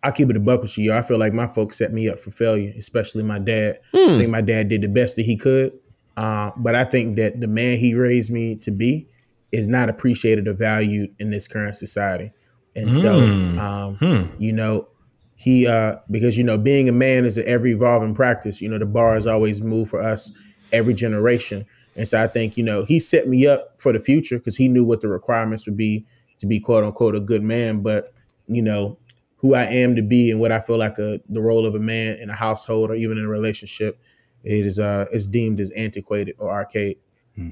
[0.03, 0.93] I keep it a buck with you.
[0.93, 3.79] I feel like my folks set me up for failure, especially my dad.
[3.95, 4.15] Mm.
[4.15, 5.79] I think my dad did the best that he could.
[6.17, 9.09] Uh, but I think that the man he raised me to be
[9.53, 12.33] is not appreciated or valued in this current society.
[12.75, 13.01] And mm.
[13.01, 13.59] so, hmm.
[13.59, 14.43] um, hmm.
[14.43, 14.89] you know,
[15.37, 18.61] he, uh, because, you know, being a man is an ever evolving practice.
[18.61, 20.33] You know, the bar has always moved for us
[20.73, 21.67] every generation.
[21.97, 24.69] And so I think, you know, he set me up for the future because he
[24.69, 26.07] knew what the requirements would be
[26.39, 27.81] to be quote unquote a good man.
[27.83, 28.15] But,
[28.47, 28.99] you know,
[29.43, 31.81] who I am to be and what I feel like a, the role of a
[31.81, 34.01] man in a household or even in a relationship,
[34.45, 36.99] it is uh is deemed as antiquated or archaic.
[37.35, 37.51] Hmm.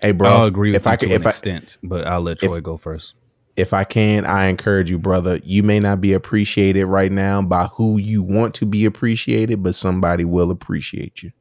[0.00, 2.22] Hey, bro, I'll agree with if I can, to if an I, extent, but I'll
[2.22, 3.14] let Troy if, go first.
[3.56, 5.38] If I can, I encourage you, brother.
[5.44, 9.74] You may not be appreciated right now by who you want to be appreciated, but
[9.74, 11.32] somebody will appreciate you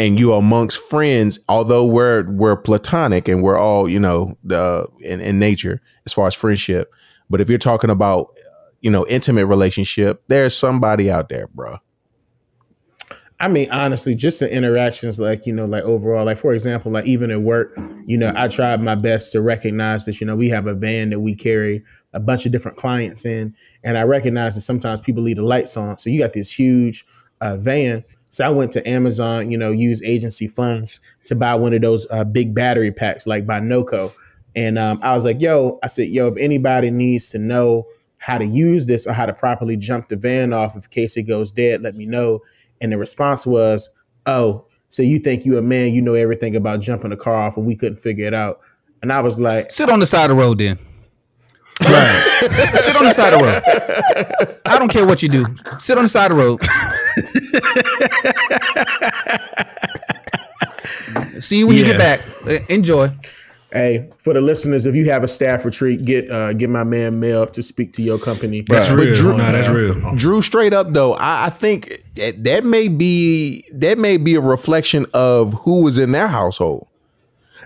[0.00, 4.88] and you are amongst friends, although we're we're platonic and we're all you know the
[5.00, 6.90] in, in nature as far as friendship,
[7.28, 8.34] but if you're talking about
[8.80, 11.76] you know intimate relationship, there's somebody out there, bro.
[13.40, 17.06] I mean, honestly, just the interactions, like, you know, like overall, like, for example, like
[17.06, 17.74] even at work,
[18.04, 21.08] you know, I tried my best to recognize that, you know, we have a van
[21.08, 21.82] that we carry
[22.12, 23.56] a bunch of different clients in.
[23.82, 25.96] And I recognize that sometimes people leave the lights on.
[25.96, 27.06] So you got this huge
[27.40, 31.74] uh, van so I went to Amazon, you know, use agency funds to buy one
[31.74, 34.12] of those uh, big battery packs like by Noco.
[34.56, 37.86] And um, I was like, yo, I said, yo, if anybody needs to know
[38.18, 41.24] how to use this or how to properly jump the van off in case it
[41.24, 42.40] goes dead, let me know.
[42.80, 43.90] And the response was,
[44.26, 45.92] "Oh, so you think you a man?
[45.92, 48.60] You know everything about jumping a car off, and we couldn't figure it out."
[49.02, 50.78] And I was like, Sit on the side of the road then.
[51.82, 52.48] Right.
[52.50, 54.60] Sit on the side of the road.
[54.66, 55.46] I don't care what you do.
[55.78, 56.60] Sit on the side of the road.
[61.40, 62.20] See you when you get back.
[62.46, 63.10] Uh, Enjoy.
[63.72, 67.20] "Hey, for the listeners, if you have a staff retreat, get uh, get my man
[67.20, 69.06] Mel to speak to your company." That's Bruh.
[69.06, 69.14] real.
[69.14, 70.14] Drew- no, that's real.
[70.16, 74.40] Drew, straight up though, I, I think that, that may be that may be a
[74.40, 76.86] reflection of who was in their household.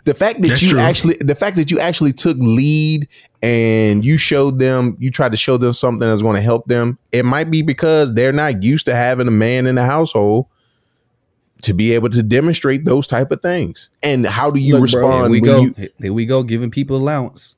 [0.04, 0.80] The fact that That's you true.
[0.80, 3.08] actually, the fact that you actually took lead
[3.44, 6.98] and you showed them, you tried to show them something that's going to help them.
[7.12, 10.46] It might be because they're not used to having a man in the household
[11.60, 13.90] to be able to demonstrate those type of things.
[14.02, 15.60] And how do you Look, bro, respond Here we when go.
[15.60, 15.90] you?
[16.00, 16.42] Here we go.
[16.42, 17.54] Giving people allowance.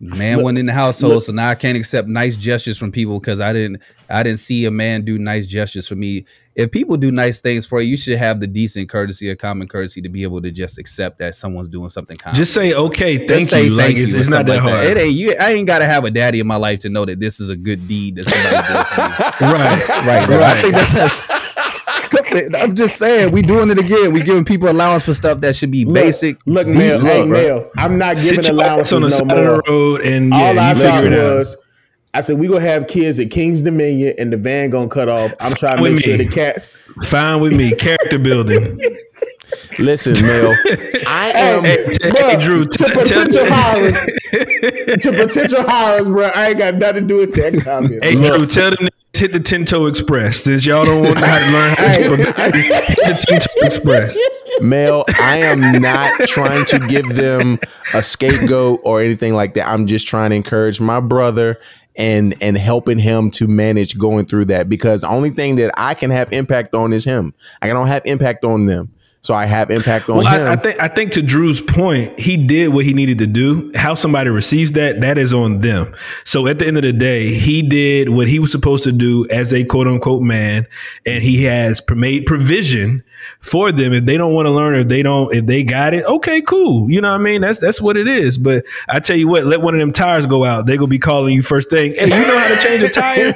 [0.00, 3.38] Man wasn't in the household, so now I can't accept nice gestures from people because
[3.38, 3.80] I didn't.
[4.10, 6.24] I didn't see a man do nice gestures for me.
[6.54, 9.68] If people do nice things for you, you should have the decent courtesy or common
[9.68, 12.36] courtesy to be able to just accept that someone's doing something kind.
[12.36, 13.70] Just say okay, Just thank say you.
[13.70, 14.86] Like thank it's, you or it's not that like hard.
[14.86, 15.34] It ain't you.
[15.40, 17.56] I ain't gotta have a daddy in my life to know that this is a
[17.56, 19.52] good deed that somebody did for me.
[19.52, 19.88] Right.
[19.88, 20.42] Right, right.
[20.42, 21.22] I think that that's.
[22.54, 24.12] I'm just saying, we doing it again.
[24.12, 26.36] We giving people allowance for stuff that should be Look, basic.
[26.46, 27.28] Look, Mel, decent hey stuff.
[27.28, 29.38] Mel, I'm not giving your ass allowances on the no side more.
[29.38, 31.38] of the road and yeah, All I you figure thought it out.
[31.38, 31.56] was,
[32.14, 35.32] I said we gonna have kids at Kings Dominion, and the van gonna cut off.
[35.40, 36.68] I'm trying to With make sure the cats.
[37.04, 37.74] Fine with me.
[37.76, 38.78] Character building.
[39.78, 40.54] Listen, Mel,
[41.06, 41.64] I am.
[41.64, 43.92] Hey, t- Bruh, hey, Drew, to t- tell- potential hires,
[45.02, 46.30] to potential hires, bro.
[46.34, 48.04] I ain't got nothing to do with that comment.
[48.04, 48.36] Hey, bro.
[48.38, 50.38] Drew, tell them to hit the Tinto Express.
[50.38, 52.62] Since y'all don't want to how to learn how to Hey.
[52.62, 54.16] hit the Tinto Express.
[54.60, 57.58] Mel, I am not trying to give them
[57.94, 59.66] a scapegoat or anything like that.
[59.66, 61.58] I'm just trying to encourage my brother
[61.96, 65.94] and and helping him to manage going through that because the only thing that I
[65.94, 67.34] can have impact on is him.
[67.60, 68.92] I don't have impact on them.
[69.24, 70.48] So I have impact on Well, him.
[70.48, 73.70] I, I think I think to Drew's point, he did what he needed to do.
[73.76, 75.94] How somebody receives that, that is on them.
[76.24, 79.24] So at the end of the day, he did what he was supposed to do
[79.30, 80.66] as a quote unquote man,
[81.06, 83.04] and he has made provision
[83.38, 83.92] for them.
[83.92, 86.90] If they don't want to learn, if they don't, if they got it, okay, cool.
[86.90, 87.42] You know what I mean?
[87.42, 88.38] That's that's what it is.
[88.38, 90.66] But I tell you what, let one of them tires go out.
[90.66, 91.94] They gonna be calling you first thing.
[91.94, 93.28] Hey, you know how to change a tire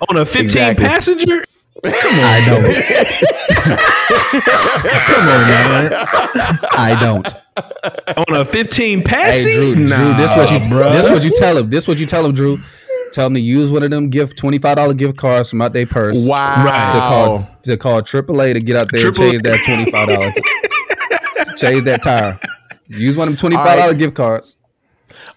[0.08, 0.84] on a 15 Exactly.
[0.84, 1.44] passenger?
[1.82, 2.74] I don't.
[5.04, 5.92] Come on, man.
[6.72, 7.34] I don't.
[8.28, 9.54] On a 15 Hey, passy?
[9.54, 10.92] Drew, Drew, Nah, this what you bruh.
[10.92, 11.70] this what you tell him.
[11.70, 12.58] This what you tell him, Drew.
[13.12, 15.72] Tell him to use one of them gift twenty five dollar gift cards from out
[15.72, 16.26] their purse.
[16.26, 16.92] wow.
[16.92, 20.08] To call to call AAA to get out there Triple- and change that twenty five
[20.08, 20.34] dollars.
[21.60, 22.38] change that tire.
[22.88, 23.98] Use one of them twenty five dollar right.
[23.98, 24.56] gift cards.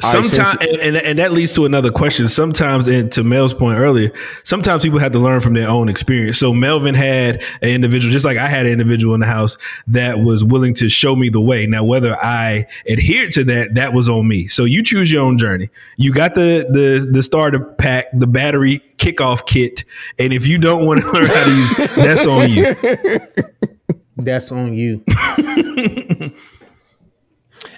[0.04, 2.28] All right, Sometimes, since- and, and, and that leads to another question.
[2.28, 4.12] Sometimes, and to Mel's point earlier,
[4.44, 6.38] sometimes people have to learn from their own experience.
[6.38, 10.20] So Melvin had an individual, just like I had an individual in the house that
[10.20, 11.66] was willing to show me the way.
[11.66, 14.48] Now, whether I adhered to that, that was on me.
[14.48, 15.70] So you choose your own journey.
[15.98, 19.84] You got the the the starter pack, the battery kickoff kit,
[20.20, 22.76] and if you don't want to learn how to use, that's on you.
[24.20, 25.04] That's on you.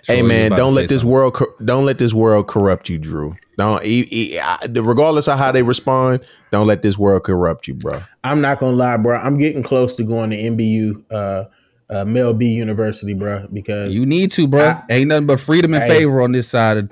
[0.09, 1.09] Hey man, don't let this something.
[1.11, 3.35] world cor- don't let this world corrupt you, Drew.
[3.57, 6.21] Don't e- e- I- regardless of how they respond,
[6.51, 8.01] don't let this world corrupt you, bro.
[8.23, 9.17] I'm not gonna lie, bro.
[9.17, 11.43] I'm getting close to going to MBU, uh,
[11.89, 13.47] uh, Mel B University, bro.
[13.53, 14.75] Because You need to, bro.
[14.89, 15.99] Ain't nothing but freedom and Hey.
[15.99, 16.77] favor on this side.
[16.77, 16.91] Of,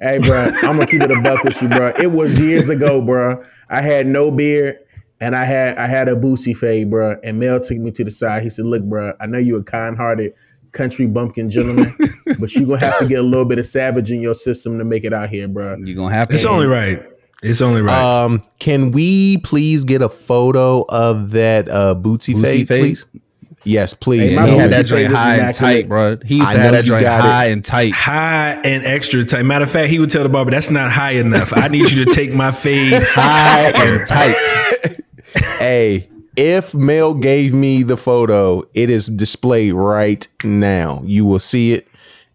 [0.00, 1.92] Hey, bro, I'm gonna keep it a buck with you, bro.
[1.98, 3.42] It was years ago, bro.
[3.70, 4.76] I had no beard
[5.20, 7.16] and I had I had a boosie fade, bro.
[7.24, 8.42] And Mel took me to the side.
[8.42, 10.34] He said, "Look, bro, I know you a kind-hearted
[10.78, 11.94] country bumpkin gentleman,
[12.40, 14.84] but you're gonna have to get a little bit of savage in your system to
[14.84, 16.34] make it out here, bro." You're gonna have to.
[16.34, 17.02] It's only right.
[17.42, 18.24] It's only right.
[18.24, 22.80] Um, can we please get a photo of that uh bootsy, Bootsy fade, fade?
[22.82, 23.06] please?
[23.64, 24.32] Yes, please.
[24.32, 26.16] Hey, my he No, had that fade joint was high and tight, bro.
[26.24, 27.22] He used I to have know that you joint got it.
[27.22, 27.92] high and tight.
[27.92, 29.42] high and extra tight.
[29.42, 31.52] Matter of fact, he would tell the barber, "That's not high enough.
[31.54, 34.36] I need you to take my fade High and tight.
[35.58, 41.02] hey, if Mel gave me the photo, it is displayed right now.
[41.04, 41.86] You will see it.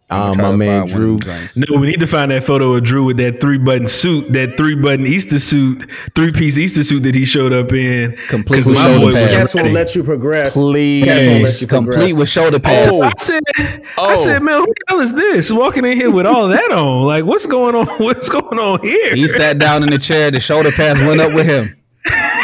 [0.09, 1.65] Um, my man find one of Drew.
[1.75, 4.57] No, we need to find that photo of Drew with that three button suit, that
[4.57, 8.15] three button Easter suit, three piece Easter suit that he showed up in.
[8.27, 9.31] Complete 'Cause with my shoulder boy was pads.
[9.34, 10.53] Cats won't let you progress.
[10.53, 11.05] Please.
[11.05, 12.17] Cats won't let you Complete progress.
[12.19, 12.88] with shoulder pads.
[12.91, 13.01] Oh.
[13.01, 14.15] I said, I Oh.
[14.17, 17.05] said, man, who the hell is this walking in here with all that on?
[17.07, 17.88] Like, what's going on?
[17.97, 19.15] What's going on here?
[19.15, 20.30] He sat down in the chair.
[20.30, 21.75] The shoulder pads went up with him.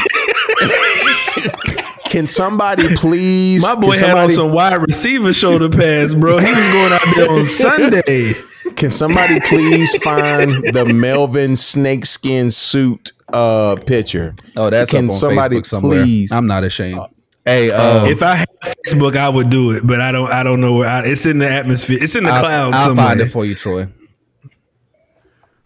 [2.10, 3.62] Can somebody please?
[3.62, 6.40] My boy can had on some wide receiver shoulder pads, bro.
[6.40, 8.34] He was going out there on Sunday.
[8.76, 14.34] Can somebody please find the Melvin snakeskin suit uh picture?
[14.58, 16.04] Oh, that's Can up on somebody Facebook somewhere.
[16.04, 17.00] please- I'm not ashamed.
[17.46, 18.48] Hey, uh, If I had
[18.86, 20.32] Facebook, I would do it, but I don't.
[20.32, 20.88] I don't know where.
[20.90, 21.98] I, it's in the atmosphere.
[22.02, 23.06] It's in the I'll, clouds I'll somewhere.
[23.08, 23.88] find it for you, Troy.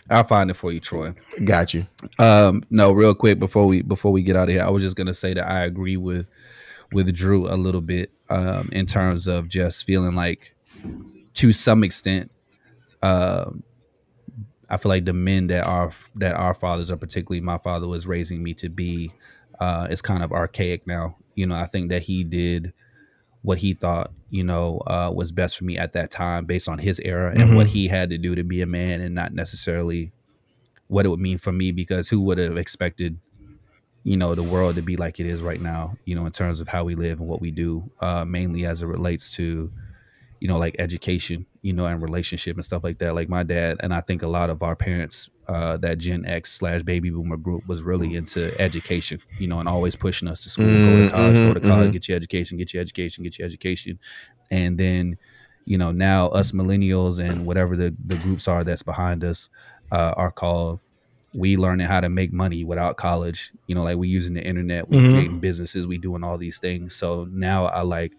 [0.10, 1.14] I'll find it for you, Troy.
[1.44, 1.86] Got you.
[2.20, 4.96] Um, no, real quick before we before we get out of here, I was just
[4.96, 6.28] gonna say that I agree with
[6.92, 10.56] with Drew a little bit um, in terms of just feeling like,
[11.34, 12.32] to some extent,
[13.02, 13.64] um,
[14.70, 18.08] I feel like the men that our that our fathers, are particularly my father, was
[18.08, 19.12] raising me to be,
[19.60, 21.18] uh, is kind of archaic now.
[21.36, 22.74] You know, I think that he did
[23.42, 26.80] what he thought you know uh, was best for me at that time based on
[26.80, 30.12] his era and what he had to do to be a man and not necessarily
[30.88, 33.20] what it would mean for me because who would have expected
[34.04, 36.60] you know the world to be like it is right now you know in terms
[36.60, 39.72] of how we live and what we do uh mainly as it relates to
[40.40, 43.16] you know like education you know and relationship and stuff like that.
[43.16, 46.52] Like my dad and i think a lot of our parents uh that gen x
[46.52, 50.50] slash baby boomer group was really into education you know and always pushing us to
[50.50, 53.46] school go to college go to college get your education get your education get your
[53.46, 54.00] education.
[54.52, 55.18] And then
[55.66, 59.50] you know now us millennials and whatever the the groups are that's behind us
[59.94, 60.80] uh, are called
[61.36, 63.52] we learning how to make money without college.
[63.68, 65.12] You know like we using the internet we Mhm.
[65.14, 66.96] creating businesses we doing all these things.
[66.96, 68.14] So now i like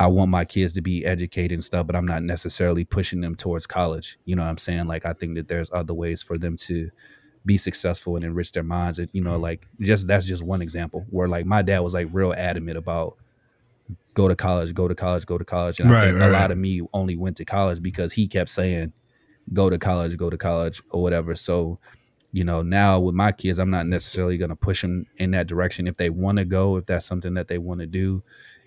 [0.00, 3.34] i want my kids to be educated and stuff but i'm not necessarily pushing them
[3.36, 4.18] towards college.
[4.24, 4.86] You know what i'm saying?
[4.88, 6.90] Like i think that there's other ways for them to
[7.46, 8.98] be successful and enrich their minds.
[8.98, 12.08] And you know like just that's just one example where like my dad was like
[12.12, 13.16] real adamant about
[14.14, 15.78] go to college go to college go to college.
[15.80, 16.50] And Right, i think right, a lot right.
[16.50, 18.92] of me only went to college because he kept saying
[19.52, 21.34] go to college go to college or whatever.
[21.34, 21.78] So
[22.32, 25.46] you know now with my kids i'm not necessarily going to push them in that
[25.46, 25.86] direction.
[25.86, 28.22] If they want to go if that's something that they want to do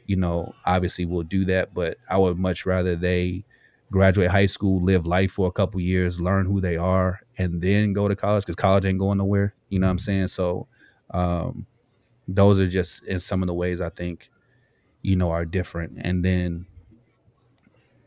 [0.06, 1.74] you know obviously we'll do that.
[1.74, 3.46] But i would much rather they
[3.92, 7.94] graduate high school live life for a couple years learn who they are and then
[7.94, 9.54] go to college because college ain't going nowhere.
[9.70, 10.28] You know what i'm saying?
[10.28, 10.68] So
[11.12, 11.66] um
[12.28, 14.30] those are just in some of the ways i think
[15.02, 15.98] you know are different.
[16.02, 16.66] And then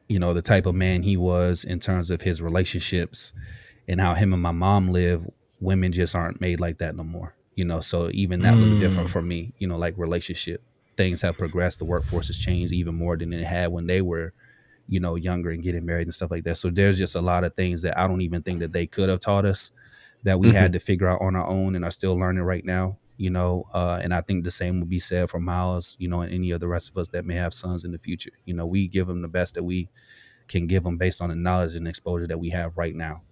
[0.08, 3.32] you know the type of man he was in terms of his relationships
[3.88, 5.28] and how him and my mom live
[5.60, 7.80] women just aren't made like that no more you know?
[7.80, 9.12] So even that was different mm.
[9.12, 10.62] for me you know like relationship.
[10.96, 14.32] Things have progressed the workforce has changed even more than it had when they were
[14.88, 16.56] you know younger and getting married and stuff like that.
[16.56, 19.08] So there's just a lot of things that i don't even think that they could
[19.08, 19.72] have taught us
[20.22, 20.72] that we had mm-hmm.
[20.72, 23.98] to figure out on our own and are still learning right now you know uh,
[24.02, 26.60] and i think the same would be said for miles you know and any of
[26.60, 29.06] the rest of us that may have sons in the future you know we give
[29.06, 29.88] them the best that we
[30.48, 33.22] can give them based on the knowledge and exposure that we have right now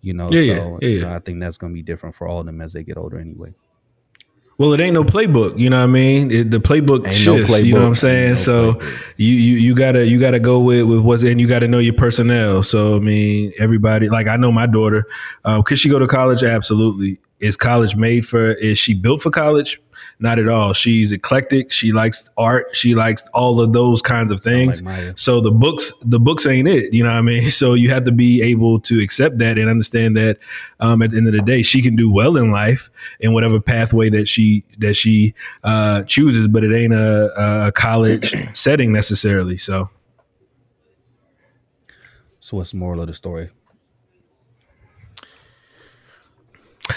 [0.00, 2.26] you know Yeah, so yeah, you know, i think that's going to be different for
[2.28, 3.54] all of them as they get older anyway
[4.58, 6.30] Well, it ain't no playbook, you know what I mean?
[6.30, 8.30] It, the playbook Ain't no shifts, you know what I'm saying?
[8.30, 8.98] No so playbook.
[9.18, 11.92] you, you you gotta you gotta go with with what's and you gotta know your
[11.92, 12.62] personnel.
[12.62, 15.04] So I mean, everybody like I know my daughter,
[15.44, 16.42] um, could she go to college?
[16.42, 17.18] Absolutely.
[17.38, 18.52] Is college made for?
[18.52, 19.80] Is she built for college?
[20.18, 20.72] Not at all.
[20.72, 21.70] She's eclectic.
[21.70, 22.74] She likes art.
[22.74, 24.82] She likes all of those kinds of things.
[24.82, 26.94] like So the books, the books ain't it.
[26.94, 27.50] You know what I mean?
[27.56, 30.38] So you have to be able to accept that and understand that
[30.80, 32.90] um, at the end of the day, she can do well in life
[33.20, 35.34] in whatever pathway that she that she
[35.64, 39.56] uh, chooses, but it ain't a, a college setting necessarily.
[39.56, 39.88] So
[42.40, 43.50] so what's the moral of the story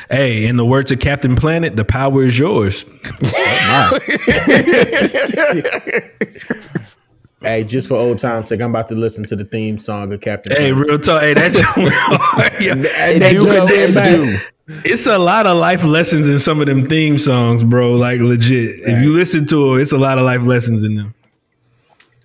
[0.09, 2.85] hey, in the words of Captain Planet, the power is yours.
[7.41, 10.19] Hey, just for old time's sake, I'm about to listen to the theme song of
[10.19, 10.51] Captain.
[10.53, 10.87] Hey, Planet.
[10.89, 11.21] real talk.
[11.21, 11.57] Hey, that's
[12.59, 12.75] yeah.
[12.75, 14.09] Hey, that do joint so did it's bad.
[14.17, 14.37] due.
[14.83, 17.93] It's a lot of life lessons in some of them theme songs, bro.
[17.93, 18.81] Like legit.
[18.81, 21.13] If you listen to it, it's a lot of life lessons in them.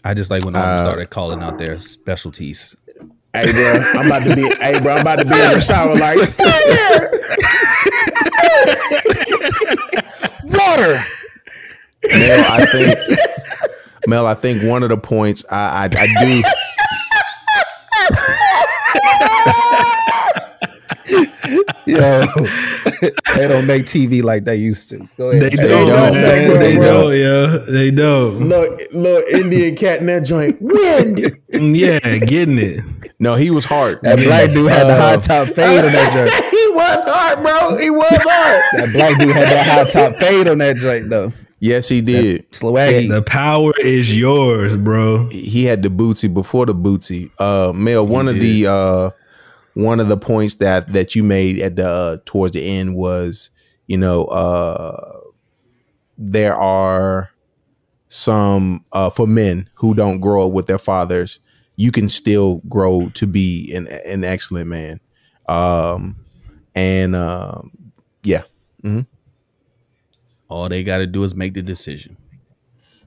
[0.02, 2.74] i just like when I Uh, started calling out their specialties
[3.32, 4.42] Hey, bro, I'm about to be.
[4.60, 6.18] hey, bro, I'm about to be in the shower like
[10.44, 11.04] water.
[12.08, 12.98] Mel, I think
[14.06, 16.42] Mel, I think one of the points I I, I do
[21.86, 22.26] Yo,
[23.36, 25.06] they don't make TV like they used to.
[25.18, 25.42] Go ahead.
[25.42, 26.46] They They don't, don't, man.
[26.50, 26.84] bro, They bro.
[27.10, 27.58] don't, yeah.
[27.72, 28.48] They don't.
[28.48, 30.56] Look, little Indian cat in that joint.
[30.60, 31.36] Wind.
[31.50, 32.80] Yeah, getting it.
[33.18, 34.00] no, he was hard.
[34.02, 36.44] That black dude had the high Uh, top fade on that joint.
[36.50, 37.76] he was hard, bro.
[37.76, 38.62] He was hard.
[38.74, 41.32] That black dude had that high top fade on that joint though.
[41.60, 42.50] Yes, he did.
[42.52, 43.08] Slowaggy.
[43.08, 45.28] The power is yours, bro.
[45.28, 47.30] he had the booty before the booty.
[47.38, 49.10] Uh, Mel, one of the uh,
[49.74, 53.50] one of the points that that you made at the uh, towards the end was,
[53.86, 55.20] you know, uh,
[56.16, 57.30] there are
[58.08, 61.40] some uh, for men who don't grow up with their fathers.
[61.76, 65.00] You can still grow to be an an excellent man,
[65.48, 66.16] um,
[66.74, 67.72] and um,
[68.22, 68.42] yeah,
[70.48, 72.16] all they got to do is make the decision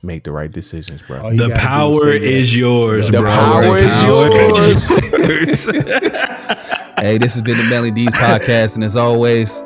[0.04, 1.36] make the right decisions, bro.
[1.36, 3.20] The power is yours, bro.
[3.20, 3.32] The bro.
[3.32, 4.92] power is yours.
[4.92, 6.12] is yours.
[7.00, 9.62] Hey, this has been the Manly Deeds podcast, and as always,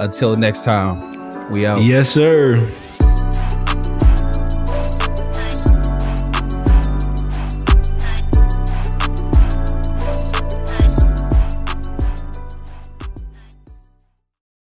[0.00, 1.82] until next time, we out.
[1.82, 2.56] yes, sir.